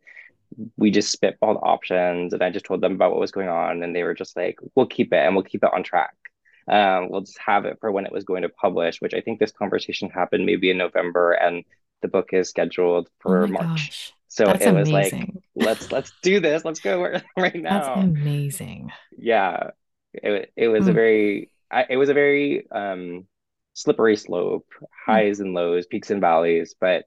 we 0.78 0.90
just 0.90 1.16
spitballed 1.16 1.62
options 1.62 2.34
and 2.34 2.44
I 2.44 2.50
just 2.50 2.66
told 2.66 2.82
them 2.82 2.94
about 2.94 3.12
what 3.12 3.20
was 3.20 3.32
going 3.32 3.50
on 3.50 3.84
and 3.84 3.96
they 3.96 4.04
were 4.04 4.14
just 4.14 4.36
like, 4.36 4.58
we'll 4.76 4.88
keep 4.88 5.14
it 5.14 5.18
and 5.18 5.36
we'll 5.36 5.44
keep 5.44 5.64
it 5.64 5.74
on 5.74 5.84
track. 5.84 6.16
Um, 6.70 7.10
we'll 7.10 7.22
just 7.22 7.40
have 7.40 7.66
it 7.66 7.78
for 7.82 7.92
when 7.92 8.06
it 8.06 8.12
was 8.12 8.24
going 8.24 8.44
to 8.44 8.50
publish, 8.50 9.02
which 9.02 9.14
I 9.14 9.22
think 9.22 9.40
this 9.40 9.52
conversation 9.52 10.10
happened 10.10 10.46
maybe 10.46 10.70
in 10.70 10.78
November 10.78 11.32
and 11.32 11.64
the 12.02 12.08
book 12.08 12.30
is 12.32 12.50
scheduled 12.50 13.10
for 13.20 13.44
oh 13.44 13.48
March. 13.48 13.66
Gosh. 13.66 14.14
So 14.28 14.46
That's 14.46 14.64
it 14.64 14.74
was 14.74 14.90
amazing. 14.90 15.42
like, 15.56 15.66
let's 15.66 15.92
let's 15.92 16.14
do 16.22 16.40
this. 16.40 16.64
Let's 16.64 16.80
go 16.80 17.02
right 17.38 17.56
now. 17.56 17.80
That's 17.80 18.00
amazing. 18.00 18.92
Yeah, 19.18 19.72
it 20.14 20.52
it 20.56 20.68
was 20.68 20.86
mm. 20.86 20.90
a 20.90 20.94
very 20.94 21.50
I, 21.72 21.86
it 21.90 21.98
was 21.98 22.10
a 22.10 22.14
very 22.14 22.70
um 22.70 23.26
slippery 23.74 24.16
slope, 24.16 24.68
mm. 24.80 24.88
highs 25.06 25.40
mm. 25.40 25.46
and 25.46 25.54
lows, 25.56 25.88
peaks 25.88 26.12
and 26.12 26.22
valleys, 26.22 26.76
but 26.80 27.06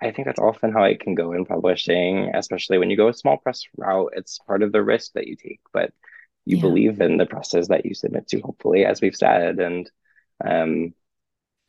I 0.00 0.10
think 0.10 0.26
that's 0.26 0.40
often 0.40 0.72
how 0.72 0.82
it 0.82 1.00
can 1.00 1.14
go 1.14 1.32
in 1.32 1.46
publishing, 1.46 2.32
especially 2.34 2.78
when 2.78 2.90
you 2.90 2.96
go 2.96 3.08
a 3.08 3.14
small 3.14 3.38
press 3.38 3.62
route. 3.76 4.12
It's 4.16 4.38
part 4.40 4.62
of 4.62 4.72
the 4.72 4.82
risk 4.82 5.12
that 5.12 5.26
you 5.26 5.36
take, 5.36 5.60
but 5.72 5.92
you 6.46 6.56
yeah. 6.56 6.62
believe 6.62 7.00
in 7.00 7.18
the 7.18 7.26
presses 7.26 7.68
that 7.68 7.84
you 7.84 7.94
submit 7.94 8.28
to, 8.28 8.40
hopefully, 8.40 8.86
as 8.86 9.00
we've 9.00 9.16
said. 9.16 9.58
And 9.58 9.90
um, 10.42 10.94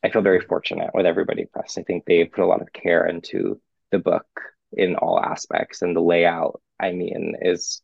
I 0.03 0.09
feel 0.09 0.21
very 0.21 0.39
fortunate 0.39 0.91
with 0.93 1.05
everybody 1.05 1.45
press. 1.45 1.78
I 1.78 1.84
think 1.84 2.05
they 2.05 2.23
put 2.23 2.43
a 2.43 2.47
lot 2.47 2.61
of 2.61 2.71
care 2.71 3.05
into 3.05 3.59
the 3.91 3.99
book 3.99 4.28
in 4.71 4.95
all 4.95 5.19
aspects, 5.19 5.82
and 5.82 5.95
the 5.95 6.01
layout. 6.01 6.61
I 6.80 6.91
mean, 6.91 7.36
is 7.41 7.82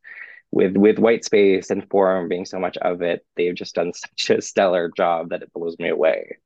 with 0.52 0.78
with 0.78 1.00
white 1.00 1.26
space 1.26 1.72
and 1.72 1.90
form 1.90 2.30
being 2.30 2.46
so 2.46 2.60
much 2.60 2.78
of 2.78 3.02
it, 3.02 3.26
they've 3.36 3.56
just 3.56 3.76
done 3.76 3.92
such 3.96 4.30
a 4.30 4.42
stellar 4.42 4.92
job 4.96 5.30
that 5.30 5.42
it 5.42 5.52
blows 5.52 5.78
me 5.80 5.90
away. 5.90 6.38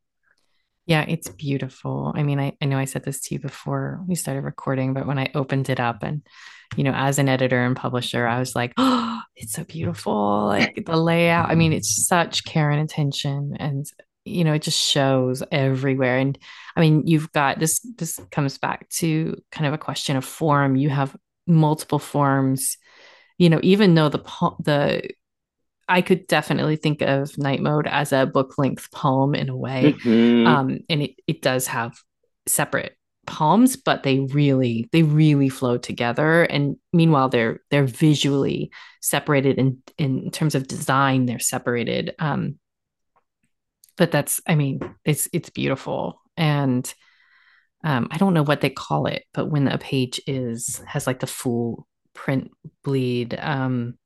Yeah, 0.88 1.04
it's 1.06 1.28
beautiful. 1.28 2.14
I 2.16 2.24
mean, 2.24 2.40
I, 2.40 2.54
I 2.62 2.66
know 2.66 2.78
I 2.78 2.86
said 2.86 3.04
this 3.04 3.20
to 3.24 3.36
you 3.36 3.42
before 3.42 4.02
we 4.08 4.16
started 4.16 4.46
recording, 4.46 4.94
but 4.94 5.06
when 5.06 5.20
I 5.20 5.30
opened 5.36 5.70
it 5.70 5.82
up 5.82 6.02
and, 6.02 6.26
you 6.78 6.86
know, 6.86 6.94
as 6.96 7.20
an 7.20 7.28
editor 7.28 7.62
and 7.62 7.76
publisher, 7.76 8.26
I 8.26 8.40
was 8.40 8.56
like, 8.56 8.72
oh, 8.78 9.20
it's 9.36 9.52
so 9.52 9.66
beautiful. 9.66 10.46
Like 10.46 10.86
the 10.86 10.96
layout. 10.96 11.50
I 11.50 11.56
mean, 11.56 11.74
it's 11.74 12.08
such 12.08 12.46
care 12.46 12.72
and 12.72 12.82
attention. 12.82 13.58
And, 13.60 13.86
you 14.24 14.46
know, 14.46 14.54
it 14.54 14.62
just 14.62 14.80
shows 14.80 15.44
everywhere. 15.52 16.20
And 16.20 16.38
I 16.78 16.80
mean, 16.80 17.06
you've 17.06 17.34
got 17.34 17.60
this, 17.60 17.82
this 17.98 18.18
comes 18.32 18.58
back 18.58 18.88
to 18.92 19.36
kind 19.52 19.68
of 19.68 19.74
a 19.74 19.78
question 19.78 20.16
of 20.16 20.24
form. 20.24 20.78
You 20.78 20.90
have 20.90 21.14
multiple 21.46 22.00
forms, 22.00 22.78
you 23.38 23.50
know, 23.50 23.60
even 23.62 23.94
though 23.94 24.08
the, 24.08 24.24
the, 24.64 25.10
I 25.90 26.02
could 26.02 26.28
definitely 26.28 26.76
think 26.76 27.02
of 27.02 27.38
Night 27.38 27.62
Mode 27.62 27.88
as 27.88 28.12
a 28.12 28.26
book 28.26 28.58
length 28.58 28.92
poem 28.92 29.36
in 29.36 29.50
a 29.50 29.56
way. 29.56 29.94
Mm-hmm. 30.04 30.48
Um, 30.48 30.80
and 30.90 31.04
it, 31.04 31.12
it 31.28 31.42
does 31.42 31.68
have 31.68 31.98
separate 32.46 32.98
poems, 33.26 33.76
but 33.76 34.04
they 34.04 34.20
really, 34.20 34.90
they 34.92 35.04
really 35.04 35.50
flow 35.50 35.78
together. 35.78 36.44
And 36.44 36.78
meanwhile, 36.94 37.30
they're 37.30 37.62
they're 37.70 37.86
visually 37.86 38.72
separated 39.02 39.58
in 39.58 39.82
in 39.98 40.32
terms 40.32 40.56
of 40.56 40.68
design, 40.68 41.26
they're 41.26 41.40
separated. 41.40 42.16
Um, 42.20 42.60
but 43.98 44.12
that's, 44.12 44.42
I 44.48 44.56
mean, 44.56 44.80
it's 45.06 45.28
it's 45.34 45.50
beautiful. 45.50 46.22
And 46.36 46.94
um, 47.84 48.08
I 48.12 48.18
don't 48.18 48.34
know 48.34 48.44
what 48.44 48.62
they 48.62 48.70
call 48.70 49.08
it, 49.08 49.24
but 49.34 49.50
when 49.50 49.68
a 49.68 49.78
page 49.78 50.22
is 50.28 50.82
has 50.86 51.08
like 51.08 51.20
the 51.20 51.28
full 51.28 51.88
print 52.14 52.52
bleed, 52.84 53.38
um, 53.40 53.98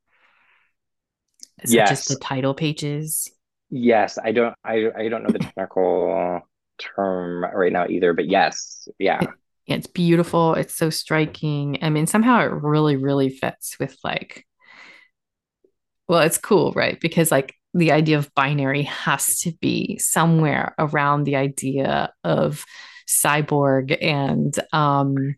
is 1.62 1.74
yes. 1.74 1.89
just 1.89 2.09
the 2.09 2.16
title 2.16 2.53
pages? 2.53 3.30
Yes, 3.70 4.18
I 4.24 4.32
don't 4.32 4.55
I 4.64 4.89
I 4.95 5.07
don't 5.09 5.24
know 5.24 5.32
the 5.32 5.39
technical 5.55 6.41
term 6.80 7.43
right 7.43 7.72
now 7.72 7.88
either, 7.88 8.14
but 8.14 8.28
yes, 8.28 8.88
yeah. 8.99 9.22
It, 9.22 9.30
it's 9.68 9.88
beautiful. 9.88 10.55
It's 10.55 10.76
so 10.76 10.89
striking. 10.89 11.80
I 11.82 11.89
mean, 11.89 12.07
somehow 12.07 12.41
it 12.41 12.51
really, 12.51 12.97
really 12.97 13.30
fits 13.30 13.78
with 13.80 13.97
like, 14.03 14.45
well, 16.07 16.22
it's 16.22 16.38
cool, 16.38 16.74
right? 16.74 16.99
Because 16.99 17.32
like 17.32 17.55
the 17.74 17.91
idea 17.91 18.18
of 18.18 18.34
binary 18.36 18.84
has 18.84 19.39
to 19.39 19.51
be 19.62 19.97
somewhere 19.97 20.76
around 20.78 21.24
the 21.24 21.38
idea 21.38 22.12
of 22.24 22.66
cyborg 23.07 23.97
and 24.01 24.57
um 24.72 25.36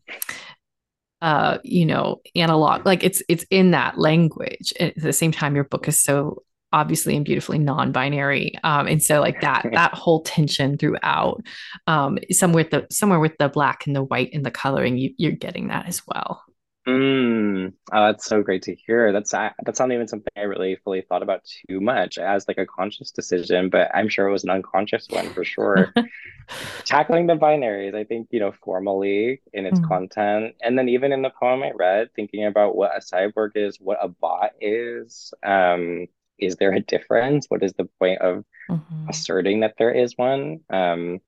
uh, 1.23 1.57
you 1.63 1.85
know, 1.85 2.21
analog. 2.35 2.85
Like 2.85 3.03
it's 3.03 3.23
it's 3.29 3.45
in 3.49 3.71
that 3.71 3.97
language. 3.97 4.73
At 4.79 4.93
the 4.95 5.13
same 5.13 5.31
time, 5.31 5.55
your 5.55 5.63
book 5.63 5.87
is 5.87 5.99
so 5.99 6.43
obviously 6.73 7.15
and 7.15 7.23
beautifully 7.23 7.59
non-binary 7.59 8.51
um, 8.63 8.87
and 8.87 9.03
so 9.03 9.21
like 9.21 9.39
that 9.41 9.63
that 9.73 9.93
whole 9.93 10.23
tension 10.23 10.75
throughout 10.75 11.39
um, 11.85 12.17
somewhere 12.31 12.63
with 12.63 12.71
the 12.71 12.87
somewhere 12.89 13.19
with 13.19 13.37
the 13.37 13.47
black 13.47 13.85
and 13.85 13.95
the 13.95 14.01
white 14.01 14.31
and 14.33 14.43
the 14.43 14.49
coloring 14.49 14.97
you, 14.97 15.13
you're 15.19 15.31
getting 15.31 15.67
that 15.67 15.87
as 15.87 16.01
well 16.07 16.41
Mm. 16.87 17.73
Oh, 17.93 18.05
that's 18.07 18.25
so 18.25 18.41
great 18.41 18.63
to 18.63 18.75
hear. 18.75 19.13
That's 19.13 19.31
that's 19.31 19.79
not 19.79 19.91
even 19.91 20.07
something 20.07 20.31
I 20.35 20.41
really 20.41 20.75
fully 20.83 21.01
thought 21.01 21.23
about 21.23 21.43
too 21.45 21.79
much 21.79 22.17
as 22.17 22.45
like 22.47 22.57
a 22.57 22.65
conscious 22.65 23.11
decision, 23.11 23.69
but 23.69 23.89
I'm 23.93 24.09
sure 24.09 24.27
it 24.27 24.33
was 24.33 24.43
an 24.43 24.49
unconscious 24.49 25.07
one 25.09 25.29
for 25.29 25.45
sure. 25.45 25.93
Tackling 26.83 27.27
the 27.27 27.35
binaries, 27.35 27.95
I 27.95 28.03
think, 28.03 28.27
you 28.31 28.41
know, 28.41 28.51
formally 28.51 29.41
in 29.53 29.65
its 29.65 29.79
mm. 29.79 29.87
content, 29.87 30.55
and 30.61 30.77
then 30.77 30.89
even 30.89 31.13
in 31.13 31.21
the 31.21 31.29
poem 31.29 31.63
I 31.63 31.71
read, 31.71 32.09
thinking 32.15 32.45
about 32.45 32.75
what 32.75 32.91
a 32.95 32.99
cyborg 32.99 33.51
is, 33.55 33.77
what 33.79 33.99
a 34.01 34.09
bot 34.09 34.51
is. 34.59 35.33
Um, 35.41 36.07
is 36.37 36.57
there 36.57 36.73
a 36.73 36.81
difference? 36.81 37.45
What 37.47 37.63
is 37.63 37.73
the 37.73 37.85
point 37.99 38.21
of 38.21 38.43
mm-hmm. 38.69 39.09
asserting 39.09 39.61
that 39.61 39.75
there 39.77 39.91
is 39.91 40.17
one? 40.17 40.59
Um, 40.69 41.21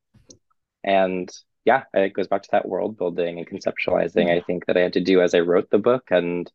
and 0.84 1.32
yeah, 1.66 1.84
it 1.94 2.14
goes 2.14 2.28
back 2.28 2.44
to 2.44 2.50
that 2.52 2.68
world 2.68 2.98
building 2.98 3.40
and 3.40 3.48
conceptualizing. 3.50 4.30
I 4.30 4.42
think 4.42 4.68
that 4.68 4.78
I 4.78 4.82
had 4.82 4.94
to 4.94 5.02
do 5.02 5.22
as 5.22 5.34
I 5.34 5.40
wrote 5.40 5.70
the 5.72 5.80
book, 5.80 6.06
and 6.12 6.50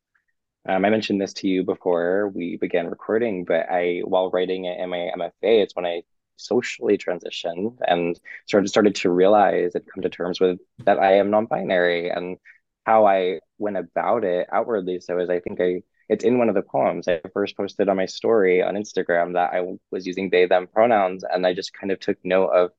um, 0.68 0.84
I 0.84 0.90
mentioned 0.90 1.20
this 1.20 1.32
to 1.34 1.48
you 1.48 1.64
before 1.64 2.28
we 2.28 2.56
began 2.56 2.86
recording. 2.88 3.44
But 3.44 3.66
I, 3.70 4.02
while 4.04 4.30
writing 4.30 4.66
it 4.66 4.78
in 4.78 4.88
my 4.88 5.10
MFA, 5.16 5.32
it's 5.42 5.74
when 5.74 5.86
I 5.86 6.02
socially 6.36 6.96
transitioned 6.96 7.76
and 7.86 8.18
started 8.46 8.68
started 8.68 8.94
to 8.96 9.10
realize 9.10 9.74
and 9.74 9.84
come 9.92 10.02
to 10.02 10.08
terms 10.08 10.40
with 10.40 10.58
that 10.84 10.98
I 10.98 11.14
am 11.18 11.30
non-binary 11.30 12.08
and 12.10 12.38
how 12.86 13.06
I 13.06 13.40
went 13.58 13.76
about 13.76 14.24
it 14.24 14.48
outwardly. 14.52 15.00
So, 15.00 15.18
as 15.18 15.28
I 15.28 15.40
think 15.40 15.60
I 15.60 15.82
it's 16.08 16.24
in 16.24 16.38
one 16.38 16.48
of 16.48 16.54
the 16.54 16.62
poems 16.62 17.08
I 17.08 17.20
first 17.32 17.56
posted 17.56 17.88
on 17.88 17.96
my 17.96 18.06
story 18.06 18.62
on 18.62 18.74
Instagram 18.74 19.34
that 19.34 19.52
I 19.52 19.62
was 19.90 20.06
using 20.06 20.30
they 20.30 20.46
them 20.46 20.68
pronouns, 20.72 21.24
and 21.24 21.46
I 21.46 21.54
just 21.54 21.72
kind 21.72 21.92
of 21.92 22.00
took 22.00 22.18
note 22.24 22.50
of 22.50 22.70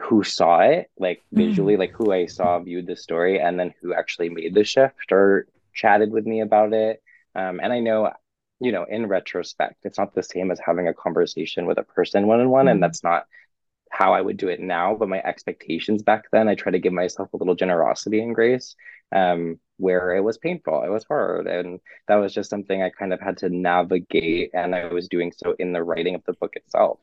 who 0.00 0.24
saw 0.24 0.60
it 0.60 0.90
like 0.98 1.22
visually 1.32 1.74
mm. 1.74 1.78
like 1.78 1.92
who 1.92 2.12
i 2.12 2.24
saw 2.24 2.58
viewed 2.58 2.86
the 2.86 2.96
story 2.96 3.40
and 3.40 3.58
then 3.58 3.74
who 3.80 3.92
actually 3.92 4.28
made 4.28 4.54
the 4.54 4.64
shift 4.64 5.12
or 5.12 5.46
chatted 5.74 6.10
with 6.10 6.26
me 6.26 6.40
about 6.40 6.72
it 6.72 7.02
um, 7.34 7.60
and 7.60 7.72
i 7.72 7.78
know 7.78 8.10
you 8.60 8.72
know 8.72 8.84
in 8.88 9.06
retrospect 9.06 9.76
it's 9.84 9.98
not 9.98 10.14
the 10.14 10.22
same 10.22 10.50
as 10.50 10.60
having 10.64 10.88
a 10.88 10.94
conversation 10.94 11.66
with 11.66 11.78
a 11.78 11.82
person 11.82 12.26
one-on-one 12.26 12.66
mm. 12.66 12.70
and 12.70 12.82
that's 12.82 13.04
not 13.04 13.26
how 13.90 14.14
i 14.14 14.20
would 14.20 14.38
do 14.38 14.48
it 14.48 14.60
now 14.60 14.94
but 14.94 15.08
my 15.08 15.20
expectations 15.22 16.02
back 16.02 16.24
then 16.32 16.48
i 16.48 16.54
try 16.54 16.72
to 16.72 16.78
give 16.78 16.92
myself 16.92 17.30
a 17.34 17.36
little 17.36 17.54
generosity 17.54 18.22
and 18.22 18.34
grace 18.34 18.74
um, 19.14 19.58
where 19.76 20.16
it 20.16 20.22
was 20.22 20.38
painful 20.38 20.84
it 20.84 20.88
was 20.88 21.04
hard 21.04 21.46
and 21.46 21.80
that 22.08 22.16
was 22.16 22.32
just 22.32 22.48
something 22.48 22.82
i 22.82 22.88
kind 22.88 23.12
of 23.12 23.20
had 23.20 23.36
to 23.36 23.50
navigate 23.50 24.50
and 24.54 24.74
i 24.74 24.86
was 24.86 25.06
doing 25.08 25.32
so 25.36 25.54
in 25.58 25.74
the 25.74 25.82
writing 25.82 26.14
of 26.14 26.24
the 26.24 26.32
book 26.32 26.56
itself 26.56 26.98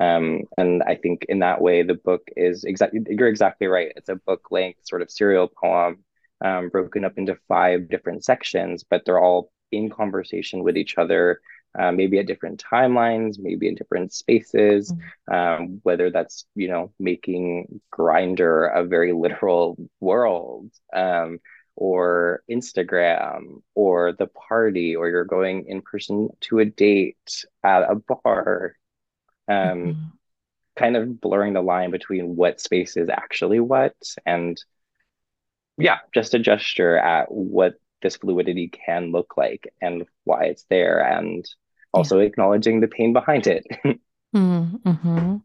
um, 0.00 0.42
and 0.58 0.82
I 0.82 0.96
think 0.96 1.26
in 1.28 1.40
that 1.40 1.60
way, 1.60 1.82
the 1.82 1.94
book 1.94 2.28
is 2.36 2.64
exactly, 2.64 3.00
you're 3.08 3.28
exactly 3.28 3.66
right. 3.66 3.92
It's 3.96 4.08
a 4.08 4.16
book 4.16 4.50
length 4.50 4.80
sort 4.84 5.02
of 5.02 5.10
serial 5.10 5.48
poem 5.48 6.04
um, 6.44 6.68
broken 6.68 7.04
up 7.04 7.16
into 7.16 7.38
five 7.48 7.88
different 7.88 8.24
sections, 8.24 8.84
but 8.88 9.02
they're 9.04 9.20
all 9.20 9.50
in 9.72 9.88
conversation 9.90 10.62
with 10.62 10.76
each 10.76 10.98
other, 10.98 11.40
uh, 11.78 11.92
maybe 11.92 12.18
at 12.18 12.26
different 12.26 12.62
timelines, 12.62 13.36
maybe 13.38 13.68
in 13.68 13.74
different 13.74 14.12
spaces, 14.12 14.92
mm-hmm. 14.92 15.34
um, 15.34 15.80
whether 15.82 16.10
that's, 16.10 16.46
you 16.54 16.68
know, 16.68 16.92
making 16.98 17.80
Grindr 17.92 18.74
a 18.74 18.84
very 18.84 19.12
literal 19.12 19.76
world. 20.00 20.70
Um, 20.92 21.38
or 21.78 22.42
Instagram 22.50 23.60
or 23.74 24.12
the 24.12 24.28
party, 24.28 24.96
or 24.96 25.10
you're 25.10 25.26
going 25.26 25.66
in 25.68 25.82
person 25.82 26.30
to 26.40 26.58
a 26.58 26.64
date 26.64 27.44
at 27.62 27.82
a 27.82 27.96
bar 27.96 28.76
um, 29.48 29.56
mm-hmm. 29.56 30.02
kind 30.76 30.96
of 30.96 31.20
blurring 31.20 31.52
the 31.52 31.62
line 31.62 31.90
between 31.90 32.36
what 32.36 32.60
space 32.60 32.96
is 32.96 33.08
actually 33.08 33.60
what 33.60 33.94
and 34.24 34.62
yeah 35.78 35.98
just 36.14 36.34
a 36.34 36.38
gesture 36.38 36.96
at 36.96 37.30
what 37.30 37.74
this 38.02 38.16
fluidity 38.16 38.68
can 38.68 39.12
look 39.12 39.36
like 39.36 39.72
and 39.80 40.06
why 40.24 40.44
it's 40.44 40.64
there 40.68 41.00
and 41.00 41.48
also 41.92 42.18
yeah. 42.18 42.26
acknowledging 42.26 42.80
the 42.80 42.88
pain 42.88 43.12
behind 43.12 43.46
it 43.46 43.66
mm-hmm. 44.34 45.36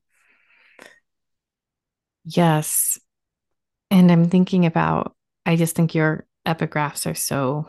yes 2.26 2.99
and 3.89 4.12
i'm 4.12 4.30
thinking 4.30 4.66
about 4.66 5.16
i 5.45 5.56
just 5.56 5.76
think 5.76 5.95
your 5.95 6.26
epigraphs 6.45 7.10
are 7.10 7.16
so 7.16 7.68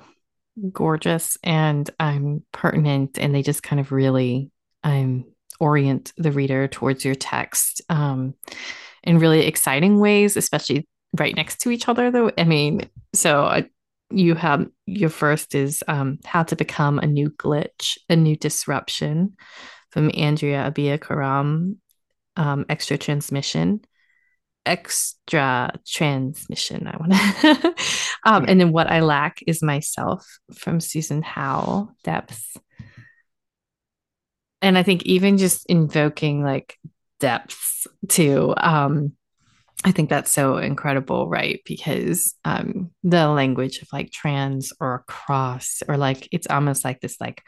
gorgeous 0.72 1.38
and 1.42 1.90
um 1.98 2.42
pertinent 2.52 3.18
and 3.18 3.34
they 3.34 3.42
just 3.42 3.62
kind 3.62 3.80
of 3.80 3.92
really 3.92 4.50
um 4.84 5.24
orient 5.62 6.12
the 6.16 6.32
reader 6.32 6.66
towards 6.66 7.04
your 7.04 7.14
text 7.14 7.80
um, 7.88 8.34
in 9.04 9.20
really 9.20 9.46
exciting 9.46 10.00
ways, 10.00 10.36
especially 10.36 10.88
right 11.16 11.36
next 11.36 11.60
to 11.60 11.70
each 11.70 11.88
other. 11.88 12.10
Though 12.10 12.32
I 12.36 12.44
mean, 12.44 12.90
so 13.14 13.44
I, 13.44 13.66
you 14.10 14.34
have 14.34 14.66
your 14.86 15.08
first 15.08 15.54
is 15.54 15.84
um, 15.86 16.18
How 16.24 16.42
to 16.42 16.56
Become 16.56 16.98
a 16.98 17.06
New 17.06 17.30
Glitch, 17.30 17.96
a 18.08 18.16
New 18.16 18.36
Disruption 18.36 19.36
from 19.90 20.10
Andrea 20.14 20.66
Abi-Karam, 20.66 21.78
um, 22.36 22.66
Extra 22.68 22.98
Transmission. 22.98 23.82
Extra 24.64 25.72
transmission, 25.84 26.86
I 26.86 26.96
want 26.96 27.12
to. 27.12 27.74
um, 28.24 28.44
and 28.46 28.60
then 28.60 28.70
what 28.70 28.88
I 28.88 29.00
lack 29.00 29.40
is 29.46 29.60
myself 29.60 30.24
from 30.54 30.78
Susan 30.78 31.20
Howe, 31.20 31.88
Debths. 32.04 32.56
And 34.62 34.78
I 34.78 34.82
think 34.82 35.02
even 35.02 35.38
just 35.38 35.66
invoking 35.66 36.42
like 36.42 36.78
Debths 37.20 37.86
to 38.08 38.54
um, 38.56 39.12
I 39.84 39.90
think 39.90 40.10
that's 40.10 40.30
so 40.30 40.58
incredible, 40.58 41.28
right? 41.28 41.60
Because 41.64 42.34
um, 42.44 42.90
the 43.02 43.28
language 43.28 43.82
of 43.82 43.88
like 43.92 44.12
trans 44.12 44.72
or 44.80 44.94
across, 44.94 45.82
or 45.88 45.96
like 45.96 46.28
it's 46.30 46.46
almost 46.46 46.84
like 46.84 47.00
this 47.00 47.20
like 47.20 47.42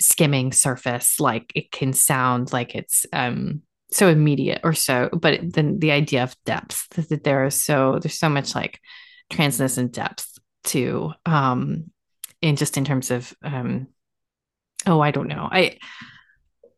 skimming 0.00 0.52
surface, 0.52 1.18
like 1.18 1.50
it 1.54 1.72
can 1.72 1.92
sound 1.92 2.52
like 2.52 2.76
it's 2.76 3.06
um, 3.12 3.62
so 3.90 4.08
immediate 4.08 4.60
or 4.62 4.72
so, 4.72 5.08
but 5.12 5.40
then 5.42 5.80
the 5.80 5.90
idea 5.90 6.22
of 6.22 6.36
depth 6.44 6.88
that 6.90 7.24
there 7.24 7.44
is 7.44 7.60
so 7.60 7.98
there's 8.00 8.18
so 8.18 8.28
much 8.28 8.54
like 8.54 8.78
transness 9.30 9.78
and 9.78 9.92
depth 9.92 10.38
to 10.64 11.12
um, 11.26 11.90
in 12.40 12.54
just 12.54 12.76
in 12.76 12.84
terms 12.84 13.10
of 13.10 13.34
um, 13.42 13.88
oh, 14.86 15.00
I 15.00 15.10
don't 15.10 15.28
know, 15.28 15.48
I, 15.50 15.78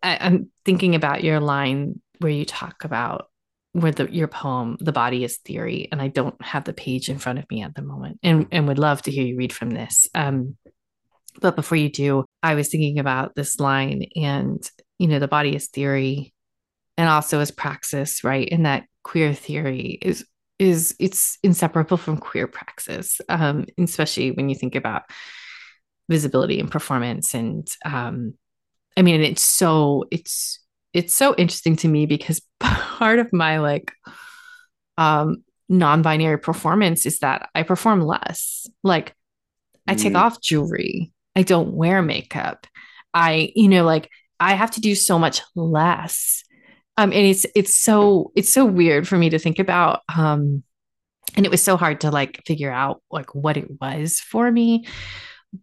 I 0.04 0.18
I'm 0.20 0.50
thinking 0.64 0.94
about 0.94 1.24
your 1.24 1.40
line 1.40 2.00
where 2.20 2.32
you 2.32 2.44
talk 2.44 2.84
about 2.84 3.28
where 3.72 3.92
the 3.92 4.10
your 4.10 4.28
poem 4.28 4.76
the 4.80 4.92
body 4.92 5.24
is 5.24 5.38
theory 5.38 5.88
and 5.90 6.00
i 6.00 6.06
don't 6.06 6.40
have 6.40 6.62
the 6.62 6.72
page 6.72 7.08
in 7.08 7.18
front 7.18 7.40
of 7.40 7.44
me 7.50 7.60
at 7.62 7.74
the 7.74 7.82
moment 7.82 8.20
and 8.22 8.46
and 8.52 8.68
would 8.68 8.78
love 8.78 9.02
to 9.02 9.10
hear 9.10 9.24
you 9.24 9.36
read 9.36 9.52
from 9.52 9.70
this. 9.70 10.08
Um 10.14 10.56
but 11.40 11.56
before 11.56 11.76
you 11.76 11.90
do 11.90 12.24
i 12.42 12.54
was 12.54 12.68
thinking 12.68 13.00
about 13.00 13.34
this 13.34 13.58
line 13.58 14.04
and 14.14 14.62
you 14.98 15.08
know 15.08 15.18
the 15.18 15.26
body 15.26 15.56
is 15.56 15.68
theory 15.68 16.32
and 16.96 17.08
also 17.08 17.40
as 17.40 17.50
praxis 17.50 18.22
right? 18.22 18.48
And 18.52 18.64
that 18.64 18.84
queer 19.02 19.34
theory 19.34 19.98
is 20.00 20.24
is 20.60 20.94
it's 21.00 21.38
inseparable 21.42 21.96
from 21.96 22.16
queer 22.16 22.46
praxis 22.46 23.20
um 23.28 23.66
especially 23.76 24.30
when 24.30 24.48
you 24.48 24.54
think 24.54 24.76
about 24.76 25.02
visibility 26.08 26.60
and 26.60 26.70
performance 26.70 27.34
and 27.34 27.66
um 27.84 28.34
i 28.96 29.02
mean 29.02 29.20
it's 29.20 29.42
so 29.42 30.04
it's 30.10 30.60
it's 30.92 31.14
so 31.14 31.34
interesting 31.36 31.76
to 31.76 31.88
me 31.88 32.06
because 32.06 32.40
part 32.60 33.18
of 33.18 33.32
my 33.32 33.58
like 33.58 33.92
um 34.96 35.44
non-binary 35.68 36.38
performance 36.38 37.06
is 37.06 37.20
that 37.20 37.48
I 37.54 37.62
perform 37.62 38.00
less. 38.00 38.66
Like 38.82 39.14
I 39.86 39.94
take 39.94 40.12
mm. 40.14 40.20
off 40.20 40.40
jewelry. 40.40 41.12
I 41.36 41.42
don't 41.42 41.74
wear 41.74 42.02
makeup. 42.02 42.66
I, 43.12 43.52
you 43.54 43.68
know, 43.68 43.84
like 43.84 44.10
I 44.40 44.54
have 44.54 44.72
to 44.72 44.80
do 44.80 44.94
so 44.94 45.18
much 45.18 45.40
less. 45.54 46.42
Um, 46.96 47.12
and 47.12 47.26
it's 47.26 47.44
it's 47.56 47.74
so 47.74 48.30
it's 48.36 48.52
so 48.52 48.64
weird 48.64 49.08
for 49.08 49.16
me 49.16 49.30
to 49.30 49.38
think 49.38 49.58
about. 49.58 50.02
Um, 50.14 50.62
and 51.36 51.44
it 51.44 51.50
was 51.50 51.62
so 51.62 51.76
hard 51.76 52.02
to 52.02 52.10
like 52.10 52.42
figure 52.46 52.70
out 52.70 53.02
like 53.10 53.34
what 53.34 53.56
it 53.56 53.68
was 53.80 54.20
for 54.20 54.50
me. 54.50 54.86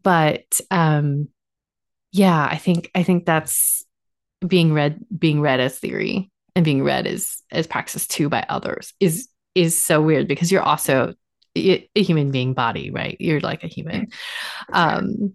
But 0.03 0.59
um, 0.69 1.29
yeah, 2.11 2.47
I 2.49 2.57
think 2.57 2.91
I 2.93 3.03
think 3.03 3.25
that's 3.25 3.85
being 4.45 4.73
read 4.73 5.03
being 5.17 5.41
read 5.41 5.59
as 5.59 5.79
theory 5.79 6.29
and 6.55 6.65
being 6.65 6.83
read 6.83 7.07
as 7.07 7.37
as 7.51 7.67
praxis 7.67 8.07
too 8.07 8.27
by 8.27 8.45
others 8.49 8.93
is 8.99 9.29
is 9.55 9.81
so 9.81 10.01
weird 10.01 10.27
because 10.27 10.51
you're 10.51 10.63
also 10.63 11.13
a, 11.57 11.89
human 11.95 12.31
being 12.31 12.53
body 12.53 12.91
right? 12.91 13.17
You're 13.19 13.39
like 13.39 13.63
a 13.63 13.67
human. 13.67 14.07
Um 14.71 15.33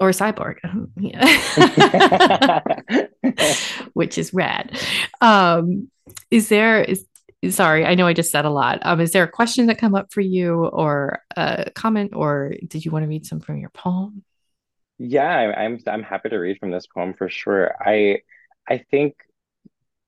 or 0.00 0.08
a 0.08 0.12
cyborg. 0.12 0.56
Which 3.92 4.18
is 4.18 4.34
rad. 4.34 4.76
Um 5.20 5.90
is 6.30 6.48
there 6.48 6.82
is 6.82 7.06
sorry 7.50 7.84
i 7.84 7.96
know 7.96 8.06
i 8.06 8.12
just 8.12 8.30
said 8.30 8.44
a 8.44 8.50
lot. 8.50 8.78
Um 8.82 9.00
is 9.00 9.12
there 9.12 9.24
a 9.24 9.30
question 9.30 9.66
that 9.66 9.78
come 9.78 9.94
up 9.94 10.12
for 10.12 10.20
you 10.20 10.66
or 10.66 11.20
a 11.36 11.70
comment 11.74 12.12
or 12.14 12.54
did 12.66 12.84
you 12.84 12.90
want 12.90 13.04
to 13.04 13.08
read 13.08 13.26
some 13.26 13.40
from 13.40 13.58
your 13.58 13.70
poem 13.70 14.24
yeah, 14.98 15.28
I'm 15.56 15.78
I'm 15.86 16.02
happy 16.02 16.28
to 16.30 16.36
read 16.38 16.58
from 16.58 16.70
this 16.70 16.86
poem 16.86 17.14
for 17.14 17.28
sure. 17.28 17.74
I 17.80 18.22
I 18.68 18.78
think 18.90 19.14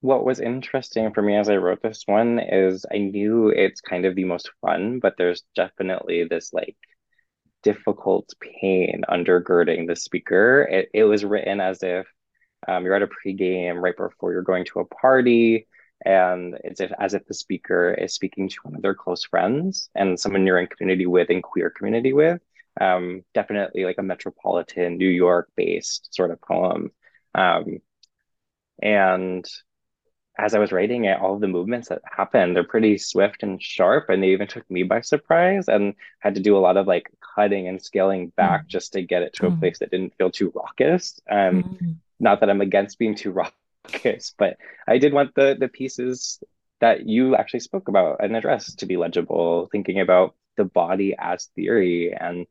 what 0.01 0.25
was 0.25 0.39
interesting 0.39 1.13
for 1.13 1.21
me 1.21 1.35
as 1.35 1.49
I 1.49 1.57
wrote 1.57 1.81
this 1.81 2.03
one 2.05 2.39
is 2.39 2.85
I 2.93 2.99
knew 2.99 3.49
it's 3.49 3.81
kind 3.81 4.05
of 4.05 4.15
the 4.15 4.25
most 4.25 4.51
fun, 4.61 4.99
but 4.99 5.15
there's 5.17 5.43
definitely 5.55 6.25
this 6.25 6.53
like 6.53 6.77
difficult 7.63 8.29
pain 8.41 9.03
undergirding 9.09 9.87
the 9.87 9.95
speaker. 9.95 10.63
It 10.69 10.89
it 10.93 11.03
was 11.05 11.25
written 11.25 11.61
as 11.61 11.83
if 11.83 12.07
um, 12.67 12.85
you're 12.85 12.95
at 12.95 13.03
a 13.03 13.07
pregame 13.07 13.81
right 13.81 13.97
before 13.97 14.33
you're 14.33 14.41
going 14.43 14.65
to 14.65 14.79
a 14.81 14.85
party, 14.85 15.67
and 16.05 16.57
it's 16.63 16.81
if, 16.81 16.91
as 16.99 17.13
if 17.13 17.25
the 17.27 17.33
speaker 17.33 17.93
is 17.93 18.13
speaking 18.15 18.49
to 18.49 18.57
one 18.63 18.75
of 18.75 18.81
their 18.81 18.95
close 18.95 19.25
friends 19.25 19.89
and 19.95 20.19
someone 20.19 20.45
you're 20.47 20.59
in 20.59 20.67
community 20.67 21.05
with 21.07 21.29
and 21.29 21.43
queer 21.43 21.69
community 21.71 22.13
with 22.13 22.41
um, 22.79 23.23
definitely 23.33 23.85
like 23.85 23.97
a 23.97 24.03
metropolitan 24.03 24.97
New 24.97 25.09
York 25.09 25.49
based 25.55 26.13
sort 26.13 26.31
of 26.31 26.41
poem. 26.41 26.91
Um, 27.33 27.79
and 28.81 29.45
as 30.37 30.53
I 30.53 30.59
was 30.59 30.71
writing 30.71 31.05
it, 31.05 31.19
all 31.19 31.35
of 31.35 31.41
the 31.41 31.47
movements 31.47 31.89
that 31.89 32.01
happened, 32.05 32.55
they're 32.55 32.63
pretty 32.63 32.97
swift 32.97 33.43
and 33.43 33.61
sharp, 33.61 34.09
and 34.09 34.21
they 34.21 34.29
even 34.29 34.47
took 34.47 34.69
me 34.69 34.83
by 34.83 35.01
surprise 35.01 35.69
and 35.69 35.95
had 36.19 36.35
to 36.35 36.41
do 36.41 36.57
a 36.57 36.59
lot 36.59 36.77
of 36.77 36.87
like 36.87 37.09
cutting 37.35 37.67
and 37.67 37.81
scaling 37.81 38.33
back 38.35 38.65
mm. 38.65 38.67
just 38.67 38.93
to 38.93 39.01
get 39.01 39.21
it 39.21 39.33
to 39.33 39.43
mm. 39.43 39.55
a 39.55 39.59
place 39.59 39.79
that 39.79 39.91
didn't 39.91 40.15
feel 40.17 40.29
too 40.29 40.51
raucous. 40.53 41.19
Um, 41.29 41.63
mm. 41.63 41.95
Not 42.19 42.41
that 42.41 42.49
I'm 42.49 42.61
against 42.61 42.99
being 42.99 43.15
too 43.15 43.31
raucous, 43.85 44.33
but 44.37 44.57
I 44.87 44.97
did 44.97 45.13
want 45.13 45.35
the 45.35 45.55
the 45.57 45.69
pieces 45.69 46.43
that 46.81 47.07
you 47.07 47.35
actually 47.35 47.61
spoke 47.61 47.87
about 47.87 48.21
and 48.21 48.35
addressed 48.35 48.79
to 48.79 48.85
be 48.85 48.97
legible, 48.97 49.69
thinking 49.71 50.01
about 50.01 50.35
the 50.57 50.65
body 50.65 51.15
as 51.17 51.45
theory 51.55 52.13
and 52.13 52.45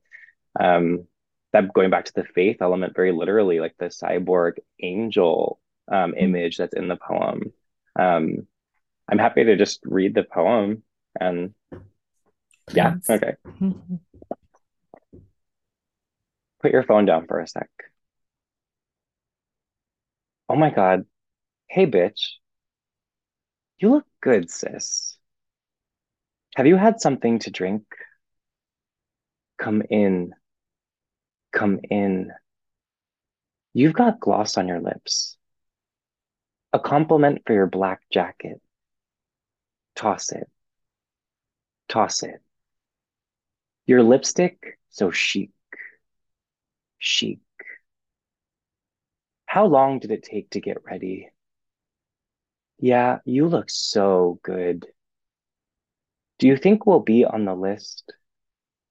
um, 0.58 1.06
that 1.52 1.72
going 1.72 1.90
back 1.90 2.04
to 2.06 2.12
the 2.14 2.24
faith 2.24 2.58
element 2.60 2.94
very 2.94 3.12
literally 3.12 3.60
like 3.60 3.74
the 3.78 3.86
cyborg 3.86 4.54
angel 4.80 5.60
um, 5.90 6.12
mm-hmm. 6.12 6.18
image 6.18 6.56
that's 6.56 6.74
in 6.74 6.88
the 6.88 6.96
poem. 6.96 7.52
Um, 7.96 8.46
i'm 9.08 9.18
happy 9.18 9.44
to 9.44 9.56
just 9.56 9.80
read 9.84 10.14
the 10.14 10.24
poem 10.24 10.82
and 11.20 11.54
yeah 12.72 12.94
okay. 13.08 13.34
Mm-hmm. 13.46 13.96
put 16.64 16.72
your 16.72 16.82
phone 16.82 17.04
down 17.04 17.26
for 17.26 17.40
a 17.40 17.46
sec. 17.46 17.68
Oh 20.48 20.56
my 20.56 20.70
god. 20.70 21.04
Hey 21.68 21.86
bitch. 21.86 22.36
You 23.76 23.90
look 23.90 24.06
good 24.22 24.50
sis. 24.50 25.18
Have 26.56 26.66
you 26.66 26.76
had 26.76 27.02
something 27.02 27.38
to 27.40 27.50
drink? 27.50 27.82
Come 29.58 29.82
in 29.90 30.32
come 31.54 31.80
in. 31.90 32.32
You've 33.72 33.94
got 33.94 34.20
gloss 34.20 34.58
on 34.58 34.68
your 34.68 34.80
lips. 34.80 35.36
A 36.72 36.78
compliment 36.78 37.42
for 37.46 37.54
your 37.54 37.66
black 37.66 38.00
jacket. 38.12 38.60
Toss 39.94 40.32
it. 40.32 40.50
Toss 41.88 42.22
it. 42.22 42.42
Your 43.86 44.02
lipstick, 44.02 44.78
so 44.90 45.10
chic. 45.10 45.50
Chic. 46.98 47.40
How 49.46 49.66
long 49.66 50.00
did 50.00 50.10
it 50.10 50.24
take 50.24 50.50
to 50.50 50.60
get 50.60 50.84
ready? 50.84 51.30
Yeah, 52.78 53.18
you 53.24 53.46
look 53.46 53.70
so 53.70 54.40
good. 54.42 54.86
Do 56.38 56.48
you 56.48 56.56
think 56.56 56.86
we'll 56.86 57.00
be 57.00 57.24
on 57.24 57.44
the 57.44 57.54
list 57.54 58.12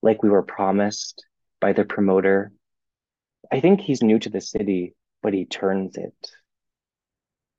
like 0.00 0.22
we 0.22 0.30
were 0.30 0.42
promised 0.42 1.24
by 1.64 1.72
the 1.72 1.82
promoter. 1.82 2.52
I 3.50 3.60
think 3.60 3.80
he's 3.80 4.02
new 4.02 4.18
to 4.18 4.28
the 4.28 4.42
city, 4.42 4.94
but 5.22 5.32
he 5.32 5.46
turns 5.46 5.96
it. 5.96 6.30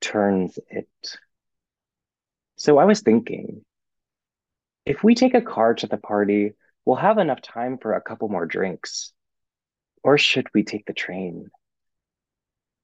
Turns 0.00 0.60
it. 0.70 1.18
So 2.54 2.78
I 2.78 2.84
was 2.84 3.00
thinking, 3.00 3.64
if 4.84 5.02
we 5.02 5.16
take 5.16 5.34
a 5.34 5.40
car 5.40 5.74
to 5.74 5.88
the 5.88 5.96
party, 5.96 6.52
we'll 6.84 6.94
have 7.08 7.18
enough 7.18 7.42
time 7.42 7.78
for 7.78 7.94
a 7.94 8.00
couple 8.00 8.28
more 8.28 8.46
drinks. 8.46 9.12
Or 10.04 10.18
should 10.18 10.46
we 10.54 10.62
take 10.62 10.86
the 10.86 10.92
train? 10.92 11.48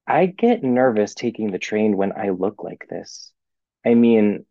I 0.05 0.25
get 0.25 0.61
nervous 0.61 1.13
taking 1.13 1.51
the 1.51 1.57
train 1.57 1.95
when 1.95 2.11
I 2.11 2.31
look 2.31 2.65
like 2.65 2.85
this. 2.89 3.31
I 3.85 3.93
mean, 3.93 4.45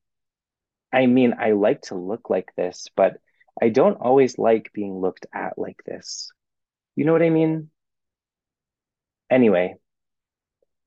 I 0.91 1.05
mean, 1.05 1.35
I 1.39 1.51
like 1.51 1.83
to 1.89 1.97
look 1.97 2.31
like 2.31 2.51
this, 2.57 2.87
but 2.97 3.19
I 3.61 3.69
don't 3.69 4.01
always 4.01 4.39
like 4.39 4.73
being 4.73 4.99
looked 4.99 5.27
at 5.35 5.59
like 5.59 5.83
this. 5.85 6.33
You 6.97 7.05
know 7.05 7.13
what 7.13 7.23
I 7.23 7.31
mean? 7.31 7.71
Anyway, 9.31 9.77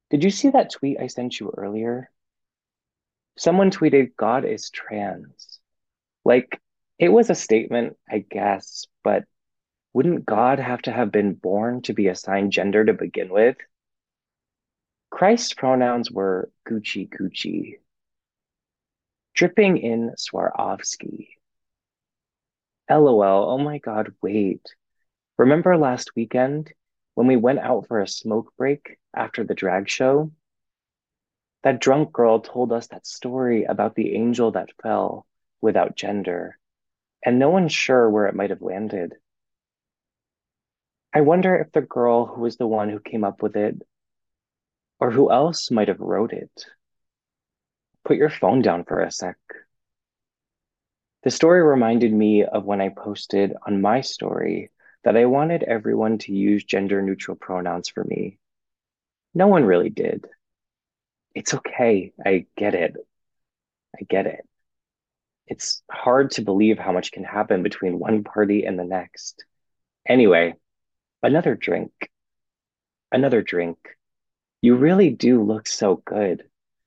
did 0.09 0.23
you 0.23 0.29
see 0.31 0.49
that 0.51 0.71
tweet 0.71 0.99
I 0.99 1.07
sent 1.07 1.39
you 1.39 1.53
earlier? 1.57 2.09
Someone 3.37 3.71
tweeted, 3.71 4.15
God 4.15 4.45
is 4.45 4.69
trans. 4.69 5.59
Like, 6.23 6.61
it 6.99 7.09
was 7.09 7.29
a 7.29 7.35
statement, 7.35 7.97
I 8.09 8.19
guess, 8.19 8.87
but 9.03 9.25
Wouldn't 9.93 10.25
God 10.25 10.59
have 10.59 10.81
to 10.83 10.91
have 10.91 11.11
been 11.11 11.33
born 11.35 11.81
to 11.83 11.93
be 11.93 12.07
assigned 12.09 12.51
gender 12.51 12.85
to 12.85 12.93
begin 12.93 13.29
with? 13.29 13.57
Christ's 15.09 15.53
pronouns 15.55 16.11
were 16.11 16.51
Gucci 16.67 17.09
Gucci, 17.09 17.79
dripping 19.33 19.77
in 19.77 20.13
Swarovski. 20.17 21.29
LOL, 22.89 23.49
oh 23.49 23.57
my 23.57 23.77
God, 23.77 24.13
wait. 24.21 24.61
Remember 25.37 25.75
last 25.77 26.15
weekend 26.15 26.71
when 27.15 27.27
we 27.27 27.35
went 27.35 27.59
out 27.59 27.87
for 27.87 27.99
a 27.99 28.07
smoke 28.07 28.53
break 28.57 28.97
after 29.13 29.43
the 29.43 29.53
drag 29.53 29.89
show? 29.89 30.31
That 31.63 31.81
drunk 31.81 32.13
girl 32.13 32.39
told 32.39 32.71
us 32.71 32.87
that 32.87 33.05
story 33.05 33.65
about 33.65 33.95
the 33.95 34.15
angel 34.15 34.51
that 34.51 34.69
fell 34.81 35.25
without 35.59 35.97
gender, 35.97 36.57
and 37.23 37.37
no 37.37 37.49
one's 37.49 37.73
sure 37.73 38.09
where 38.09 38.27
it 38.27 38.35
might 38.35 38.51
have 38.51 38.61
landed. 38.61 39.15
I 41.13 41.21
wonder 41.21 41.55
if 41.55 41.71
the 41.71 41.81
girl 41.81 42.25
who 42.25 42.41
was 42.41 42.55
the 42.55 42.67
one 42.67 42.89
who 42.89 42.99
came 42.99 43.25
up 43.25 43.41
with 43.41 43.57
it, 43.57 43.81
or 44.99 45.11
who 45.11 45.31
else 45.31 45.69
might 45.69 45.89
have 45.89 45.99
wrote 45.99 46.31
it. 46.31 46.65
Put 48.05 48.17
your 48.17 48.29
phone 48.29 48.61
down 48.61 48.85
for 48.85 49.01
a 49.01 49.11
sec. 49.11 49.37
The 51.23 51.31
story 51.31 51.61
reminded 51.61 52.13
me 52.13 52.45
of 52.45 52.63
when 52.63 52.79
I 52.79 52.89
posted 52.89 53.53
on 53.65 53.81
my 53.81 54.01
story 54.01 54.71
that 55.05 55.15
I 55.15 55.25
wanted 55.25 55.63
everyone 55.63 56.17
to 56.19 56.33
use 56.33 56.65
gender 56.65 57.01
neutral 57.01 57.37
pronouns 57.37 57.87
for 57.87 58.03
me. 58.03 58.37
No 59.33 59.47
one 59.47 59.63
really 59.63 59.89
did. 59.89 60.25
It's 61.33 61.53
okay. 61.53 62.11
I 62.25 62.47
get 62.57 62.75
it. 62.75 62.95
I 63.95 64.03
get 64.03 64.25
it. 64.27 64.45
It's 65.47 65.81
hard 65.89 66.31
to 66.31 66.41
believe 66.41 66.79
how 66.79 66.91
much 66.91 67.13
can 67.13 67.23
happen 67.23 67.63
between 67.63 67.99
one 67.99 68.25
party 68.25 68.65
and 68.65 68.77
the 68.77 68.83
next. 68.83 69.45
Anyway, 70.05 70.55
Another 71.25 71.55
drink. 71.55 72.11
Another 73.11 73.41
drink. 73.41 73.79
You 74.61 74.75
really 74.75 75.09
do 75.09 75.41
look 75.41 75.67
so 75.67 75.95
good. 76.05 76.43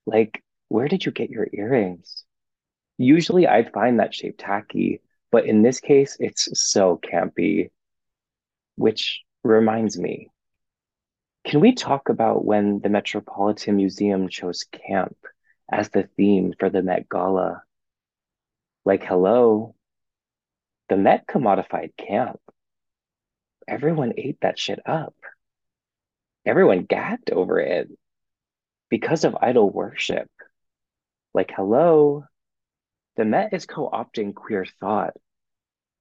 Like, 0.06 0.44
where 0.68 0.86
did 0.86 1.04
you 1.04 1.10
get 1.10 1.28
your 1.28 1.48
earrings? 1.52 2.22
Usually 2.98 3.48
I'd 3.48 3.72
find 3.72 3.98
that 3.98 4.14
shape 4.14 4.36
tacky, 4.38 5.00
but 5.32 5.46
in 5.46 5.62
this 5.62 5.80
case, 5.80 6.16
it's 6.20 6.48
so 6.52 7.00
campy. 7.02 7.70
Which 8.78 9.22
reminds 9.42 9.98
me, 9.98 10.30
can 11.44 11.60
we 11.60 11.74
talk 11.74 12.08
about 12.08 12.44
when 12.44 12.80
the 12.80 12.88
Metropolitan 12.88 13.76
Museum 13.76 14.28
chose 14.28 14.64
camp 14.64 15.16
as 15.70 15.88
the 15.88 16.08
theme 16.16 16.54
for 16.58 16.70
the 16.70 16.82
Met 16.82 17.08
Gala? 17.08 17.62
Like, 18.84 19.02
hello, 19.04 19.74
the 20.88 20.96
Met 20.96 21.26
commodified 21.26 21.96
camp 21.96 22.40
everyone 23.68 24.14
ate 24.16 24.38
that 24.40 24.58
shit 24.58 24.80
up. 24.86 25.14
Everyone 26.46 26.84
gagged 26.84 27.30
over 27.30 27.60
it 27.60 27.88
because 28.88 29.24
of 29.24 29.36
idol 29.40 29.70
worship. 29.70 30.30
Like, 31.34 31.52
hello, 31.54 32.24
the 33.16 33.24
Met 33.24 33.52
is 33.52 33.66
co 33.66 33.90
opting 33.90 34.34
queer 34.34 34.64
thought, 34.80 35.14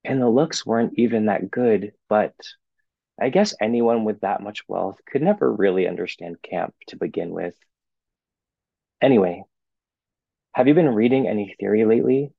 and 0.03 0.21
the 0.21 0.29
looks 0.29 0.65
weren't 0.65 0.93
even 0.97 1.25
that 1.25 1.51
good, 1.51 1.91
but 2.07 2.33
I 3.19 3.29
guess 3.29 3.55
anyone 3.59 4.03
with 4.03 4.21
that 4.21 4.41
much 4.41 4.67
wealth 4.67 4.99
could 5.05 5.21
never 5.21 5.51
really 5.51 5.87
understand 5.87 6.41
camp 6.41 6.75
to 6.87 6.97
begin 6.97 7.31
with. 7.31 7.55
Anyway, 9.01 9.43
have 10.53 10.67
you 10.67 10.73
been 10.73 10.89
reading 10.93 11.27
any 11.27 11.55
theory 11.59 11.85
lately? 11.85 12.31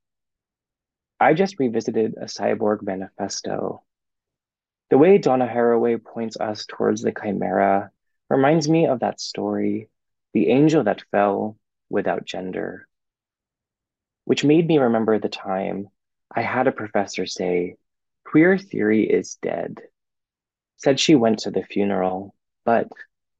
I 1.20 1.34
just 1.34 1.58
revisited 1.58 2.14
a 2.16 2.26
cyborg 2.26 2.82
manifesto 2.82 3.82
the 4.90 4.98
way 4.98 5.18
Donna 5.18 5.46
Haraway 5.46 6.02
points 6.02 6.38
us 6.38 6.64
towards 6.66 7.02
the 7.02 7.12
chimera 7.12 7.90
reminds 8.30 8.68
me 8.68 8.86
of 8.86 9.00
that 9.00 9.20
story, 9.20 9.90
The 10.32 10.48
Angel 10.48 10.82
That 10.84 11.02
Fell 11.10 11.58
Without 11.90 12.24
Gender, 12.24 12.88
which 14.24 14.44
made 14.44 14.66
me 14.66 14.78
remember 14.78 15.18
the 15.18 15.28
time 15.28 15.88
I 16.34 16.40
had 16.40 16.66
a 16.66 16.72
professor 16.72 17.26
say, 17.26 17.76
Queer 18.24 18.56
theory 18.56 19.04
is 19.04 19.34
dead. 19.36 19.82
Said 20.78 21.00
she 21.00 21.16
went 21.16 21.40
to 21.40 21.50
the 21.50 21.64
funeral, 21.64 22.34
but 22.64 22.88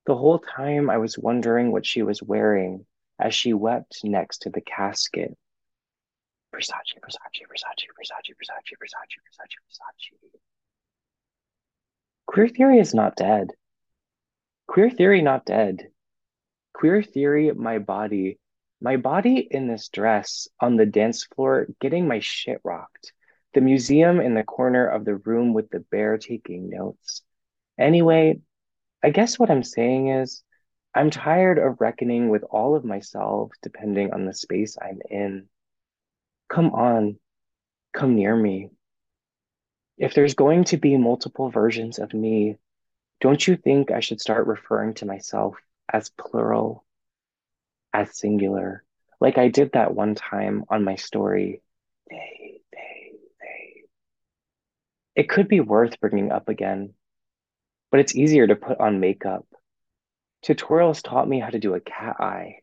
the 0.06 0.16
whole 0.16 0.40
time 0.40 0.90
I 0.90 0.98
was 0.98 1.16
wondering 1.16 1.70
what 1.70 1.86
she 1.86 2.02
was 2.02 2.20
wearing 2.22 2.84
as 3.18 3.34
she 3.34 3.52
wept 3.52 4.00
next 4.02 4.38
to 4.42 4.50
the 4.50 4.60
casket. 4.60 5.36
Versace, 6.52 6.98
Versace, 7.00 7.46
Versace, 7.46 7.86
Versace, 7.94 8.34
Versace, 8.34 8.74
Versace, 8.74 9.18
Versace, 9.22 9.58
Versace. 9.68 10.40
Queer 12.26 12.48
theory 12.48 12.78
is 12.80 12.92
not 12.92 13.16
dead. 13.16 13.52
Queer 14.66 14.90
theory 14.90 15.22
not 15.22 15.46
dead. 15.46 15.88
Queer 16.74 17.02
theory, 17.02 17.52
my 17.52 17.78
body. 17.78 18.38
My 18.80 18.96
body 18.96 19.38
in 19.38 19.68
this 19.68 19.88
dress 19.88 20.48
on 20.60 20.76
the 20.76 20.86
dance 20.86 21.24
floor 21.24 21.68
getting 21.80 22.08
my 22.08 22.20
shit 22.20 22.60
rocked. 22.64 23.12
The 23.54 23.60
museum 23.60 24.20
in 24.20 24.34
the 24.34 24.44
corner 24.44 24.86
of 24.86 25.04
the 25.04 25.16
room 25.16 25.52
with 25.52 25.70
the 25.70 25.80
bear 25.80 26.18
taking 26.18 26.68
notes. 26.68 27.22
Anyway, 27.78 28.40
I 29.02 29.10
guess 29.10 29.38
what 29.38 29.50
I'm 29.50 29.62
saying 29.62 30.08
is 30.08 30.42
I'm 30.94 31.10
tired 31.10 31.58
of 31.58 31.80
reckoning 31.80 32.28
with 32.28 32.42
all 32.50 32.74
of 32.74 32.84
myself 32.84 33.52
depending 33.62 34.12
on 34.12 34.24
the 34.24 34.34
space 34.34 34.76
I'm 34.80 35.00
in. 35.08 35.48
Come 36.48 36.72
on, 36.74 37.18
come 37.92 38.16
near 38.16 38.34
me. 38.34 38.70
If 39.96 40.14
there's 40.14 40.34
going 40.34 40.64
to 40.64 40.76
be 40.76 40.96
multiple 40.96 41.50
versions 41.50 41.98
of 41.98 42.14
me, 42.14 42.56
don't 43.20 43.46
you 43.46 43.56
think 43.56 43.90
I 43.90 44.00
should 44.00 44.20
start 44.20 44.46
referring 44.46 44.94
to 44.94 45.06
myself 45.06 45.56
as 45.92 46.10
plural, 46.10 46.84
as 47.92 48.16
singular, 48.16 48.84
like 49.20 49.38
I 49.38 49.48
did 49.48 49.72
that 49.72 49.94
one 49.94 50.14
time 50.14 50.64
on 50.68 50.84
my 50.84 50.96
story? 50.96 51.62
They, 52.08 52.60
they, 52.72 53.12
they. 53.40 53.82
It 55.16 55.28
could 55.28 55.48
be 55.48 55.60
worth 55.60 56.00
bringing 56.00 56.30
up 56.30 56.48
again, 56.48 56.94
but 57.90 58.00
it's 58.00 58.16
easier 58.16 58.46
to 58.46 58.56
put 58.56 58.80
on 58.80 59.00
makeup. 59.00 59.46
Tutorials 60.44 61.02
taught 61.02 61.28
me 61.28 61.40
how 61.40 61.50
to 61.50 61.58
do 61.58 61.74
a 61.74 61.80
cat 61.80 62.16
eye. 62.20 62.60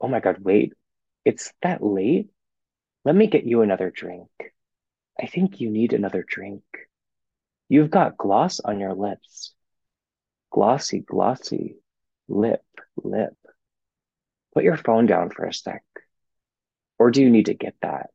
Oh 0.00 0.08
my 0.08 0.20
God, 0.20 0.38
wait, 0.40 0.72
it's 1.24 1.52
that 1.62 1.82
late? 1.82 2.28
Let 3.04 3.14
me 3.14 3.26
get 3.26 3.44
you 3.44 3.62
another 3.62 3.90
drink. 3.90 4.28
I 5.20 5.26
think 5.26 5.60
you 5.60 5.70
need 5.70 5.92
another 5.92 6.24
drink. 6.26 6.62
You've 7.68 7.90
got 7.90 8.16
gloss 8.16 8.60
on 8.60 8.80
your 8.80 8.94
lips. 8.94 9.54
Glossy, 10.50 11.00
glossy, 11.00 11.76
lip, 12.28 12.64
lip. 12.96 13.36
Put 14.54 14.64
your 14.64 14.76
phone 14.76 15.06
down 15.06 15.30
for 15.30 15.46
a 15.46 15.54
sec. 15.54 15.82
Or 16.98 17.10
do 17.10 17.22
you 17.22 17.30
need 17.30 17.46
to 17.46 17.54
get 17.54 17.74
that? 17.82 18.10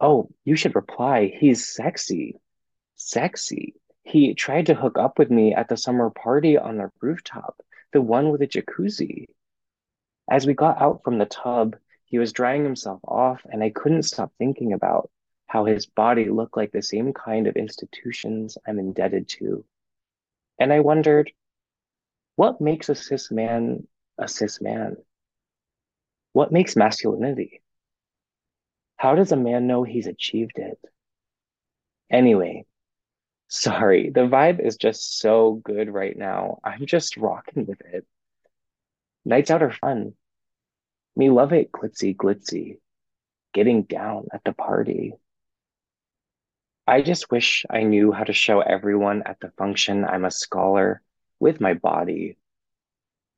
Oh, 0.00 0.28
you 0.44 0.56
should 0.56 0.76
reply. 0.76 1.32
He's 1.38 1.66
sexy. 1.66 2.36
Sexy. 2.96 3.74
He 4.08 4.32
tried 4.32 4.64
to 4.66 4.74
hook 4.74 4.96
up 4.96 5.18
with 5.18 5.30
me 5.30 5.54
at 5.54 5.68
the 5.68 5.76
summer 5.76 6.08
party 6.08 6.56
on 6.56 6.78
the 6.78 6.90
rooftop, 7.02 7.60
the 7.92 8.00
one 8.00 8.30
with 8.30 8.40
the 8.40 8.46
jacuzzi. 8.46 9.26
As 10.30 10.46
we 10.46 10.54
got 10.54 10.80
out 10.80 11.02
from 11.04 11.18
the 11.18 11.26
tub, 11.26 11.76
he 12.06 12.18
was 12.18 12.32
drying 12.32 12.64
himself 12.64 13.00
off, 13.04 13.44
and 13.44 13.62
I 13.62 13.68
couldn't 13.68 14.04
stop 14.04 14.32
thinking 14.38 14.72
about 14.72 15.10
how 15.46 15.66
his 15.66 15.84
body 15.84 16.30
looked 16.30 16.56
like 16.56 16.72
the 16.72 16.80
same 16.80 17.12
kind 17.12 17.46
of 17.46 17.56
institutions 17.56 18.56
I'm 18.66 18.78
indebted 18.78 19.28
to. 19.40 19.66
And 20.58 20.72
I 20.72 20.80
wondered, 20.80 21.30
what 22.36 22.62
makes 22.62 22.88
a 22.88 22.94
cis 22.94 23.30
man 23.30 23.86
a 24.16 24.26
cis 24.26 24.58
man? 24.58 24.96
What 26.32 26.50
makes 26.50 26.76
masculinity? 26.76 27.60
How 28.96 29.14
does 29.16 29.32
a 29.32 29.36
man 29.36 29.66
know 29.66 29.82
he's 29.82 30.06
achieved 30.06 30.58
it? 30.58 30.78
Anyway, 32.10 32.64
sorry, 33.48 34.10
the 34.10 34.20
vibe 34.20 34.64
is 34.64 34.76
just 34.76 35.18
so 35.18 35.54
good 35.64 35.90
right 35.90 36.16
now. 36.16 36.58
I'm 36.62 36.86
just 36.86 37.16
rocking 37.16 37.66
with 37.66 37.80
it. 37.80 38.06
Nights 39.24 39.50
out 39.50 39.62
are 39.62 39.72
fun. 39.72 40.14
Me 41.16 41.30
love 41.30 41.52
it 41.52 41.72
glitzy 41.72 42.14
glitzy, 42.14 42.78
getting 43.52 43.82
down 43.82 44.28
at 44.32 44.44
the 44.44 44.52
party. 44.52 45.14
I 46.86 47.02
just 47.02 47.30
wish 47.30 47.66
I 47.68 47.82
knew 47.82 48.12
how 48.12 48.24
to 48.24 48.32
show 48.32 48.60
everyone 48.60 49.22
at 49.26 49.40
the 49.40 49.50
function 49.58 50.04
I'm 50.04 50.24
a 50.24 50.30
scholar 50.30 51.02
with 51.40 51.60
my 51.60 51.74
body. 51.74 52.36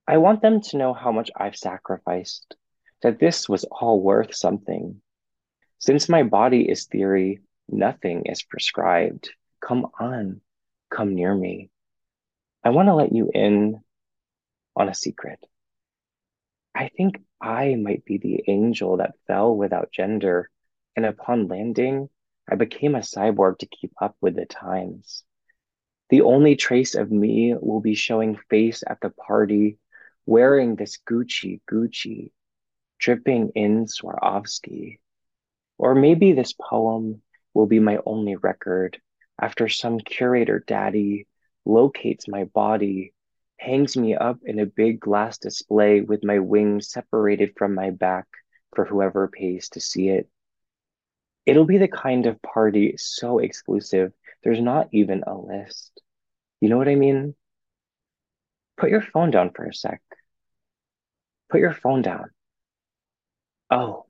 I 0.07 0.19
want 0.19 0.43
them 0.43 0.61
to 0.61 0.77
know 0.77 0.93
how 0.93 1.11
much 1.11 1.31
I've 1.37 1.57
sacrificed, 1.57 2.55
that 3.03 3.19
this 3.19 3.49
was 3.49 3.65
all 3.65 4.01
worth 4.01 4.35
something. 4.35 5.01
Since 5.79 6.09
my 6.09 6.23
body 6.23 6.69
is 6.69 6.87
theory, 6.87 7.41
nothing 7.69 8.27
is 8.27 8.43
prescribed. 8.43 9.31
Come 9.61 9.87
on, 9.99 10.41
come 10.91 11.15
near 11.15 11.35
me. 11.35 11.71
I 12.65 12.71
want 12.71 12.89
to 12.89 12.95
let 12.95 13.13
you 13.13 13.31
in 13.33 13.81
on 14.77 14.89
a 14.89 14.95
secret. 14.95 15.39
I 16.75 16.89
think 16.89 17.21
I 17.41 17.75
might 17.75 18.05
be 18.05 18.19
the 18.19 18.45
angel 18.49 18.99
that 18.99 19.19
fell 19.27 19.55
without 19.55 19.93
gender, 19.93 20.51
and 20.97 21.05
upon 21.05 21.49
landing, 21.49 22.09
I 22.51 22.57
became 22.57 22.95
a 22.95 23.01
cyborg 23.01 23.59
to 23.59 23.67
keep 23.67 23.93
up 24.01 24.17
with 24.21 24.37
the 24.37 24.47
times. 24.47 25.25
The 26.09 26.23
only 26.23 26.57
trace 26.57 26.95
of 26.95 27.11
me 27.11 27.55
will 27.55 27.81
be 27.81 27.95
showing 27.95 28.39
face 28.49 28.83
at 28.87 29.01
the 29.01 29.11
party, 29.11 29.79
wearing 30.27 30.75
this 30.75 30.99
Gucci 31.09 31.61
Gucci, 31.71 32.33
dripping 32.99 33.51
in 33.55 33.87
Swarovski. 33.87 34.99
Or 35.79 35.95
maybe 35.95 36.33
this 36.33 36.53
poem 36.53 37.23
will 37.55 37.67
be 37.67 37.79
my 37.79 37.99
only 38.05 38.37
record 38.37 39.01
after 39.41 39.69
some 39.69 39.99
curator 39.99 40.63
daddy 40.67 41.27
locates 41.65 42.29
my 42.29 42.45
body, 42.45 43.15
hangs 43.59 43.97
me 43.97 44.15
up 44.15 44.39
in 44.45 44.59
a 44.59 44.67
big 44.67 45.01
glass 45.01 45.39
display 45.39 46.01
with 46.01 46.25
my 46.25 46.39
wings 46.39 46.91
separated 46.91 47.55
from 47.57 47.75
my 47.75 47.91
back 47.91 48.27
for 48.75 48.85
whoever 48.85 49.29
pays 49.29 49.69
to 49.71 49.81
see 49.81 50.09
it. 50.09 50.29
It'll 51.47 51.65
be 51.65 51.79
the 51.79 51.89
kind 51.89 52.27
of 52.27 52.41
party 52.43 52.95
so 52.97 53.39
exclusive, 53.39 54.13
there's 54.43 54.61
not 54.61 54.89
even 54.93 55.25
a 55.27 55.37
list. 55.37 56.01
You 56.61 56.69
know 56.69 56.79
what 56.79 56.89
I 56.89 56.95
mean? 56.95 57.35
Put 58.77 58.91
your 58.91 59.03
phone 59.03 59.31
down 59.31 59.51
for 59.51 59.65
a 59.65 59.75
sec. 59.75 60.01
Put 61.51 61.61
your 61.61 61.75
phone 61.75 62.03
down. 62.03 62.31
Oh. 63.71 64.07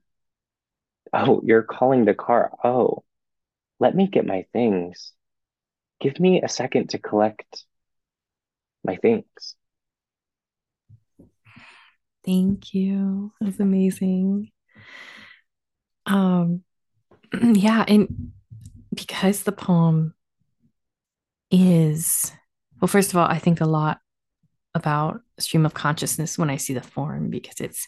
Oh, 1.13 1.41
you're 1.45 1.63
calling 1.63 2.05
the 2.05 2.15
car. 2.15 2.53
Oh. 2.63 3.05
Let 3.79 3.95
me 3.95 4.07
get 4.07 4.27
my 4.27 4.47
things. 4.53 5.13
Give 6.01 6.19
me 6.19 6.43
a 6.43 6.49
second 6.49 6.91
to 6.91 6.99
collect 6.99 7.65
my 8.85 8.97
things. 8.97 9.57
Thank 12.25 12.75
you. 12.75 13.33
That's 13.41 13.61
amazing. 13.61 14.51
Um 16.07 16.63
yeah, 17.43 17.85
and 17.87 18.33
because 18.95 19.45
the 19.45 19.53
poem 19.53 20.15
is 21.51 22.33
well, 22.81 22.89
first 22.89 23.11
of 23.11 23.19
all, 23.19 23.27
I 23.27 23.39
think 23.39 23.61
a 23.61 23.67
lot 23.67 23.99
about 24.75 25.21
stream 25.39 25.67
of 25.67 25.75
consciousness 25.75 26.39
when 26.39 26.51
I 26.51 26.57
see 26.57 26.75
the 26.75 26.81
form 26.81 27.29
because 27.29 27.61
it's 27.61 27.87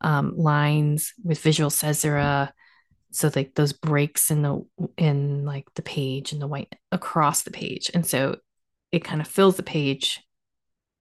um, 0.00 0.36
lines 0.36 1.12
with 1.24 1.40
visual 1.40 1.70
caesura. 1.70 2.52
So 3.12 3.30
like 3.34 3.54
those 3.54 3.72
breaks 3.72 4.30
in 4.30 4.42
the 4.42 4.64
in 4.96 5.44
like 5.44 5.66
the 5.74 5.82
page 5.82 6.32
and 6.32 6.40
the 6.40 6.46
white 6.46 6.74
across 6.92 7.42
the 7.42 7.50
page, 7.50 7.90
and 7.92 8.06
so 8.06 8.38
it 8.92 9.04
kind 9.04 9.20
of 9.20 9.28
fills 9.28 9.56
the 9.56 9.62
page 9.62 10.20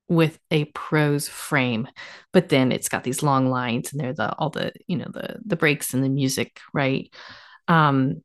with 0.07 0.39
a 0.49 0.66
prose 0.66 1.28
frame, 1.28 1.88
but 2.34 2.49
then 2.49 2.72
it's 2.72 2.89
got 2.89 3.03
these 3.03 3.22
long 3.22 3.49
lines 3.49 3.91
and 3.91 4.01
they're 4.01 4.14
the 4.14 4.34
all 4.36 4.49
the 4.49 4.72
you 4.88 4.97
know 4.97 5.07
the 5.14 5.38
the 5.45 5.55
breaks 5.55 5.93
and 5.93 6.03
the 6.03 6.10
music, 6.10 6.60
right? 6.74 7.14
Um, 7.68 8.24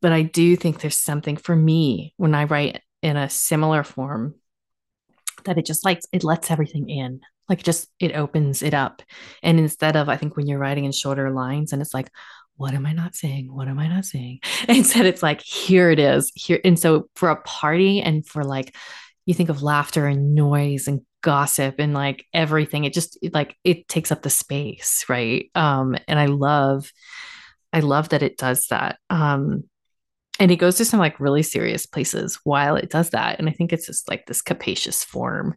but 0.00 0.12
I 0.12 0.22
do 0.22 0.56
think 0.56 0.80
there's 0.80 0.98
something 0.98 1.36
for 1.36 1.54
me 1.54 2.14
when 2.16 2.34
I 2.34 2.44
write 2.44 2.80
in 3.02 3.16
a 3.16 3.28
similar 3.28 3.84
form 3.84 4.34
that 5.44 5.58
it 5.58 5.66
just 5.66 5.84
like 5.84 6.00
it 6.12 6.24
lets 6.24 6.50
everything 6.50 6.88
in 6.88 7.20
like 7.48 7.62
just 7.62 7.88
it 8.00 8.14
opens 8.14 8.62
it 8.62 8.74
up 8.74 9.02
and 9.42 9.58
instead 9.58 9.96
of 9.96 10.08
i 10.08 10.16
think 10.16 10.36
when 10.36 10.46
you're 10.46 10.58
writing 10.58 10.84
in 10.84 10.92
shorter 10.92 11.30
lines 11.30 11.72
and 11.72 11.82
it's 11.82 11.94
like 11.94 12.08
what 12.56 12.74
am 12.74 12.86
i 12.86 12.92
not 12.92 13.14
saying? 13.14 13.54
What 13.54 13.68
am 13.68 13.78
i 13.78 13.88
not 13.88 14.04
saying? 14.04 14.40
Instead 14.68 15.06
it's 15.06 15.22
like 15.22 15.40
here 15.42 15.90
it 15.90 15.98
is. 15.98 16.30
Here 16.34 16.60
and 16.64 16.78
so 16.78 17.08
for 17.16 17.30
a 17.30 17.40
party 17.42 18.00
and 18.00 18.26
for 18.26 18.44
like 18.44 18.76
you 19.26 19.34
think 19.34 19.48
of 19.48 19.62
laughter 19.62 20.06
and 20.06 20.34
noise 20.34 20.86
and 20.86 21.00
gossip 21.22 21.76
and 21.78 21.94
like 21.94 22.26
everything 22.34 22.84
it 22.84 22.92
just 22.92 23.18
like 23.32 23.56
it 23.64 23.88
takes 23.88 24.12
up 24.12 24.22
the 24.22 24.30
space 24.30 25.04
right? 25.08 25.50
Um 25.54 25.96
and 26.06 26.18
i 26.18 26.26
love 26.26 26.92
i 27.72 27.80
love 27.80 28.10
that 28.10 28.22
it 28.22 28.36
does 28.36 28.68
that. 28.68 28.98
Um 29.10 29.64
and 30.40 30.50
it 30.50 30.56
goes 30.56 30.76
to 30.76 30.84
some 30.84 31.00
like 31.00 31.20
really 31.20 31.42
serious 31.42 31.86
places 31.86 32.40
while 32.44 32.76
it 32.76 32.90
does 32.90 33.10
that 33.10 33.38
and 33.38 33.48
i 33.48 33.52
think 33.52 33.72
it's 33.72 33.86
just 33.86 34.08
like 34.08 34.26
this 34.26 34.42
capacious 34.42 35.02
form. 35.02 35.56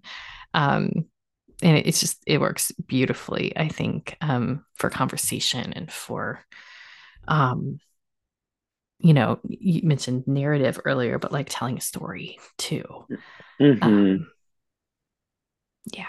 Um 0.54 1.08
and 1.62 1.78
it's 1.78 2.00
just 2.00 2.22
it 2.28 2.40
works 2.40 2.72
beautifully 2.86 3.52
i 3.58 3.68
think 3.68 4.16
um 4.22 4.64
for 4.76 4.90
conversation 4.90 5.74
and 5.74 5.92
for 5.92 6.46
um 7.28 7.80
you 9.00 9.14
know 9.14 9.40
you 9.48 9.82
mentioned 9.84 10.28
narrative 10.28 10.80
earlier 10.86 11.20
but 11.20 11.32
like 11.32 11.48
telling 11.50 11.78
a 11.78 11.82
story 11.82 12.40
too 12.58 13.06
mm-hmm. 13.60 13.84
um, 13.84 14.28
yeah 15.94 16.06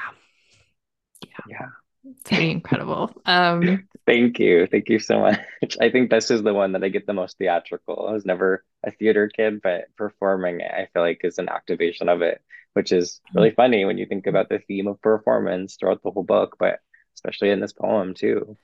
yeah 1.22 1.44
yeah 1.48 1.68
it's 2.04 2.22
pretty 2.22 2.50
incredible. 2.50 3.10
Um, 3.26 3.88
Thank 4.06 4.38
you. 4.38 4.66
Thank 4.66 4.88
you 4.88 4.98
so 4.98 5.20
much. 5.20 5.40
I 5.80 5.90
think 5.90 6.10
this 6.10 6.30
is 6.30 6.42
the 6.42 6.54
one 6.54 6.72
that 6.72 6.84
I 6.84 6.88
get 6.88 7.06
the 7.06 7.12
most 7.12 7.36
theatrical. 7.36 8.06
I 8.08 8.12
was 8.12 8.24
never 8.24 8.64
a 8.84 8.90
theater 8.90 9.28
kid, 9.28 9.60
but 9.62 9.84
performing 9.96 10.60
it, 10.60 10.70
I 10.70 10.88
feel 10.92 11.02
like 11.02 11.20
is 11.24 11.38
an 11.38 11.48
activation 11.48 12.08
of 12.08 12.22
it, 12.22 12.40
which 12.72 12.92
is 12.92 13.20
really 13.34 13.50
funny 13.50 13.84
when 13.84 13.98
you 13.98 14.06
think 14.06 14.26
about 14.26 14.48
the 14.48 14.60
theme 14.60 14.86
of 14.86 15.02
performance 15.02 15.76
throughout 15.76 16.02
the 16.02 16.10
whole 16.10 16.22
book, 16.22 16.56
but 16.58 16.78
especially 17.14 17.50
in 17.50 17.60
this 17.60 17.72
poem 17.72 18.14
too. 18.14 18.56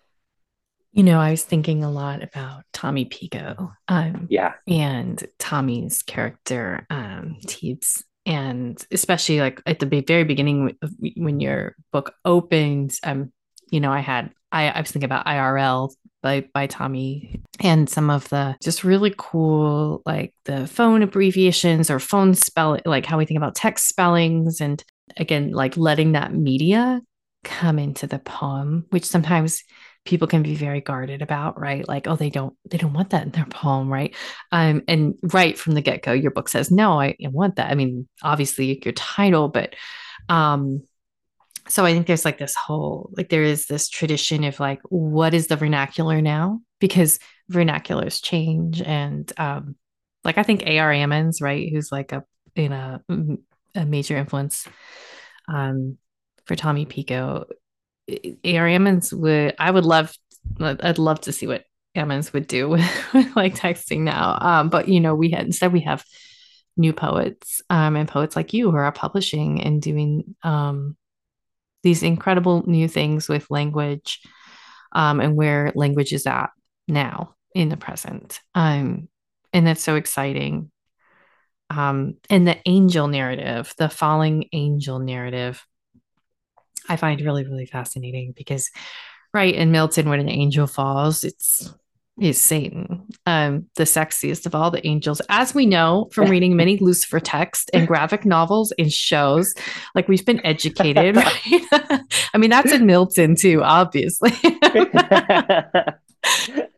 You 0.95 1.03
know, 1.03 1.20
I 1.20 1.32
was 1.32 1.42
thinking 1.42 1.82
a 1.82 1.90
lot 1.90 2.22
about 2.22 2.62
Tommy 2.72 3.05
Pico. 3.05 3.72
Um, 3.88 4.28
yeah. 4.30 4.55
And 4.68 5.22
Tommy's 5.38 6.03
character, 6.03 6.86
um, 6.88 7.36
Teebs, 7.47 8.03
and 8.26 8.84
especially 8.90 9.40
like 9.40 9.61
at 9.66 9.80
the 9.80 10.03
very 10.07 10.24
beginning 10.24 10.76
when 11.16 11.40
your 11.40 11.76
book 11.92 12.14
opens 12.24 12.99
um 13.05 13.32
you 13.70 13.80
know 13.80 13.92
i 13.92 14.01
had 14.01 14.30
i, 14.53 14.68
I 14.68 14.80
was 14.80 14.90
thinking 14.90 15.05
about 15.05 15.26
irl 15.26 15.92
by 16.22 16.49
by 16.55 16.66
tommy 16.66 17.42
and 17.61 17.88
some 17.88 18.11
of 18.11 18.28
the 18.30 18.57
just 18.62 18.84
really 18.84 19.14
cool 19.16 20.03
like 20.07 20.32
the 20.45 20.66
phone 20.66 21.03
abbreviations 21.03 21.90
or 21.90 21.99
phone 21.99 22.34
spell 22.34 22.78
like 22.84 23.07
how 23.07 23.18
we 23.18 23.26
think 23.26 23.38
about 23.38 23.55
text 23.55 23.88
spellings 23.88 24.61
and 24.61 24.82
again 25.16 25.51
like 25.51 25.76
letting 25.76 26.12
that 26.12 26.34
media 26.34 27.01
come 27.42 27.78
into 27.78 28.07
the 28.07 28.18
poem 28.18 28.86
which 28.88 29.05
sometimes 29.05 29.62
people 30.05 30.28
can 30.28 30.42
be 30.42 30.55
very 30.55 30.80
guarded 30.80 31.22
about 31.22 31.59
right? 31.59 31.86
Like 31.88 32.07
oh 32.07 32.16
they 32.16 32.30
don't 32.30 32.55
they 32.70 32.78
don't 32.78 32.92
want 32.92 33.11
that 33.11 33.24
in 33.24 33.30
their 33.30 33.46
poem 33.46 33.88
right? 33.92 34.14
Um 34.52 34.82
and 34.88 35.14
right 35.22 35.59
from 35.59 35.74
the 35.74 35.82
get-go 35.82 36.12
your 36.12 36.30
book 36.30 36.48
says 36.48 36.70
no 36.70 37.00
I, 37.00 37.16
I 37.24 37.28
want 37.28 37.57
that. 37.57 37.70
I 37.70 37.74
mean 37.74 38.09
obviously 38.22 38.80
your 38.84 38.92
title 38.92 39.48
but 39.48 39.74
um 40.28 40.82
so 41.66 41.84
i 41.84 41.92
think 41.92 42.07
there's 42.07 42.24
like 42.24 42.38
this 42.38 42.55
whole 42.55 43.11
like 43.16 43.30
there 43.30 43.42
is 43.42 43.66
this 43.66 43.88
tradition 43.88 44.44
of 44.44 44.61
like 44.61 44.80
what 44.88 45.34
is 45.34 45.46
the 45.46 45.57
vernacular 45.57 46.20
now? 46.20 46.61
Because 46.78 47.18
vernaculars 47.50 48.22
change 48.22 48.80
and 48.80 49.32
um 49.36 49.76
like 50.24 50.38
i 50.38 50.42
think 50.42 50.62
ar 50.62 50.92
ammons 50.92 51.42
right 51.42 51.70
who's 51.70 51.92
like 51.92 52.12
a 52.12 52.24
in 52.57 52.72
a, 52.72 53.02
a 53.74 53.84
major 53.84 54.16
influence 54.16 54.66
um 55.48 55.98
for 56.46 56.57
tommy 56.57 56.86
pico 56.86 57.44
AR 58.09 58.68
Ammons 58.68 59.12
would 59.12 59.55
I 59.59 59.70
would 59.70 59.84
love 59.84 60.14
I'd 60.61 60.98
love 60.98 61.22
to 61.22 61.32
see 61.32 61.46
what 61.46 61.64
Ammons 61.96 62.32
would 62.32 62.46
do 62.46 62.68
with, 62.70 63.14
with 63.14 63.36
like 63.36 63.55
texting 63.55 64.00
now. 64.00 64.38
Um, 64.40 64.68
but 64.68 64.88
you 64.88 65.00
know, 65.00 65.14
we 65.14 65.30
had 65.30 65.46
instead 65.46 65.72
we 65.72 65.80
have 65.80 66.05
new 66.76 66.92
poets 66.92 67.62
um, 67.70 67.96
and 67.96 68.09
poets 68.09 68.36
like 68.36 68.52
you 68.52 68.70
who 68.70 68.76
are 68.76 68.90
publishing 68.92 69.62
and 69.62 69.80
doing 69.80 70.34
um, 70.42 70.96
these 71.82 72.02
incredible 72.02 72.64
new 72.66 72.88
things 72.88 73.28
with 73.28 73.50
language 73.50 74.20
um, 74.92 75.20
and 75.20 75.36
where 75.36 75.72
language 75.74 76.12
is 76.12 76.26
at 76.26 76.50
now 76.88 77.34
in 77.55 77.68
the 77.68 77.76
present. 77.76 78.40
Um, 78.55 79.09
and 79.52 79.66
that's 79.66 79.82
so 79.82 79.94
exciting. 79.94 80.70
Um, 81.70 82.16
and 82.28 82.46
the 82.46 82.59
angel 82.66 83.07
narrative, 83.07 83.72
the 83.78 83.88
falling 83.88 84.48
angel 84.52 84.98
narrative, 84.98 85.64
I 86.89 86.97
find 86.97 87.20
really, 87.20 87.45
really 87.45 87.66
fascinating 87.66 88.32
because, 88.37 88.70
right, 89.32 89.55
in 89.55 89.72
Milton, 89.72 90.09
when 90.09 90.20
an 90.20 90.28
angel 90.28 90.66
falls, 90.66 91.24
it's 91.24 91.72
is 92.20 92.41
Satan, 92.41 93.07
um, 93.26 93.66
the 93.74 93.82
sexiest 93.82 94.47
of 94.47 94.55
all 94.55 94.70
the 94.70 94.87
angels, 94.87 95.20
as 95.28 95.53
we 95.53 95.66
know 95.66 96.09
from 96.12 96.30
reading 96.30 96.55
many 96.57 96.76
Lucifer 96.78 97.18
texts 97.18 97.68
and 97.74 97.89
graphic 97.89 98.24
novels 98.24 98.72
and 98.78 98.93
shows. 98.93 99.53
Like 99.95 100.07
we've 100.09 100.24
been 100.24 100.45
educated, 100.47 101.16
right? 101.24 102.05
I 102.32 102.39
mean, 102.39 102.51
that's 102.51 102.72
in 102.72 102.87
Milton 102.87 103.35
too, 103.35 103.62
obviously. 103.64 104.30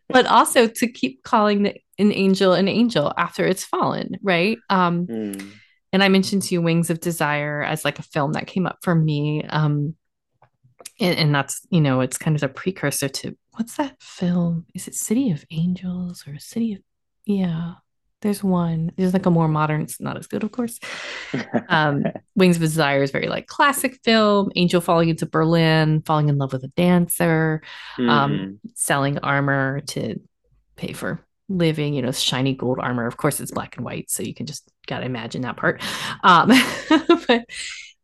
but 0.09 0.27
also 0.27 0.69
to 0.69 0.87
keep 0.89 1.23
calling 1.23 1.65
the, 1.65 1.75
an 1.99 2.13
angel 2.13 2.55
an 2.55 2.69
angel 2.69 3.13
after 3.19 3.47
it's 3.47 3.65
fallen, 3.65 4.17
right? 4.23 4.57
Um, 4.71 5.07
mm 5.07 5.53
and 5.97 6.03
I 6.03 6.11
mentioned 6.11 6.43
to 6.43 6.55
you 6.55 6.61
Wings 6.61 6.91
of 6.91 7.01
Desire 7.01 7.63
as 7.63 7.83
like 7.83 7.99
a 7.99 8.03
film 8.03 8.35
that 8.35 8.47
came 8.47 8.67
up 8.67 8.81
for 8.83 8.95
me. 8.95 9.43
Um, 9.49 9.95
and, 11.01 11.19
and, 11.19 11.35
that's 11.35 11.67
you 11.71 11.81
know 11.81 12.03
it's 12.03 12.19
kind 12.19 12.37
of 12.37 12.43
a 12.43 12.49
precursor 12.51 13.09
to 13.09 13.35
what's 13.53 13.79
that 13.79 13.97
film? 13.99 14.67
Is 14.75 14.87
it 14.89 14.95
City 14.95 15.31
of 15.31 15.47
Angels 15.51 16.23
or 16.29 16.39
City 16.39 16.75
of 16.75 16.81
yeah? 17.25 17.77
There's 18.21 18.45
one. 18.45 18.93
There's 18.99 19.15
like 19.15 19.25
a 19.25 19.31
more 19.31 19.49
modern. 19.49 19.81
It's 19.81 19.99
not 19.99 20.19
as 20.19 20.27
good, 20.27 20.45
of 20.45 20.53
course. 20.53 20.79
Um, 21.69 22.05
Wings 22.35 22.57
of 22.57 22.63
Desire 22.63 23.03
is 23.03 23.11
very 23.11 23.29
like 23.29 23.47
classic 23.47 23.99
film. 24.05 24.51
Angel 24.55 24.83
falling 24.83 25.09
into 25.09 25.25
Berlin, 25.25 26.03
falling 26.03 26.29
in 26.29 26.37
love 26.37 26.53
with 26.53 26.65
a 26.65 26.69
dancer, 26.69 27.63
mm-hmm. 27.99 28.11
um, 28.11 28.61
selling 28.75 29.19
armor 29.19 29.81
to 29.81 30.21
pay 30.77 30.93
for 30.93 31.26
living, 31.49 31.95
you 31.95 32.03
know, 32.03 32.13
shiny 32.13 32.55
gold 32.55 32.79
armor. 32.81 33.07
Of 33.07 33.17
course, 33.17 33.41
it's 33.41 33.53
black 33.53 33.77
and 33.77 33.85
white, 33.85 34.11
so 34.11 34.23
you 34.23 34.35
can 34.35 34.47
just 34.47 34.71
gotta 34.87 35.07
imagine 35.07 35.43
that 35.43 35.57
part. 35.57 35.83
Um, 36.23 36.51
but 37.29 37.47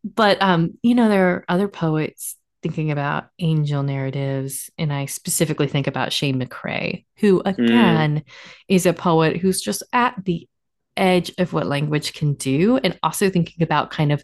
but 0.05 0.43
um, 0.43 0.79
you 0.83 0.95
know, 0.95 1.09
there 1.09 1.29
are 1.31 1.45
other 1.49 1.69
poets 1.69 2.37
thinking 2.63 2.91
about 2.91 3.27
angel 3.39 3.83
narratives, 3.83 4.71
and 4.79 4.93
I 4.93 5.07
specifically 5.07 5.67
think 5.69 5.87
about 5.87 6.13
Shane 6.13 6.41
McCrae, 6.41 7.05
who 7.19 7.43
Mm, 7.59 8.05
again 8.07 8.23
is 8.69 8.87
a 8.87 8.93
poet 8.93 9.37
who's 9.39 9.61
just 9.61 9.83
at 9.93 10.15
the 10.25 10.49
edge 10.97 11.33
of 11.39 11.53
what 11.53 11.67
language 11.67 12.13
can 12.13 12.35
do, 12.35 12.79
and 12.79 12.99
also 13.03 13.31
thinking 13.31 13.63
about 13.63 13.91
kind 13.91 14.13
of 14.13 14.23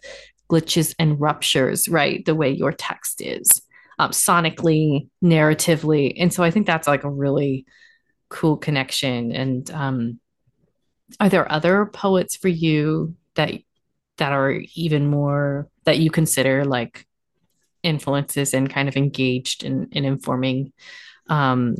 glitches 0.51 0.95
and 0.99 1.19
ruptures, 1.19 1.87
right? 1.87 2.25
The 2.25 2.35
way 2.35 2.51
your 2.51 2.71
text 2.71 3.21
is, 3.21 3.61
um, 3.99 4.11
sonically, 4.11 5.07
narratively, 5.23 6.15
and 6.19 6.33
so 6.33 6.43
I 6.43 6.51
think 6.51 6.65
that's 6.67 6.87
like 6.87 7.03
a 7.03 7.09
really 7.09 7.65
cool 8.29 8.57
connection. 8.57 9.31
And 9.31 9.69
um, 9.71 10.19
are 11.19 11.29
there 11.29 11.51
other 11.51 11.85
poets 11.85 12.35
for 12.35 12.47
you 12.47 13.15
that 13.35 13.53
that 14.17 14.31
are 14.31 14.61
even 14.75 15.07
more 15.07 15.69
that 15.85 15.99
you 15.99 16.11
consider 16.11 16.65
like 16.65 17.07
influences 17.83 18.53
and 18.53 18.69
kind 18.69 18.89
of 18.89 18.97
engaged 18.97 19.63
in, 19.63 19.87
in 19.91 20.03
informing 20.05 20.73
um, 21.27 21.75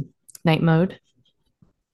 night 0.45 0.61
mode? 0.61 0.99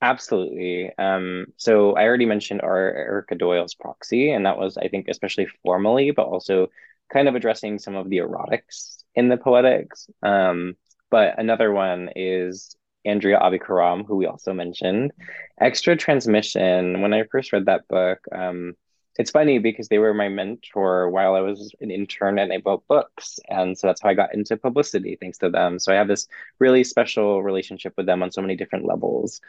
absolutely. 0.05 0.91
Um, 0.97 1.47
so 1.57 1.93
I 1.93 2.03
already 2.03 2.25
mentioned 2.25 2.61
R. 2.61 2.93
Erica 2.93 3.35
Doyle's 3.35 3.73
Proxy, 3.73 4.31
and 4.31 4.45
that 4.45 4.57
was, 4.57 4.77
I 4.77 4.87
think, 4.87 5.07
especially 5.07 5.47
formally, 5.63 6.11
but 6.11 6.27
also 6.27 6.69
kind 7.11 7.27
of 7.27 7.35
addressing 7.35 7.79
some 7.79 7.95
of 7.95 8.09
the 8.09 8.17
erotics 8.17 9.03
in 9.15 9.29
the 9.29 9.37
poetics. 9.37 10.07
Um, 10.21 10.75
but 11.09 11.39
another 11.39 11.71
one 11.71 12.09
is 12.15 12.75
Andrea 13.05 13.37
Abi-Karam, 13.37 14.03
who 14.03 14.15
we 14.15 14.25
also 14.25 14.53
mentioned. 14.53 15.11
Extra 15.59 15.95
Transmission, 15.95 17.01
when 17.01 17.13
I 17.13 17.23
first 17.23 17.53
read 17.53 17.65
that 17.65 17.87
book, 17.87 18.19
um, 18.31 18.75
it's 19.17 19.31
funny 19.31 19.59
because 19.59 19.87
they 19.87 19.97
were 19.97 20.13
my 20.13 20.27
mentor 20.27 21.09
while 21.09 21.35
I 21.35 21.39
was 21.39 21.73
an 21.79 21.89
intern 21.89 22.37
at 22.37 22.49
Nightboat 22.49 22.81
Books. 22.87 23.39
And 23.47 23.77
so 23.77 23.87
that's 23.87 24.01
how 24.01 24.09
I 24.09 24.13
got 24.13 24.33
into 24.33 24.57
publicity, 24.57 25.17
thanks 25.19 25.37
to 25.37 25.49
them. 25.49 25.79
So 25.79 25.93
I 25.93 25.95
have 25.95 26.09
this 26.09 26.27
really 26.59 26.83
special 26.83 27.41
relationship 27.41 27.93
with 27.95 28.07
them 28.07 28.21
on 28.21 28.31
so 28.31 28.41
many 28.41 28.57
different 28.57 28.85
levels. 28.85 29.39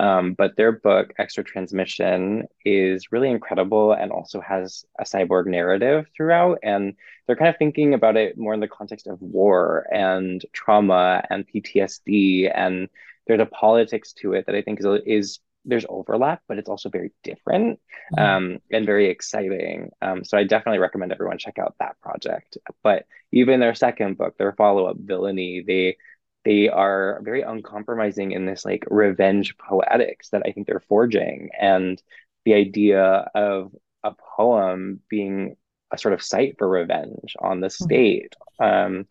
Um, 0.00 0.32
but 0.32 0.56
their 0.56 0.72
book, 0.72 1.12
Extra 1.18 1.44
Transmission, 1.44 2.44
is 2.64 3.12
really 3.12 3.28
incredible 3.28 3.92
and 3.92 4.10
also 4.10 4.40
has 4.40 4.86
a 4.98 5.04
cyborg 5.04 5.46
narrative 5.46 6.06
throughout. 6.16 6.58
And 6.62 6.94
they're 7.26 7.36
kind 7.36 7.50
of 7.50 7.58
thinking 7.58 7.92
about 7.92 8.16
it 8.16 8.38
more 8.38 8.54
in 8.54 8.60
the 8.60 8.68
context 8.68 9.06
of 9.06 9.20
war 9.20 9.86
and 9.92 10.42
trauma 10.54 11.22
and 11.28 11.46
PTSD. 11.46 12.50
And 12.52 12.88
there's 13.26 13.42
a 13.42 13.46
politics 13.46 14.14
to 14.14 14.32
it 14.32 14.46
that 14.46 14.54
I 14.54 14.62
think 14.62 14.80
is, 14.80 14.86
is 15.04 15.38
there's 15.66 15.84
overlap, 15.86 16.40
but 16.48 16.56
it's 16.56 16.70
also 16.70 16.88
very 16.88 17.12
different 17.22 17.78
um, 18.16 18.60
and 18.72 18.86
very 18.86 19.10
exciting. 19.10 19.90
Um, 20.00 20.24
so 20.24 20.38
I 20.38 20.44
definitely 20.44 20.78
recommend 20.78 21.12
everyone 21.12 21.36
check 21.36 21.58
out 21.58 21.74
that 21.78 22.00
project. 22.00 22.56
But 22.82 23.04
even 23.32 23.60
their 23.60 23.74
second 23.74 24.16
book, 24.16 24.38
their 24.38 24.54
follow-up, 24.54 24.96
Villainy, 24.98 25.62
they 25.66 25.98
they 26.44 26.68
are 26.68 27.20
very 27.22 27.42
uncompromising 27.42 28.32
in 28.32 28.46
this 28.46 28.64
like 28.64 28.84
revenge 28.90 29.56
poetics 29.58 30.30
that 30.30 30.42
I 30.46 30.52
think 30.52 30.66
they're 30.66 30.82
forging. 30.88 31.50
And 31.58 32.02
the 32.44 32.54
idea 32.54 33.30
of 33.34 33.74
a 34.02 34.12
poem 34.36 35.00
being 35.08 35.56
a 35.90 35.98
sort 35.98 36.14
of 36.14 36.22
site 36.22 36.56
for 36.58 36.68
revenge 36.68 37.36
on 37.38 37.60
the 37.60 37.70
state. 37.70 38.34
Um, 38.58 39.06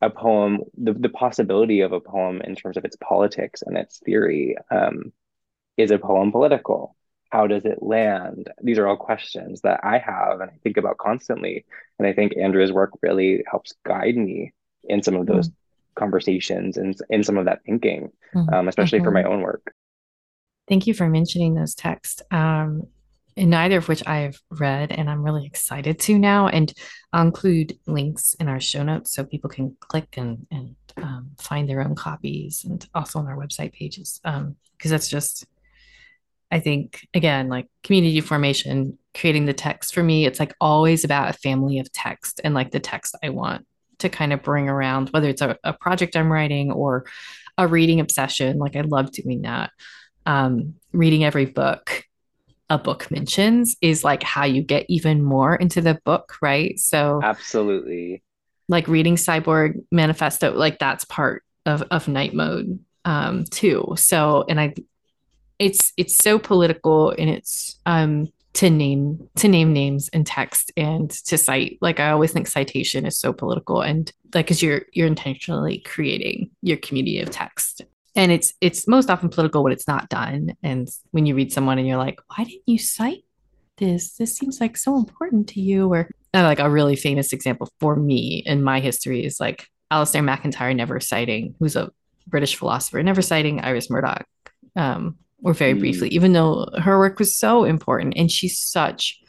a 0.00 0.10
poem, 0.10 0.60
the, 0.76 0.92
the 0.92 1.08
possibility 1.08 1.80
of 1.80 1.92
a 1.92 2.00
poem 2.00 2.40
in 2.42 2.54
terms 2.54 2.76
of 2.76 2.84
its 2.84 2.96
politics 2.96 3.62
and 3.62 3.76
its 3.76 3.98
theory. 3.98 4.56
Um, 4.70 5.12
is 5.76 5.90
a 5.90 5.98
poem 5.98 6.30
political? 6.30 6.96
How 7.30 7.46
does 7.46 7.64
it 7.64 7.82
land? 7.82 8.50
These 8.62 8.78
are 8.78 8.86
all 8.86 8.96
questions 8.96 9.62
that 9.62 9.80
I 9.82 9.98
have 9.98 10.40
and 10.40 10.50
I 10.50 10.58
think 10.62 10.76
about 10.76 10.98
constantly. 10.98 11.64
And 11.98 12.06
I 12.06 12.12
think 12.12 12.36
Andrea's 12.36 12.72
work 12.72 12.92
really 13.02 13.42
helps 13.50 13.74
guide 13.84 14.16
me 14.16 14.52
in 14.84 15.02
some 15.02 15.16
of 15.16 15.26
those 15.26 15.50
conversations 15.94 16.76
and 16.76 16.96
in 17.10 17.22
some 17.22 17.38
of 17.38 17.44
that 17.46 17.60
thinking, 17.64 18.10
um, 18.52 18.68
especially 18.68 19.00
for 19.00 19.10
my 19.10 19.24
own 19.24 19.42
work. 19.42 19.74
Thank 20.68 20.86
you 20.86 20.94
for 20.94 21.08
mentioning 21.08 21.54
those 21.54 21.74
texts. 21.74 22.22
Um, 22.30 22.84
and 23.36 23.50
neither 23.50 23.78
of 23.78 23.88
which 23.88 24.06
I've 24.06 24.40
read, 24.50 24.92
and 24.92 25.10
I'm 25.10 25.22
really 25.22 25.44
excited 25.44 25.98
to 26.00 26.18
now. 26.18 26.48
And 26.48 26.72
I'll 27.12 27.26
include 27.26 27.76
links 27.86 28.34
in 28.34 28.48
our 28.48 28.60
show 28.60 28.84
notes 28.84 29.12
so 29.12 29.24
people 29.24 29.50
can 29.50 29.76
click 29.80 30.16
and 30.16 30.46
and 30.50 30.76
um, 30.96 31.32
find 31.40 31.68
their 31.68 31.82
own 31.82 31.96
copies, 31.96 32.64
and 32.64 32.86
also 32.94 33.18
on 33.18 33.26
our 33.26 33.36
website 33.36 33.72
pages. 33.72 34.20
Um, 34.24 34.56
because 34.76 34.90
that's 34.92 35.08
just, 35.08 35.46
I 36.50 36.60
think, 36.60 37.08
again, 37.14 37.48
like 37.48 37.68
community 37.82 38.20
formation, 38.20 38.98
creating 39.14 39.46
the 39.46 39.52
text 39.52 39.94
for 39.94 40.02
me, 40.02 40.26
it's 40.26 40.38
like 40.38 40.54
always 40.60 41.04
about 41.04 41.30
a 41.30 41.38
family 41.38 41.78
of 41.78 41.90
text 41.90 42.40
and 42.44 42.54
like 42.54 42.70
the 42.70 42.80
text 42.80 43.16
I 43.22 43.30
want 43.30 43.66
to 43.98 44.08
kind 44.08 44.32
of 44.32 44.42
bring 44.42 44.68
around, 44.68 45.08
whether 45.10 45.28
it's 45.28 45.42
a, 45.42 45.56
a 45.64 45.72
project 45.72 46.16
I'm 46.16 46.32
writing 46.32 46.72
or 46.72 47.06
a 47.56 47.66
reading 47.66 48.00
obsession. 48.00 48.58
Like 48.58 48.76
I 48.76 48.82
love 48.82 49.12
doing 49.12 49.42
that. 49.42 49.70
Um, 50.26 50.74
reading 50.92 51.24
every 51.24 51.46
book 51.46 52.04
a 52.70 52.78
book 52.78 53.10
mentions 53.10 53.76
is 53.80 54.04
like 54.04 54.22
how 54.22 54.44
you 54.44 54.62
get 54.62 54.86
even 54.88 55.22
more 55.22 55.54
into 55.54 55.80
the 55.80 56.00
book, 56.04 56.36
right? 56.40 56.78
So 56.78 57.20
absolutely, 57.22 58.22
like 58.68 58.88
reading 58.88 59.16
Cyborg 59.16 59.84
Manifesto, 59.90 60.52
like 60.52 60.78
that's 60.78 61.04
part 61.04 61.42
of 61.66 61.82
of 61.90 62.08
night 62.08 62.34
mode 62.34 62.78
um, 63.04 63.44
too. 63.44 63.94
So 63.96 64.44
and 64.48 64.60
I, 64.60 64.74
it's 65.58 65.92
it's 65.96 66.16
so 66.16 66.38
political 66.38 67.10
and 67.10 67.28
it's 67.28 67.78
um 67.86 68.28
to 68.54 68.70
name 68.70 69.28
to 69.36 69.48
name 69.48 69.72
names 69.72 70.08
in 70.08 70.24
text 70.24 70.72
and 70.76 71.10
to 71.10 71.36
cite. 71.36 71.78
Like 71.80 72.00
i 72.00 72.10
always 72.10 72.32
think 72.32 72.46
citation 72.46 73.04
is 73.04 73.18
so 73.18 73.32
political 73.32 73.82
and 73.82 74.10
like 74.34 74.46
because 74.46 74.62
you're 74.62 74.82
you're 74.92 75.06
intentionally 75.06 75.78
creating 75.78 76.50
your 76.62 76.76
community 76.78 77.20
of 77.20 77.30
text. 77.30 77.82
And 78.16 78.30
it's 78.30 78.54
it's 78.60 78.86
most 78.86 79.10
often 79.10 79.28
political 79.28 79.64
when 79.64 79.72
it's 79.72 79.88
not 79.88 80.08
done. 80.08 80.54
And 80.62 80.88
when 81.10 81.26
you 81.26 81.34
read 81.34 81.52
someone 81.52 81.78
and 81.78 81.86
you're 81.86 81.98
like 81.98 82.20
why 82.28 82.44
didn't 82.44 82.62
you 82.66 82.78
cite 82.78 83.24
this? 83.76 84.16
This 84.16 84.36
seems 84.36 84.60
like 84.60 84.76
so 84.76 84.96
important 84.96 85.48
to 85.50 85.60
you 85.60 85.92
or 85.92 86.08
like 86.32 86.60
a 86.60 86.70
really 86.70 86.96
famous 86.96 87.32
example 87.32 87.68
for 87.80 87.96
me 87.96 88.42
in 88.46 88.62
my 88.62 88.80
history 88.80 89.24
is 89.24 89.40
like 89.40 89.68
Alasdair 89.92 90.24
MacIntyre 90.24 90.74
never 90.74 90.98
citing 90.98 91.54
who's 91.58 91.76
a 91.76 91.90
british 92.26 92.56
philosopher 92.56 93.02
never 93.02 93.20
citing 93.20 93.60
iris 93.60 93.90
murdoch 93.90 94.24
um, 94.76 95.16
or 95.44 95.54
very 95.54 95.74
mm. 95.74 95.80
briefly 95.80 96.08
even 96.08 96.32
though 96.32 96.66
her 96.82 96.98
work 96.98 97.18
was 97.18 97.36
so 97.36 97.64
important 97.64 98.14
and 98.16 98.30
she's 98.30 98.58
such 98.58 99.20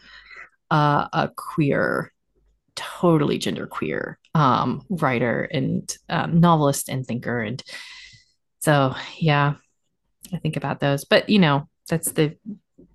uh, 0.71 1.07
a 1.13 1.29
queer 1.35 2.11
totally 2.75 3.37
gender 3.37 3.67
queer 3.67 4.17
um, 4.33 4.81
writer 4.89 5.43
and 5.43 5.95
um, 6.09 6.39
novelist 6.39 6.89
and 6.89 7.05
thinker 7.05 7.41
and 7.41 7.63
so 8.65 8.95
yeah, 9.19 9.53
I 10.33 10.37
think 10.37 10.57
about 10.57 10.79
those. 10.79 11.05
But 11.05 11.29
you 11.29 11.37
know, 11.37 11.69
that's 11.87 12.11
the 12.13 12.35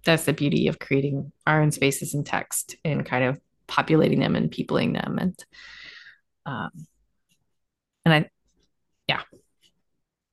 that's 0.04 0.24
the 0.24 0.32
beauty 0.32 0.66
of 0.66 0.80
creating 0.80 1.30
our 1.46 1.62
own 1.62 1.70
spaces 1.70 2.12
and 2.12 2.26
text 2.26 2.74
and 2.84 3.06
kind 3.06 3.22
of 3.22 3.40
populating 3.68 4.18
them 4.18 4.34
and 4.34 4.50
peopling 4.50 4.94
them 4.94 5.18
and 5.20 5.44
um 6.44 6.70
and 8.04 8.14
I 8.14 8.30
yeah. 9.06 9.22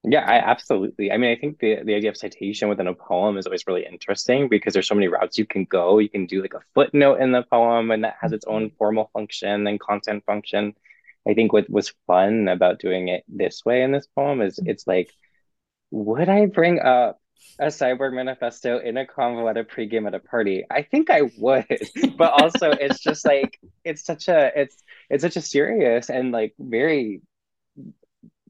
Yeah, 0.10 0.26
I 0.26 0.38
absolutely. 0.38 1.12
I 1.12 1.18
mean, 1.18 1.32
I 1.32 1.40
think 1.40 1.60
the 1.60 1.84
the 1.84 1.94
idea 1.94 2.10
of 2.10 2.18
citation 2.18 2.70
within 2.70 2.88
a 2.88 2.94
poem 2.94 3.38
is 3.38 3.46
always 3.46 3.68
really 3.68 3.86
interesting 3.86 4.48
because 4.48 4.74
there's 4.74 4.88
so 4.88 4.96
many 4.96 5.10
routes 5.10 5.38
you 5.38 5.46
can 5.46 5.66
go. 5.66 6.00
You 6.00 6.10
can 6.10 6.28
do 6.28 6.42
like 6.42 6.54
a 6.54 6.62
footnote 6.74 7.20
in 7.20 7.34
the 7.34 7.44
poem 7.44 7.92
and 7.92 8.04
that 8.06 8.16
has 8.22 8.32
its 8.32 8.46
own 8.46 8.68
mm-hmm. 8.68 8.76
formal 8.78 9.10
function 9.12 9.68
and 9.68 9.80
content 9.80 10.24
function. 10.26 10.76
I 11.28 11.34
think 11.34 11.52
what 11.52 11.70
was 11.70 11.94
fun 12.06 12.48
about 12.48 12.80
doing 12.80 13.10
it 13.10 13.26
this 13.28 13.66
way 13.66 13.84
in 13.84 13.92
this 13.92 14.08
poem 14.16 14.42
is 14.42 14.60
it's 14.66 14.88
like 14.88 15.12
would 15.92 16.30
I 16.30 16.46
bring 16.46 16.80
up 16.80 17.20
a 17.60 17.68
cyborg 17.68 18.14
manifesto 18.14 18.80
in 18.80 18.98
a 18.98 19.06
convo 19.06 19.50
at 19.50 19.58
a 19.58 19.64
pregame 19.64 20.08
at 20.08 20.16
a 20.16 20.20
party? 20.20 20.64
I 20.70 20.84
think 20.84 21.10
I 21.10 21.24
would, 21.38 21.66
but 22.18 22.42
also 22.42 22.72
it's 22.72 23.00
just 23.00 23.26
like 23.26 23.60
it's 23.84 24.06
such 24.06 24.30
a 24.30 24.52
it's 24.56 24.82
it's 25.10 25.24
such 25.24 25.36
a 25.36 25.42
serious 25.42 26.10
and 26.10 26.32
like 26.32 26.54
very 26.60 27.22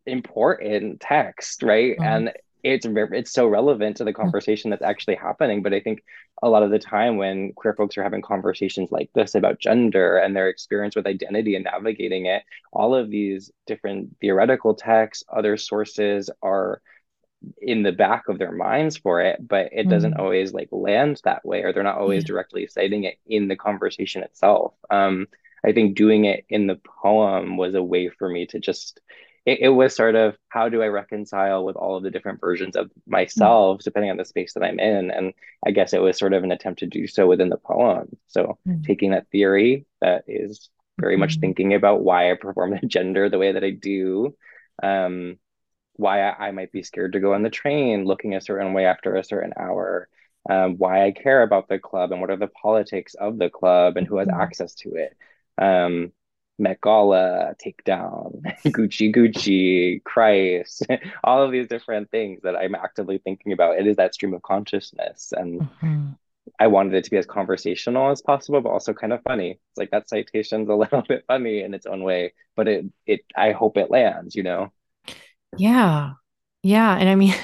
important 0.08 1.02
text, 1.02 1.64
right? 1.64 1.94
Mm-hmm. 1.94 2.04
And 2.04 2.32
it's 2.64 2.86
it's 2.90 3.32
so 3.32 3.48
relevant 3.48 3.98
to 3.98 4.04
the 4.04 4.14
conversation 4.14 4.72
that's 4.72 4.84
actually 4.84 5.16
happening. 5.16 5.62
But 5.62 5.74
I 5.74 5.80
think 5.80 6.04
a 6.42 6.50
lot 6.50 6.64
of 6.64 6.72
the 6.72 6.80
time 6.80 7.18
when 7.18 7.54
queer 7.54 7.74
folks 7.74 7.98
are 7.98 8.04
having 8.04 8.22
conversations 8.22 8.92
like 8.92 9.10
this 9.14 9.36
about 9.36 9.60
gender 9.60 10.18
and 10.18 10.36
their 10.36 10.50
experience 10.50 10.96
with 10.96 11.08
identity 11.08 11.56
and 11.56 11.66
navigating 11.66 12.26
it, 12.26 12.44
all 12.74 12.96
of 12.96 13.10
these 13.10 13.52
different 13.68 14.18
theoretical 14.20 14.74
texts, 14.74 15.24
other 15.32 15.58
sources 15.58 16.30
are 16.42 16.82
in 17.62 17.84
the 17.84 17.92
back 17.92 18.28
of 18.28 18.40
their 18.40 18.52
minds 18.52 18.98
for 18.98 19.22
it, 19.22 19.48
but 19.48 19.70
it 19.72 19.88
doesn't 19.88 20.16
mm. 20.16 20.20
always 20.20 20.54
like 20.54 20.70
land 20.72 21.22
that 21.24 21.46
way, 21.46 21.62
or 21.62 21.72
they're 21.72 21.84
not 21.84 21.98
always 21.98 22.24
yeah. 22.24 22.28
directly 22.28 22.68
citing 22.68 23.04
it 23.04 23.20
in 23.28 23.48
the 23.48 23.56
conversation 23.56 24.24
itself. 24.24 24.74
Um, 24.90 25.28
I 25.64 25.72
think 25.72 25.96
doing 25.96 26.26
it 26.26 26.46
in 26.50 26.68
the 26.68 26.80
poem 27.02 27.58
was 27.58 27.76
a 27.76 27.84
way 27.84 28.10
for 28.10 28.28
me 28.28 28.48
to 28.48 28.60
just 28.60 29.00
it, 29.48 29.60
it 29.62 29.70
was 29.70 29.96
sort 29.96 30.16
of 30.16 30.38
how 30.50 30.68
do 30.68 30.84
I 30.84 30.88
reconcile 30.88 31.64
with 31.64 31.78
all 31.78 31.96
of 31.96 32.04
the 32.04 32.12
different 32.12 32.42
versions 32.42 32.76
of 32.76 32.92
myself, 33.08 33.80
mm. 33.80 33.84
depending 33.84 34.12
on 34.12 34.18
the 34.18 34.26
space 34.26 34.54
that 34.54 34.64
I'm 34.64 34.78
in. 34.78 35.10
And 35.10 35.34
I 35.66 35.72
guess 35.72 35.94
it 35.94 36.02
was 36.02 36.20
sort 36.20 36.34
of 36.34 36.44
an 36.44 36.52
attempt 36.52 36.80
to 36.80 36.86
do 36.86 37.08
so 37.08 37.26
within 37.26 37.48
the 37.48 37.58
poem. 37.58 38.10
So 38.28 38.58
mm. 38.68 38.86
taking 38.86 39.12
that 39.12 39.30
theory 39.32 39.86
that 40.02 40.26
is 40.28 40.70
very 41.00 41.14
mm-hmm. 41.14 41.22
much 41.22 41.38
thinking 41.38 41.74
about 41.74 42.04
why 42.04 42.30
I 42.30 42.36
perform 42.36 42.72
the 42.82 42.86
gender 42.86 43.30
the 43.30 43.38
way 43.38 43.54
that 43.54 43.64
I 43.64 43.70
do, 43.70 44.36
um, 44.84 45.40
why 45.94 46.28
I, 46.28 46.48
I, 46.48 46.52
might 46.52 46.74
be 46.74 46.84
scared 46.84 47.14
to 47.14 47.20
go 47.20 47.34
on 47.34 47.42
the 47.42 47.50
train 47.50 48.06
looking 48.06 48.36
a 48.36 48.42
certain 48.42 48.74
way 48.74 48.86
after 48.86 49.16
a 49.16 49.24
certain 49.24 49.54
hour, 49.58 50.10
um, 50.50 50.76
why 50.78 51.06
I 51.06 51.12
care 51.12 51.42
about 51.42 51.70
the 51.70 51.80
club 51.80 52.12
and 52.12 52.20
what 52.20 52.30
are 52.30 52.38
the 52.38 52.48
politics 52.48 53.16
of 53.16 53.40
the 53.40 53.50
club 53.50 53.96
and 53.96 54.06
who 54.06 54.18
has 54.18 54.28
mm-hmm. 54.28 54.42
access 54.42 54.76
to 54.76 54.96
it. 54.96 55.18
Um, 55.58 56.12
Met 56.60 56.82
Gala, 56.82 57.56
Takedown, 57.64 58.42
Gucci 58.68 59.14
Gucci, 59.14 60.04
Christ, 60.04 60.86
all 61.24 61.44
of 61.44 61.52
these 61.52 61.68
different 61.68 62.10
things 62.10 62.42
that 62.44 62.56
I'm 62.56 62.76
actively 62.76 63.20
thinking 63.20 63.52
about. 63.52 63.78
It 63.78 63.88
is 63.88 63.98
that 63.98 64.14
stream 64.14 64.34
of 64.34 64.42
consciousness. 64.42 65.34
And 65.36 65.62
mm-hmm. 65.62 66.08
I 66.60 66.68
wanted 66.68 66.94
it 66.96 67.04
to 67.04 67.12
be 67.12 67.18
as 67.18 67.26
conversational 67.26 68.10
as 68.10 68.22
possible, 68.22 68.62
but 68.62 68.70
also 68.70 68.94
kind 68.94 69.14
of 69.14 69.22
funny. 69.24 69.52
It's 69.52 69.78
like 69.78 69.92
that 69.92 70.10
citation's 70.10 70.70
a 70.70 70.76
little 70.76 71.04
bit 71.08 71.26
funny 71.28 71.62
in 71.62 71.74
its 71.74 71.86
own 71.86 72.04
way, 72.04 72.34
but 72.56 72.68
it 72.68 72.86
it 73.06 73.22
I 73.36 73.52
hope 73.52 73.78
it 73.78 73.92
lands, 73.92 74.36
you 74.36 74.44
know. 74.44 74.72
Yeah. 75.58 76.12
Yeah. 76.64 76.96
And 76.98 77.10
I 77.10 77.16
mean 77.16 77.36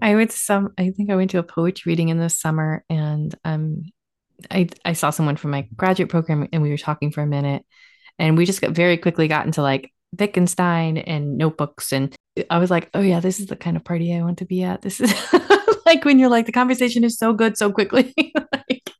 I 0.00 0.14
went 0.14 0.30
to 0.30 0.36
some 0.36 0.74
I 0.78 0.90
think 0.90 1.10
I 1.10 1.16
went 1.16 1.30
to 1.30 1.38
a 1.38 1.42
poetry 1.42 1.90
reading 1.90 2.08
in 2.08 2.18
the 2.18 2.28
summer 2.28 2.84
and 2.88 3.34
um 3.44 3.82
I 4.50 4.68
I 4.84 4.92
saw 4.92 5.10
someone 5.10 5.36
from 5.36 5.50
my 5.50 5.68
graduate 5.76 6.08
program 6.08 6.48
and 6.52 6.62
we 6.62 6.70
were 6.70 6.78
talking 6.78 7.12
for 7.12 7.22
a 7.22 7.26
minute 7.26 7.64
and 8.18 8.36
we 8.36 8.46
just 8.46 8.60
got 8.60 8.72
very 8.72 8.96
quickly 8.96 9.28
got 9.28 9.46
into 9.46 9.62
like 9.62 9.92
Wittgenstein 10.18 10.98
and 10.98 11.38
notebooks. 11.38 11.92
And 11.92 12.14
I 12.50 12.58
was 12.58 12.70
like, 12.70 12.90
oh, 12.94 13.00
yeah, 13.00 13.20
this 13.20 13.40
is 13.40 13.46
the 13.46 13.56
kind 13.56 13.76
of 13.76 13.84
party 13.84 14.14
I 14.14 14.22
want 14.22 14.38
to 14.38 14.44
be 14.44 14.62
at. 14.62 14.82
This 14.82 15.00
is 15.00 15.12
like 15.86 16.04
when 16.04 16.18
you're 16.18 16.28
like, 16.28 16.46
the 16.46 16.52
conversation 16.52 17.04
is 17.04 17.18
so 17.18 17.32
good 17.32 17.56
so 17.56 17.72
quickly. 17.72 18.14
like, 18.52 18.90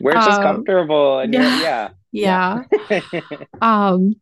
We're 0.00 0.12
just 0.12 0.30
um, 0.30 0.42
comfortable. 0.42 1.18
And 1.18 1.32
yeah. 1.34 1.90
Yeah. 2.12 2.62
yeah. 2.90 3.20
um, 3.60 4.14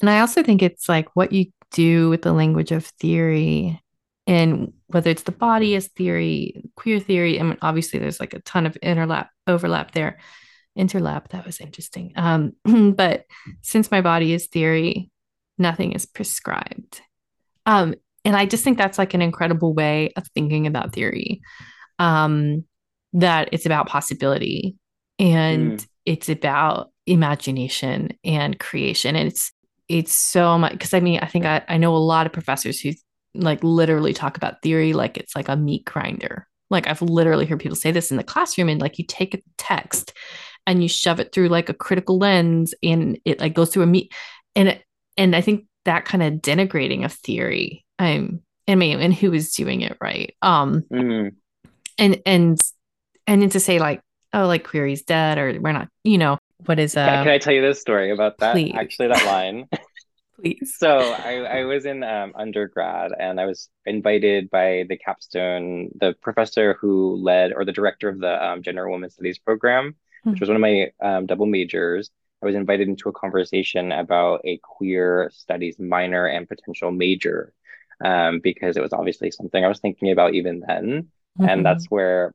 and 0.00 0.10
I 0.10 0.20
also 0.20 0.42
think 0.42 0.62
it's 0.62 0.88
like 0.88 1.14
what 1.14 1.32
you 1.32 1.46
do 1.70 2.10
with 2.10 2.22
the 2.22 2.32
language 2.32 2.72
of 2.72 2.84
theory 2.84 3.80
and 4.26 4.72
whether 4.88 5.10
it's 5.10 5.22
the 5.22 5.32
body 5.32 5.74
as 5.74 5.88
theory, 5.88 6.62
queer 6.76 7.00
theory. 7.00 7.40
I 7.40 7.42
mean, 7.44 7.58
obviously, 7.62 7.98
there's 7.98 8.20
like 8.20 8.34
a 8.34 8.40
ton 8.40 8.66
of 8.66 8.76
interlap 8.82 9.28
overlap 9.46 9.92
there 9.92 10.18
interlap. 10.78 11.28
That 11.28 11.46
was 11.46 11.60
interesting. 11.60 12.12
Um, 12.16 12.52
but 12.96 13.24
since 13.62 13.90
my 13.90 14.00
body 14.00 14.32
is 14.32 14.46
theory, 14.46 15.10
nothing 15.58 15.92
is 15.92 16.06
prescribed. 16.06 17.00
Um, 17.66 17.94
and 18.24 18.36
I 18.36 18.46
just 18.46 18.64
think 18.64 18.78
that's 18.78 18.98
like 18.98 19.14
an 19.14 19.22
incredible 19.22 19.74
way 19.74 20.12
of 20.16 20.26
thinking 20.28 20.66
about 20.66 20.92
theory. 20.92 21.40
Um, 21.98 22.64
that 23.14 23.50
it's 23.52 23.66
about 23.66 23.88
possibility 23.88 24.76
and 25.18 25.78
mm. 25.78 25.86
it's 26.06 26.28
about 26.28 26.90
imagination 27.06 28.10
and 28.24 28.58
creation. 28.58 29.16
And 29.16 29.28
it's 29.28 29.52
it's 29.88 30.12
so 30.12 30.56
much 30.58 30.72
because 30.72 30.94
I 30.94 31.00
mean, 31.00 31.20
I 31.20 31.26
think 31.26 31.44
I, 31.44 31.62
I 31.68 31.76
know 31.76 31.94
a 31.94 31.98
lot 31.98 32.26
of 32.26 32.32
professors 32.32 32.80
who 32.80 32.92
like 33.34 33.62
literally 33.62 34.12
talk 34.12 34.36
about 34.36 34.62
theory 34.62 34.92
like 34.92 35.16
it's 35.16 35.36
like 35.36 35.48
a 35.48 35.56
meat 35.56 35.84
grinder. 35.84 36.46
Like 36.70 36.86
I've 36.86 37.02
literally 37.02 37.44
heard 37.44 37.60
people 37.60 37.76
say 37.76 37.90
this 37.90 38.10
in 38.10 38.16
the 38.16 38.24
classroom, 38.24 38.68
and 38.70 38.80
like 38.80 38.98
you 38.98 39.04
take 39.06 39.34
a 39.34 39.42
text 39.58 40.14
and 40.66 40.82
you 40.82 40.88
shove 40.88 41.20
it 41.20 41.32
through 41.32 41.48
like 41.48 41.68
a 41.68 41.74
critical 41.74 42.18
lens 42.18 42.74
and 42.82 43.18
it 43.24 43.40
like 43.40 43.54
goes 43.54 43.70
through 43.70 43.82
a 43.82 43.86
meat 43.86 44.12
and 44.54 44.68
it, 44.68 44.84
and 45.16 45.34
I 45.34 45.40
think 45.40 45.66
that 45.84 46.04
kind 46.04 46.22
of 46.22 46.34
denigrating 46.34 47.04
of 47.04 47.12
theory 47.12 47.84
um 47.98 48.40
I 48.68 48.74
mean 48.74 49.00
and 49.00 49.14
who 49.14 49.32
is 49.32 49.52
doing 49.52 49.80
it 49.80 49.96
right 50.00 50.34
um 50.42 50.82
mm-hmm. 50.92 51.34
and 51.98 52.22
and 52.24 52.60
and 53.26 53.42
then 53.42 53.50
to 53.50 53.60
say 53.60 53.78
like 53.78 54.00
oh 54.32 54.46
like 54.46 54.64
query's 54.64 55.02
dead 55.02 55.38
or 55.38 55.58
we're 55.60 55.72
not 55.72 55.88
you 56.04 56.18
know 56.18 56.38
what 56.66 56.78
is 56.78 56.96
uh 56.96 57.06
can 57.06 57.28
I 57.28 57.38
tell 57.38 57.52
you 57.52 57.62
this 57.62 57.80
story 57.80 58.10
about 58.10 58.38
that 58.38 58.52
please. 58.52 58.72
actually 58.74 59.08
that 59.08 59.26
line 59.26 59.68
please 60.40 60.76
so 60.78 60.98
I, 60.98 61.60
I 61.60 61.64
was 61.64 61.84
in 61.84 62.02
um, 62.04 62.32
undergrad 62.36 63.12
and 63.18 63.40
I 63.40 63.46
was 63.46 63.68
invited 63.84 64.48
by 64.48 64.84
the 64.88 64.96
capstone 64.96 65.90
the 66.00 66.14
professor 66.22 66.74
who 66.80 67.16
led 67.16 67.52
or 67.52 67.64
the 67.64 67.72
director 67.72 68.08
of 68.08 68.20
the 68.20 68.44
um, 68.44 68.62
gender 68.62 68.88
women 68.88 69.10
studies 69.10 69.38
program 69.38 69.96
which 70.24 70.40
was 70.40 70.48
one 70.48 70.56
of 70.56 70.62
my 70.62 70.92
um, 71.02 71.26
double 71.26 71.46
majors. 71.46 72.10
I 72.42 72.46
was 72.46 72.54
invited 72.54 72.88
into 72.88 73.08
a 73.08 73.12
conversation 73.12 73.92
about 73.92 74.40
a 74.44 74.58
queer 74.58 75.30
studies 75.32 75.78
minor 75.78 76.26
and 76.26 76.48
potential 76.48 76.90
major 76.90 77.52
um, 78.04 78.40
because 78.40 78.76
it 78.76 78.82
was 78.82 78.92
obviously 78.92 79.30
something 79.30 79.64
I 79.64 79.68
was 79.68 79.80
thinking 79.80 80.10
about 80.10 80.34
even 80.34 80.60
then. 80.66 81.08
Mm-hmm. 81.38 81.48
And 81.48 81.64
that's 81.64 81.86
where 81.86 82.34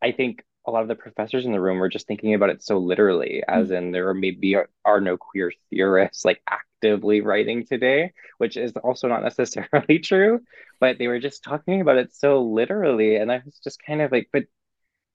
I 0.00 0.12
think 0.12 0.42
a 0.66 0.70
lot 0.70 0.82
of 0.82 0.88
the 0.88 0.94
professors 0.94 1.44
in 1.44 1.52
the 1.52 1.60
room 1.60 1.78
were 1.78 1.88
just 1.88 2.06
thinking 2.06 2.34
about 2.34 2.50
it 2.50 2.62
so 2.62 2.78
literally, 2.78 3.42
as 3.46 3.66
mm-hmm. 3.66 3.74
in 3.74 3.92
there 3.92 4.14
maybe 4.14 4.54
are, 4.54 4.68
are 4.84 5.00
no 5.00 5.16
queer 5.16 5.52
theorists 5.70 6.24
like 6.24 6.40
actively 6.48 7.20
writing 7.20 7.66
today, 7.66 8.12
which 8.38 8.56
is 8.56 8.72
also 8.82 9.08
not 9.08 9.22
necessarily 9.38 9.98
true, 9.98 10.40
but 10.80 10.98
they 10.98 11.08
were 11.08 11.20
just 11.20 11.44
talking 11.44 11.80
about 11.80 11.98
it 11.98 12.14
so 12.14 12.42
literally. 12.42 13.16
And 13.16 13.30
I 13.30 13.42
was 13.44 13.58
just 13.62 13.82
kind 13.84 14.00
of 14.00 14.12
like, 14.12 14.28
but 14.32 14.44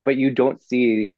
but 0.06 0.16
you 0.16 0.32
don't 0.32 0.62
see 0.64 1.14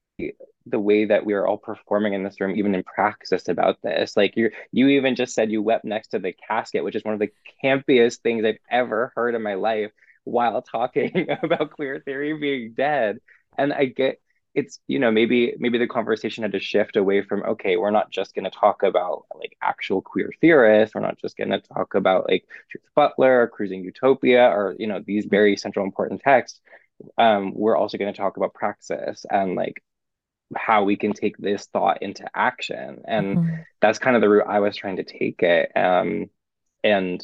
the 0.66 0.80
way 0.80 1.06
that 1.06 1.26
we 1.26 1.34
are 1.34 1.48
all 1.48 1.58
performing 1.58 2.14
in 2.14 2.24
this 2.24 2.40
room, 2.40 2.56
even 2.56 2.76
in 2.76 2.84
praxis 2.84 3.48
about 3.48 3.82
this. 3.82 4.16
Like 4.16 4.36
you 4.36 4.52
you 4.72 4.88
even 4.90 5.16
just 5.16 5.34
said 5.34 5.52
you 5.52 5.62
wept 5.62 5.86
next 5.86 6.10
to 6.10 6.20
the 6.20 6.34
casket, 6.34 6.84
which 6.84 6.96
is 6.96 7.04
one 7.04 7.14
of 7.14 7.20
the 7.20 7.32
campiest 7.64 8.18
things 8.18 8.46
I've 8.46 8.60
ever 8.70 9.12
heard 9.16 9.36
in 9.36 9.42
my 9.42 9.56
life 9.56 9.92
while 10.24 10.62
talking 10.62 11.28
about 11.44 11.72
queer 11.72 12.00
theory 12.00 12.38
being 12.38 12.74
dead. 12.74 13.20
And 13.58 13.74
I 13.74 13.86
get 13.86 14.20
it's 14.56 14.80
you 14.88 14.98
know 15.00 15.12
maybe 15.12 15.54
maybe 15.60 15.78
the 15.78 15.88
conversation 15.88 16.44
had 16.44 16.52
to 16.52 16.60
shift 16.60 16.96
away 16.96 17.22
from 17.22 17.44
okay 17.44 17.78
we're 17.78 17.92
not 17.92 18.10
just 18.10 18.34
going 18.34 18.46
to 18.46 18.50
talk 18.50 18.82
about 18.82 19.26
like 19.36 19.56
actual 19.62 20.02
queer 20.02 20.32
theorists 20.42 20.96
we're 20.96 21.02
not 21.02 21.20
just 21.20 21.38
going 21.38 21.52
to 21.52 21.60
talk 21.60 21.94
about 21.94 22.28
like 22.28 22.46
Judith 22.72 22.90
Butler 22.96 23.44
or 23.44 23.48
cruising 23.48 23.84
utopia 23.84 24.50
or 24.50 24.76
you 24.80 24.88
know 24.88 25.02
these 25.06 25.26
very 25.26 25.56
central 25.56 25.86
important 25.86 26.22
texts 26.22 26.62
um, 27.18 27.54
we're 27.54 27.78
also 27.78 27.98
going 27.98 28.12
to 28.12 28.18
talk 28.18 28.38
about 28.38 28.54
praxis 28.54 29.26
and 29.30 29.56
like 29.56 29.84
how 30.56 30.84
we 30.84 30.96
can 30.96 31.14
take 31.14 31.38
this 31.38 31.68
thought 31.68 32.02
into 32.02 32.26
action 32.36 33.02
and 33.06 33.38
mm-hmm. 33.38 33.56
that's 33.82 34.00
kind 34.00 34.16
of 34.16 34.22
the 34.22 34.30
route 34.30 34.48
i 34.48 34.60
was 34.60 34.76
trying 34.76 34.98
to 34.98 35.04
take 35.04 35.42
it 35.44 35.72
um, 35.76 36.30
and 36.84 37.24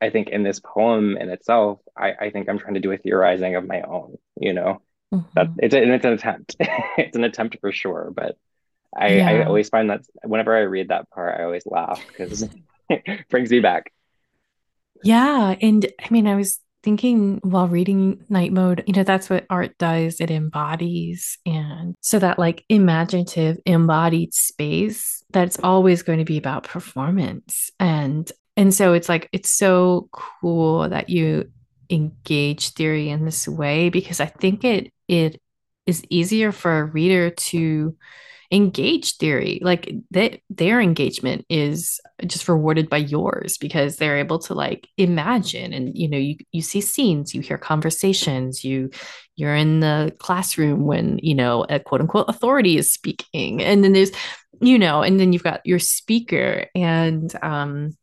i 0.00 0.10
think 0.10 0.28
in 0.28 0.42
this 0.42 0.60
poem 0.60 1.16
in 1.16 1.28
itself 1.28 1.80
I, 1.96 2.12
I 2.20 2.30
think 2.30 2.48
i'm 2.48 2.58
trying 2.58 2.74
to 2.74 2.80
do 2.80 2.92
a 2.92 2.98
theorizing 2.98 3.54
of 3.54 3.66
my 3.66 3.82
own 3.82 4.16
you 4.40 4.52
know 4.52 4.82
mm-hmm. 5.12 5.26
that 5.34 5.48
it's, 5.58 5.74
a, 5.74 5.82
it's 5.82 6.04
an 6.04 6.12
attempt 6.12 6.56
it's 6.60 7.16
an 7.16 7.24
attempt 7.24 7.58
for 7.60 7.72
sure 7.72 8.12
but 8.14 8.36
I, 8.96 9.08
yeah. 9.08 9.30
I 9.30 9.44
always 9.44 9.68
find 9.68 9.90
that 9.90 10.02
whenever 10.22 10.56
i 10.56 10.60
read 10.60 10.88
that 10.88 11.10
part 11.10 11.38
i 11.38 11.44
always 11.44 11.66
laugh 11.66 12.02
because 12.08 12.42
it 12.90 13.28
brings 13.28 13.50
me 13.50 13.60
back 13.60 13.92
yeah 15.02 15.54
and 15.60 15.86
i 16.00 16.08
mean 16.10 16.26
i 16.26 16.34
was 16.34 16.60
thinking 16.86 17.40
while 17.42 17.66
reading 17.66 18.24
night 18.28 18.52
mode, 18.52 18.84
you 18.86 18.94
know, 18.94 19.02
that's 19.02 19.28
what 19.28 19.44
art 19.50 19.76
does. 19.76 20.20
It 20.20 20.30
embodies. 20.30 21.36
And 21.44 21.96
so 22.00 22.20
that 22.20 22.38
like 22.38 22.64
imaginative 22.68 23.58
embodied 23.66 24.32
space, 24.32 25.24
that's 25.32 25.58
always 25.64 26.04
going 26.04 26.20
to 26.20 26.24
be 26.24 26.38
about 26.38 26.62
performance. 26.62 27.72
And 27.80 28.30
and 28.56 28.72
so 28.72 28.92
it's 28.92 29.08
like 29.08 29.28
it's 29.32 29.50
so 29.50 30.08
cool 30.12 30.88
that 30.88 31.08
you 31.08 31.50
engage 31.90 32.70
theory 32.74 33.08
in 33.08 33.24
this 33.24 33.48
way 33.48 33.88
because 33.88 34.20
I 34.20 34.26
think 34.26 34.62
it 34.62 34.92
it 35.08 35.42
is 35.86 36.04
easier 36.08 36.52
for 36.52 36.78
a 36.78 36.84
reader 36.84 37.30
to 37.30 37.96
engage 38.52 39.16
theory 39.16 39.58
like 39.62 39.92
they, 40.10 40.40
their 40.50 40.80
engagement 40.80 41.44
is 41.48 42.00
just 42.26 42.48
rewarded 42.48 42.88
by 42.88 42.96
yours 42.96 43.58
because 43.58 43.96
they're 43.96 44.18
able 44.18 44.38
to 44.38 44.54
like 44.54 44.88
imagine 44.96 45.72
and 45.72 45.96
you 45.96 46.08
know 46.08 46.18
you, 46.18 46.36
you 46.52 46.62
see 46.62 46.80
scenes 46.80 47.34
you 47.34 47.40
hear 47.40 47.58
conversations 47.58 48.64
you 48.64 48.90
you're 49.36 49.54
in 49.54 49.80
the 49.80 50.14
classroom 50.18 50.86
when 50.86 51.18
you 51.22 51.34
know 51.34 51.64
a 51.68 51.78
quote 51.78 52.00
unquote 52.00 52.28
authority 52.28 52.76
is 52.76 52.90
speaking. 52.90 53.62
And 53.62 53.84
then 53.84 53.92
there's 53.92 54.10
you 54.60 54.78
know 54.78 55.02
and 55.02 55.20
then 55.20 55.32
you've 55.32 55.44
got 55.44 55.60
your 55.64 55.78
speaker 55.78 56.66
and 56.74 57.32
um 57.42 57.96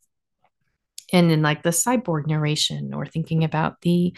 and 1.12 1.30
then 1.30 1.42
like 1.42 1.64
the 1.64 1.72
cyborg 1.72 2.28
narration 2.28 2.94
or 2.94 3.06
thinking 3.06 3.44
about 3.44 3.82
the 3.82 4.16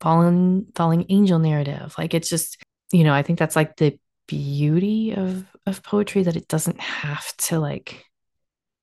fallen 0.00 0.66
falling 0.74 1.06
angel 1.08 1.40
narrative. 1.40 1.94
Like 1.98 2.14
it's 2.14 2.30
just 2.30 2.62
you 2.92 3.02
know 3.02 3.14
i 3.14 3.22
think 3.22 3.38
that's 3.38 3.56
like 3.56 3.76
the 3.76 3.98
beauty 4.28 5.12
of 5.14 5.44
of 5.66 5.82
poetry 5.82 6.22
that 6.22 6.36
it 6.36 6.48
doesn't 6.48 6.80
have 6.80 7.34
to 7.36 7.58
like 7.58 8.04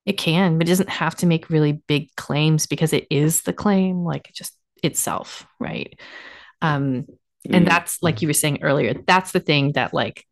it 0.06 0.14
can 0.14 0.58
but 0.58 0.68
it 0.68 0.72
doesn't 0.72 0.90
have 0.90 1.16
to 1.16 1.26
make 1.26 1.50
really 1.50 1.74
big 1.74 2.14
claims 2.16 2.66
because 2.66 2.94
it 2.94 3.06
is 3.10 3.44
the 3.44 3.54
claim 3.54 4.04
like 4.04 4.32
just 4.34 4.58
itself 4.84 5.46
right 5.60 6.00
um 6.62 7.06
and 7.50 7.66
mm. 7.66 7.70
that's 7.70 8.02
like 8.02 8.22
you 8.22 8.28
were 8.28 8.34
saying 8.34 8.60
earlier 8.62 8.96
that's 9.06 9.32
the 9.32 9.40
thing 9.40 9.72
that 9.74 9.94
like 9.94 10.26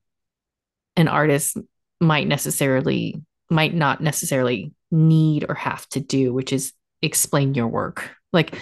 an 0.96 1.08
artist 1.08 1.58
might 2.02 2.28
necessarily 2.28 3.22
might 3.50 3.74
not 3.74 4.02
necessarily 4.02 4.72
need 4.92 5.46
or 5.48 5.56
have 5.56 5.88
to 5.90 6.00
do 6.00 6.34
which 6.34 6.52
is 6.52 6.74
explain 7.02 7.54
your 7.54 7.68
work 7.68 8.10
like 8.34 8.58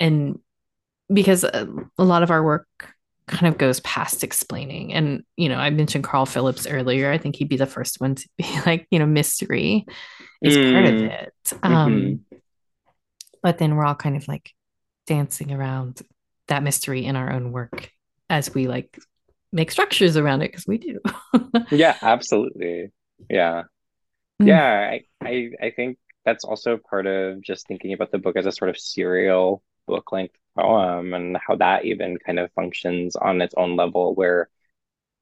and 0.00 0.38
because 1.12 1.44
a, 1.44 1.68
a 1.98 2.04
lot 2.04 2.22
of 2.22 2.30
our 2.30 2.42
work 2.42 2.66
kind 3.32 3.46
of 3.46 3.58
goes 3.58 3.80
past 3.80 4.22
explaining 4.22 4.92
and 4.92 5.24
you 5.36 5.48
know 5.48 5.56
i 5.56 5.70
mentioned 5.70 6.04
carl 6.04 6.26
phillips 6.26 6.66
earlier 6.66 7.10
i 7.10 7.16
think 7.16 7.34
he'd 7.34 7.48
be 7.48 7.56
the 7.56 7.66
first 7.66 8.00
one 8.00 8.14
to 8.14 8.28
be 8.36 8.44
like 8.66 8.86
you 8.90 8.98
know 8.98 9.06
mystery 9.06 9.86
is 10.42 10.56
mm. 10.56 10.72
part 10.72 10.84
of 10.84 10.92
mm. 10.92 11.10
it 11.10 11.32
um 11.62 11.92
mm-hmm. 11.92 12.36
but 13.42 13.58
then 13.58 13.74
we're 13.74 13.86
all 13.86 13.94
kind 13.94 14.16
of 14.16 14.28
like 14.28 14.52
dancing 15.06 15.50
around 15.50 16.02
that 16.48 16.62
mystery 16.62 17.06
in 17.06 17.16
our 17.16 17.32
own 17.32 17.52
work 17.52 17.90
as 18.28 18.54
we 18.54 18.68
like 18.68 18.98
make 19.50 19.70
structures 19.70 20.16
around 20.16 20.42
it 20.42 20.50
because 20.50 20.66
we 20.66 20.76
do 20.76 21.00
yeah 21.70 21.96
absolutely 22.02 22.90
yeah 23.30 23.62
mm. 24.40 24.46
yeah 24.46 24.90
I, 24.92 25.00
I 25.26 25.50
i 25.60 25.70
think 25.70 25.96
that's 26.24 26.44
also 26.44 26.76
part 26.76 27.06
of 27.06 27.42
just 27.42 27.66
thinking 27.66 27.94
about 27.94 28.12
the 28.12 28.18
book 28.18 28.36
as 28.36 28.46
a 28.46 28.52
sort 28.52 28.68
of 28.68 28.78
serial 28.78 29.62
book 29.86 30.12
length 30.12 30.36
poem 30.56 31.14
and 31.14 31.36
how 31.46 31.56
that 31.56 31.84
even 31.84 32.18
kind 32.18 32.38
of 32.38 32.52
functions 32.52 33.16
on 33.16 33.40
its 33.40 33.54
own 33.56 33.76
level 33.76 34.14
where 34.14 34.48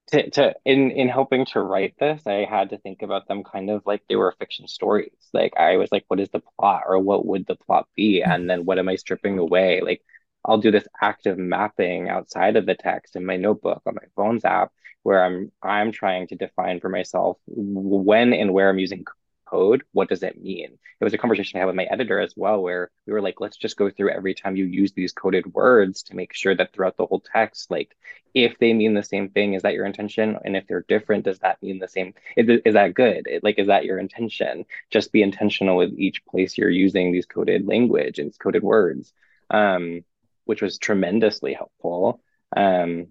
to, 0.08 0.28
to 0.30 0.54
in 0.64 0.90
in 0.90 1.08
helping 1.08 1.44
to 1.46 1.60
write 1.60 1.94
this 1.98 2.26
i 2.26 2.44
had 2.44 2.70
to 2.70 2.78
think 2.78 3.02
about 3.02 3.28
them 3.28 3.44
kind 3.44 3.70
of 3.70 3.82
like 3.86 4.02
they 4.08 4.16
were 4.16 4.34
fiction 4.38 4.66
stories. 4.66 5.12
Like 5.32 5.54
i 5.56 5.76
was 5.76 5.90
like 5.92 6.04
what 6.08 6.20
is 6.20 6.28
the 6.30 6.42
plot 6.58 6.82
or 6.86 6.98
what 6.98 7.26
would 7.26 7.46
the 7.46 7.56
plot 7.56 7.88
be? 7.96 8.20
Mm-hmm. 8.20 8.30
and 8.32 8.50
then 8.50 8.64
what 8.64 8.78
am 8.78 8.88
i 8.88 8.96
stripping 8.96 9.38
away? 9.38 9.80
Like 9.80 10.02
i'll 10.44 10.58
do 10.58 10.70
this 10.70 10.86
active 11.00 11.38
mapping 11.38 12.08
outside 12.08 12.56
of 12.56 12.66
the 12.66 12.74
text 12.74 13.16
in 13.16 13.26
my 13.26 13.36
notebook 13.36 13.82
on 13.86 13.94
my 13.94 14.06
phone's 14.16 14.44
app 14.44 14.72
where 15.02 15.22
i'm 15.24 15.52
i'm 15.62 15.92
trying 15.92 16.26
to 16.28 16.34
define 16.36 16.80
for 16.80 16.88
myself 16.88 17.38
when 17.46 18.32
and 18.32 18.52
where 18.52 18.68
i'm 18.70 18.78
using 18.78 19.04
code, 19.50 19.82
what 19.92 20.08
does 20.08 20.22
it 20.22 20.40
mean? 20.40 20.78
It 21.00 21.04
was 21.04 21.14
a 21.14 21.18
conversation 21.18 21.56
I 21.56 21.60
had 21.60 21.66
with 21.66 21.76
my 21.76 21.84
editor 21.90 22.20
as 22.20 22.34
well, 22.36 22.62
where 22.62 22.90
we 23.06 23.12
were 23.12 23.22
like, 23.22 23.40
let's 23.40 23.56
just 23.56 23.76
go 23.76 23.90
through 23.90 24.10
every 24.10 24.34
time 24.34 24.56
you 24.56 24.64
use 24.64 24.92
these 24.92 25.12
coded 25.12 25.52
words 25.52 26.02
to 26.04 26.16
make 26.16 26.34
sure 26.34 26.54
that 26.54 26.72
throughout 26.72 26.96
the 26.96 27.06
whole 27.06 27.20
text, 27.20 27.70
like 27.70 27.96
if 28.34 28.58
they 28.58 28.72
mean 28.72 28.94
the 28.94 29.02
same 29.02 29.28
thing, 29.30 29.54
is 29.54 29.62
that 29.62 29.74
your 29.74 29.86
intention? 29.86 30.38
And 30.44 30.56
if 30.56 30.66
they're 30.66 30.84
different, 30.88 31.24
does 31.24 31.38
that 31.40 31.62
mean 31.62 31.78
the 31.78 31.88
same? 31.88 32.14
Is, 32.36 32.60
is 32.64 32.74
that 32.74 32.94
good? 32.94 33.26
Like, 33.42 33.58
is 33.58 33.66
that 33.66 33.84
your 33.84 33.98
intention? 33.98 34.64
Just 34.90 35.12
be 35.12 35.22
intentional 35.22 35.76
with 35.76 35.92
each 35.98 36.24
place 36.26 36.56
you're 36.56 36.70
using 36.70 37.12
these 37.12 37.26
coded 37.26 37.66
language 37.66 38.18
and 38.18 38.36
coded 38.38 38.62
words, 38.62 39.12
um, 39.50 40.04
which 40.44 40.62
was 40.62 40.78
tremendously 40.78 41.54
helpful. 41.54 42.20
Um, 42.56 43.08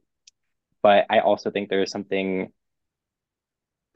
but 0.82 1.06
I 1.10 1.20
also 1.20 1.52
think 1.52 1.70
there 1.70 1.82
is 1.82 1.92
something 1.92 2.52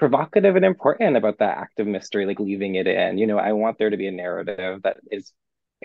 provocative 0.04 0.58
and 0.58 0.66
important 0.66 1.16
about 1.16 1.40
that 1.40 1.58
act 1.58 1.80
of 1.80 1.88
mystery, 1.88 2.26
like 2.26 2.38
leaving 2.38 2.76
it 2.76 2.88
in. 2.88 3.18
You 3.18 3.26
know, 3.26 3.38
I 3.38 3.54
want 3.54 3.78
there 3.78 3.90
to 3.90 3.96
be 3.96 4.08
a 4.08 4.12
narrative 4.12 4.82
that 4.84 4.98
is 5.10 5.32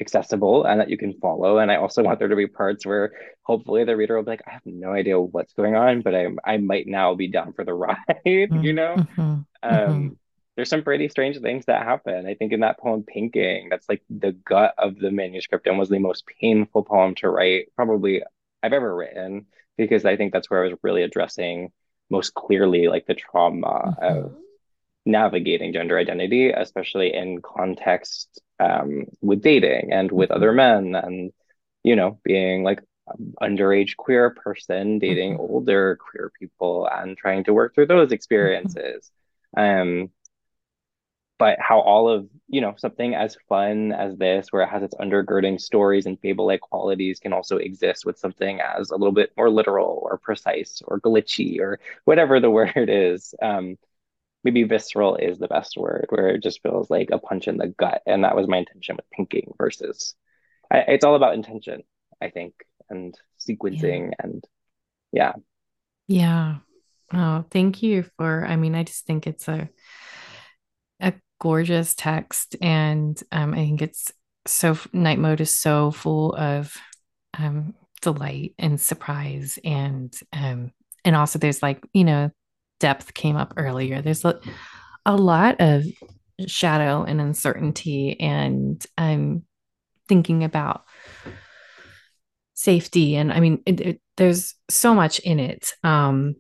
accessible 0.00 0.64
and 0.64 0.80
that 0.80 0.90
you 0.90 0.98
can 0.98 1.12
follow. 1.20 1.58
And 1.58 1.70
I 1.70 1.76
also 1.76 2.02
want 2.02 2.18
there 2.18 2.26
to 2.26 2.34
be 2.34 2.48
parts 2.48 2.84
where 2.84 3.12
hopefully 3.42 3.84
the 3.84 3.96
reader 3.96 4.16
will 4.16 4.24
be 4.24 4.32
like, 4.32 4.42
I 4.44 4.54
have 4.54 4.66
no 4.66 4.90
idea 4.90 5.20
what's 5.20 5.52
going 5.52 5.76
on, 5.76 6.02
but 6.02 6.16
I 6.16 6.26
I 6.44 6.56
might 6.56 6.88
now 6.88 7.14
be 7.14 7.28
down 7.28 7.52
for 7.52 7.64
the 7.64 7.74
ride, 7.84 7.96
mm-hmm. 8.26 8.60
you 8.60 8.72
know? 8.72 8.96
Mm-hmm. 8.96 9.22
Um, 9.22 9.44
mm-hmm. 9.62 10.08
there's 10.56 10.68
some 10.68 10.82
pretty 10.82 11.08
strange 11.08 11.38
things 11.38 11.66
that 11.66 11.84
happen. 11.84 12.26
I 12.26 12.34
think 12.34 12.52
in 12.52 12.58
that 12.60 12.80
poem 12.80 13.04
Pinking, 13.04 13.68
that's 13.70 13.88
like 13.88 14.02
the 14.10 14.32
gut 14.32 14.74
of 14.78 14.98
the 14.98 15.12
manuscript 15.12 15.68
and 15.68 15.78
was 15.78 15.90
the 15.90 16.00
most 16.00 16.24
painful 16.40 16.82
poem 16.82 17.14
to 17.16 17.30
write, 17.30 17.68
probably 17.76 18.24
I've 18.64 18.72
ever 18.72 18.96
written, 18.96 19.46
because 19.76 20.04
I 20.04 20.16
think 20.16 20.32
that's 20.32 20.50
where 20.50 20.64
I 20.64 20.68
was 20.68 20.78
really 20.82 21.04
addressing 21.04 21.70
most 22.10 22.34
clearly 22.34 22.88
like 22.88 23.06
the 23.06 23.14
trauma 23.14 23.96
mm-hmm. 24.00 24.18
of 24.18 24.36
navigating 25.04 25.72
gender 25.72 25.98
identity, 25.98 26.50
especially 26.50 27.14
in 27.14 27.40
context 27.42 28.40
um, 28.60 29.06
with 29.20 29.42
dating 29.42 29.92
and 29.92 30.10
with 30.10 30.30
mm-hmm. 30.30 30.36
other 30.36 30.52
men, 30.52 30.94
and 30.94 31.32
you 31.82 31.96
know, 31.96 32.18
being 32.24 32.62
like 32.62 32.82
underage 33.40 33.96
queer 33.96 34.30
person 34.30 34.98
dating 34.98 35.32
mm-hmm. 35.32 35.52
older 35.52 35.96
queer 35.96 36.30
people 36.38 36.86
and 36.86 37.16
trying 37.16 37.44
to 37.44 37.54
work 37.54 37.74
through 37.74 37.86
those 37.86 38.06
mm-hmm. 38.06 38.14
experiences. 38.14 39.10
Um, 39.56 40.10
but 41.38 41.58
how 41.60 41.80
all 41.80 42.08
of 42.08 42.28
you 42.48 42.60
know 42.60 42.74
something 42.76 43.14
as 43.14 43.36
fun 43.48 43.92
as 43.92 44.16
this 44.16 44.48
where 44.50 44.62
it 44.62 44.68
has 44.68 44.82
its 44.82 44.94
undergirding 44.96 45.60
stories 45.60 46.06
and 46.06 46.20
fable 46.20 46.46
like 46.46 46.60
qualities 46.60 47.20
can 47.20 47.32
also 47.32 47.56
exist 47.58 48.04
with 48.04 48.18
something 48.18 48.60
as 48.60 48.90
a 48.90 48.96
little 48.96 49.12
bit 49.12 49.32
more 49.36 49.50
literal 49.50 50.00
or 50.02 50.18
precise 50.18 50.82
or 50.86 51.00
glitchy 51.00 51.60
or 51.60 51.78
whatever 52.04 52.40
the 52.40 52.50
word 52.58 52.88
is. 52.88 53.34
Um, 53.40 53.76
maybe 54.44 54.62
visceral 54.62 55.16
is 55.16 55.38
the 55.38 55.48
best 55.48 55.76
word 55.76 56.06
where 56.10 56.28
it 56.28 56.42
just 56.42 56.62
feels 56.62 56.88
like 56.90 57.10
a 57.10 57.18
punch 57.18 57.48
in 57.48 57.56
the 57.56 57.68
gut 57.68 58.02
and 58.06 58.24
that 58.24 58.36
was 58.36 58.48
my 58.48 58.58
intention 58.58 58.96
with 58.96 59.10
pinking 59.10 59.52
versus 59.58 60.14
I, 60.70 60.78
it's 60.88 61.04
all 61.04 61.16
about 61.16 61.34
intention 61.34 61.82
i 62.22 62.30
think 62.30 62.54
and 62.88 63.14
sequencing 63.38 64.10
yeah. 64.10 64.14
and 64.20 64.44
yeah. 65.12 65.32
Yeah. 66.06 66.56
Oh 67.12 67.44
thank 67.50 67.82
you 67.82 68.04
for 68.16 68.44
i 68.46 68.56
mean 68.56 68.74
i 68.74 68.84
just 68.84 69.06
think 69.06 69.26
it's 69.26 69.48
a 69.48 69.68
a 71.00 71.12
gorgeous 71.40 71.94
text, 71.94 72.56
and 72.60 73.20
um, 73.32 73.52
I 73.52 73.56
think 73.56 73.82
it's 73.82 74.12
so 74.46 74.78
night 74.92 75.18
mode 75.18 75.40
is 75.40 75.54
so 75.54 75.90
full 75.90 76.34
of 76.34 76.74
um, 77.38 77.74
delight 78.02 78.54
and 78.58 78.80
surprise, 78.80 79.58
and 79.64 80.14
um, 80.32 80.72
and 81.04 81.16
also 81.16 81.38
there's 81.38 81.62
like 81.62 81.84
you 81.92 82.04
know 82.04 82.30
depth 82.80 83.14
came 83.14 83.36
up 83.36 83.54
earlier. 83.56 84.02
There's 84.02 84.24
a, 84.24 84.40
a 85.04 85.16
lot 85.16 85.56
of 85.60 85.84
shadow 86.46 87.04
and 87.04 87.20
uncertainty, 87.20 88.18
and 88.20 88.84
I'm 88.96 89.44
thinking 90.08 90.42
about 90.42 90.84
safety 92.58 93.14
and 93.14 93.32
i 93.32 93.38
mean 93.38 93.62
it, 93.66 93.80
it, 93.80 94.00
there's 94.16 94.56
so 94.68 94.92
much 94.92 95.20
in 95.20 95.38
it 95.38 95.74
um 95.84 96.34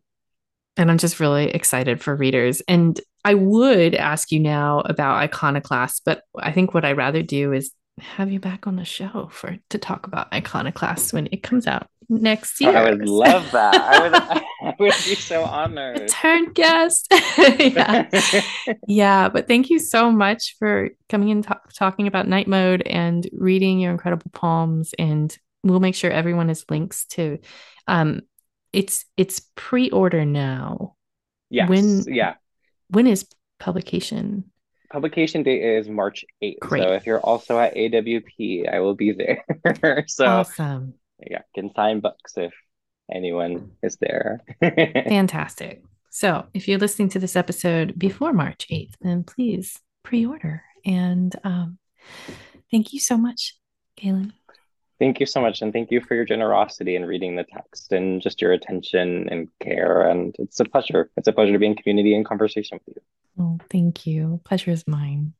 and 0.76 0.90
i'm 0.90 0.98
just 0.98 1.20
really 1.20 1.48
excited 1.50 2.00
for 2.02 2.16
readers 2.16 2.60
and 2.66 3.00
I 3.24 3.34
would 3.34 3.94
ask 3.94 4.30
you 4.30 4.40
now 4.40 4.80
about 4.80 5.16
Iconoclast, 5.16 6.02
but 6.04 6.22
I 6.38 6.52
think 6.52 6.74
what 6.74 6.84
I'd 6.84 6.96
rather 6.96 7.22
do 7.22 7.52
is 7.52 7.72
have 8.00 8.30
you 8.30 8.40
back 8.40 8.66
on 8.66 8.76
the 8.76 8.84
show 8.84 9.28
for 9.32 9.56
to 9.70 9.78
talk 9.78 10.06
about 10.06 10.32
Iconoclast 10.32 11.12
when 11.12 11.28
it 11.32 11.42
comes 11.42 11.66
out 11.66 11.88
next 12.08 12.60
year. 12.60 12.70
Oh, 12.70 12.74
I 12.74 12.90
would 12.90 13.08
love 13.08 13.50
that. 13.52 13.74
I 13.74 14.02
would, 14.02 14.14
I 14.14 14.74
would 14.78 14.92
be 15.04 15.14
so 15.14 15.44
honored. 15.44 16.08
Turn 16.08 16.52
guest. 16.52 17.08
yeah. 17.38 18.08
yeah. 18.86 19.28
But 19.28 19.48
thank 19.48 19.70
you 19.70 19.78
so 19.78 20.10
much 20.10 20.56
for 20.58 20.90
coming 21.08 21.30
and 21.30 21.44
talk, 21.44 21.72
talking 21.72 22.06
about 22.06 22.28
night 22.28 22.48
mode 22.48 22.82
and 22.86 23.28
reading 23.32 23.78
your 23.78 23.92
incredible 23.92 24.30
poems. 24.32 24.94
And 24.98 25.36
we'll 25.62 25.80
make 25.80 25.94
sure 25.94 26.10
everyone 26.10 26.48
has 26.48 26.64
links 26.70 27.04
to 27.06 27.38
um 27.86 28.20
it's 28.72 29.04
it's 29.16 29.40
pre-order 29.56 30.24
now. 30.24 30.94
Yes. 31.50 31.68
When 31.68 32.02
yeah 32.04 32.34
when 32.88 33.06
is 33.06 33.26
publication? 33.58 34.44
Publication 34.90 35.42
date 35.42 35.62
is 35.62 35.88
March 35.88 36.24
8th. 36.42 36.60
Great. 36.60 36.82
So 36.82 36.92
if 36.92 37.06
you're 37.06 37.20
also 37.20 37.58
at 37.58 37.74
AWP, 37.74 38.72
I 38.72 38.80
will 38.80 38.94
be 38.94 39.12
there. 39.12 40.04
so 40.08 40.26
awesome. 40.26 40.94
Yeah, 41.20 41.42
can 41.54 41.70
sign 41.74 42.00
books 42.00 42.34
if 42.36 42.54
anyone 43.12 43.72
is 43.82 43.96
there. 44.00 44.40
Fantastic. 44.62 45.82
So 46.10 46.46
if 46.54 46.68
you're 46.68 46.78
listening 46.78 47.10
to 47.10 47.18
this 47.18 47.36
episode 47.36 47.98
before 47.98 48.32
March 48.32 48.66
8th, 48.70 48.94
then 49.00 49.24
please 49.24 49.78
pre-order. 50.04 50.62
And 50.86 51.34
um, 51.44 51.78
thank 52.70 52.92
you 52.92 53.00
so 53.00 53.18
much, 53.18 53.58
Caelan. 54.00 54.32
Thank 54.98 55.20
you 55.20 55.26
so 55.26 55.40
much. 55.40 55.62
And 55.62 55.72
thank 55.72 55.90
you 55.90 56.00
for 56.00 56.14
your 56.14 56.24
generosity 56.24 56.96
in 56.96 57.04
reading 57.04 57.36
the 57.36 57.44
text 57.44 57.92
and 57.92 58.20
just 58.20 58.42
your 58.42 58.52
attention 58.52 59.28
and 59.28 59.48
care. 59.60 60.02
And 60.02 60.34
it's 60.38 60.58
a 60.58 60.64
pleasure. 60.64 61.10
It's 61.16 61.28
a 61.28 61.32
pleasure 61.32 61.52
to 61.52 61.58
be 61.58 61.66
in 61.66 61.76
community 61.76 62.14
and 62.16 62.26
conversation 62.26 62.80
with 62.84 62.96
you. 62.96 63.02
Oh, 63.40 63.58
thank 63.70 64.06
you. 64.06 64.40
Pleasure 64.44 64.72
is 64.72 64.88
mine. 64.88 65.34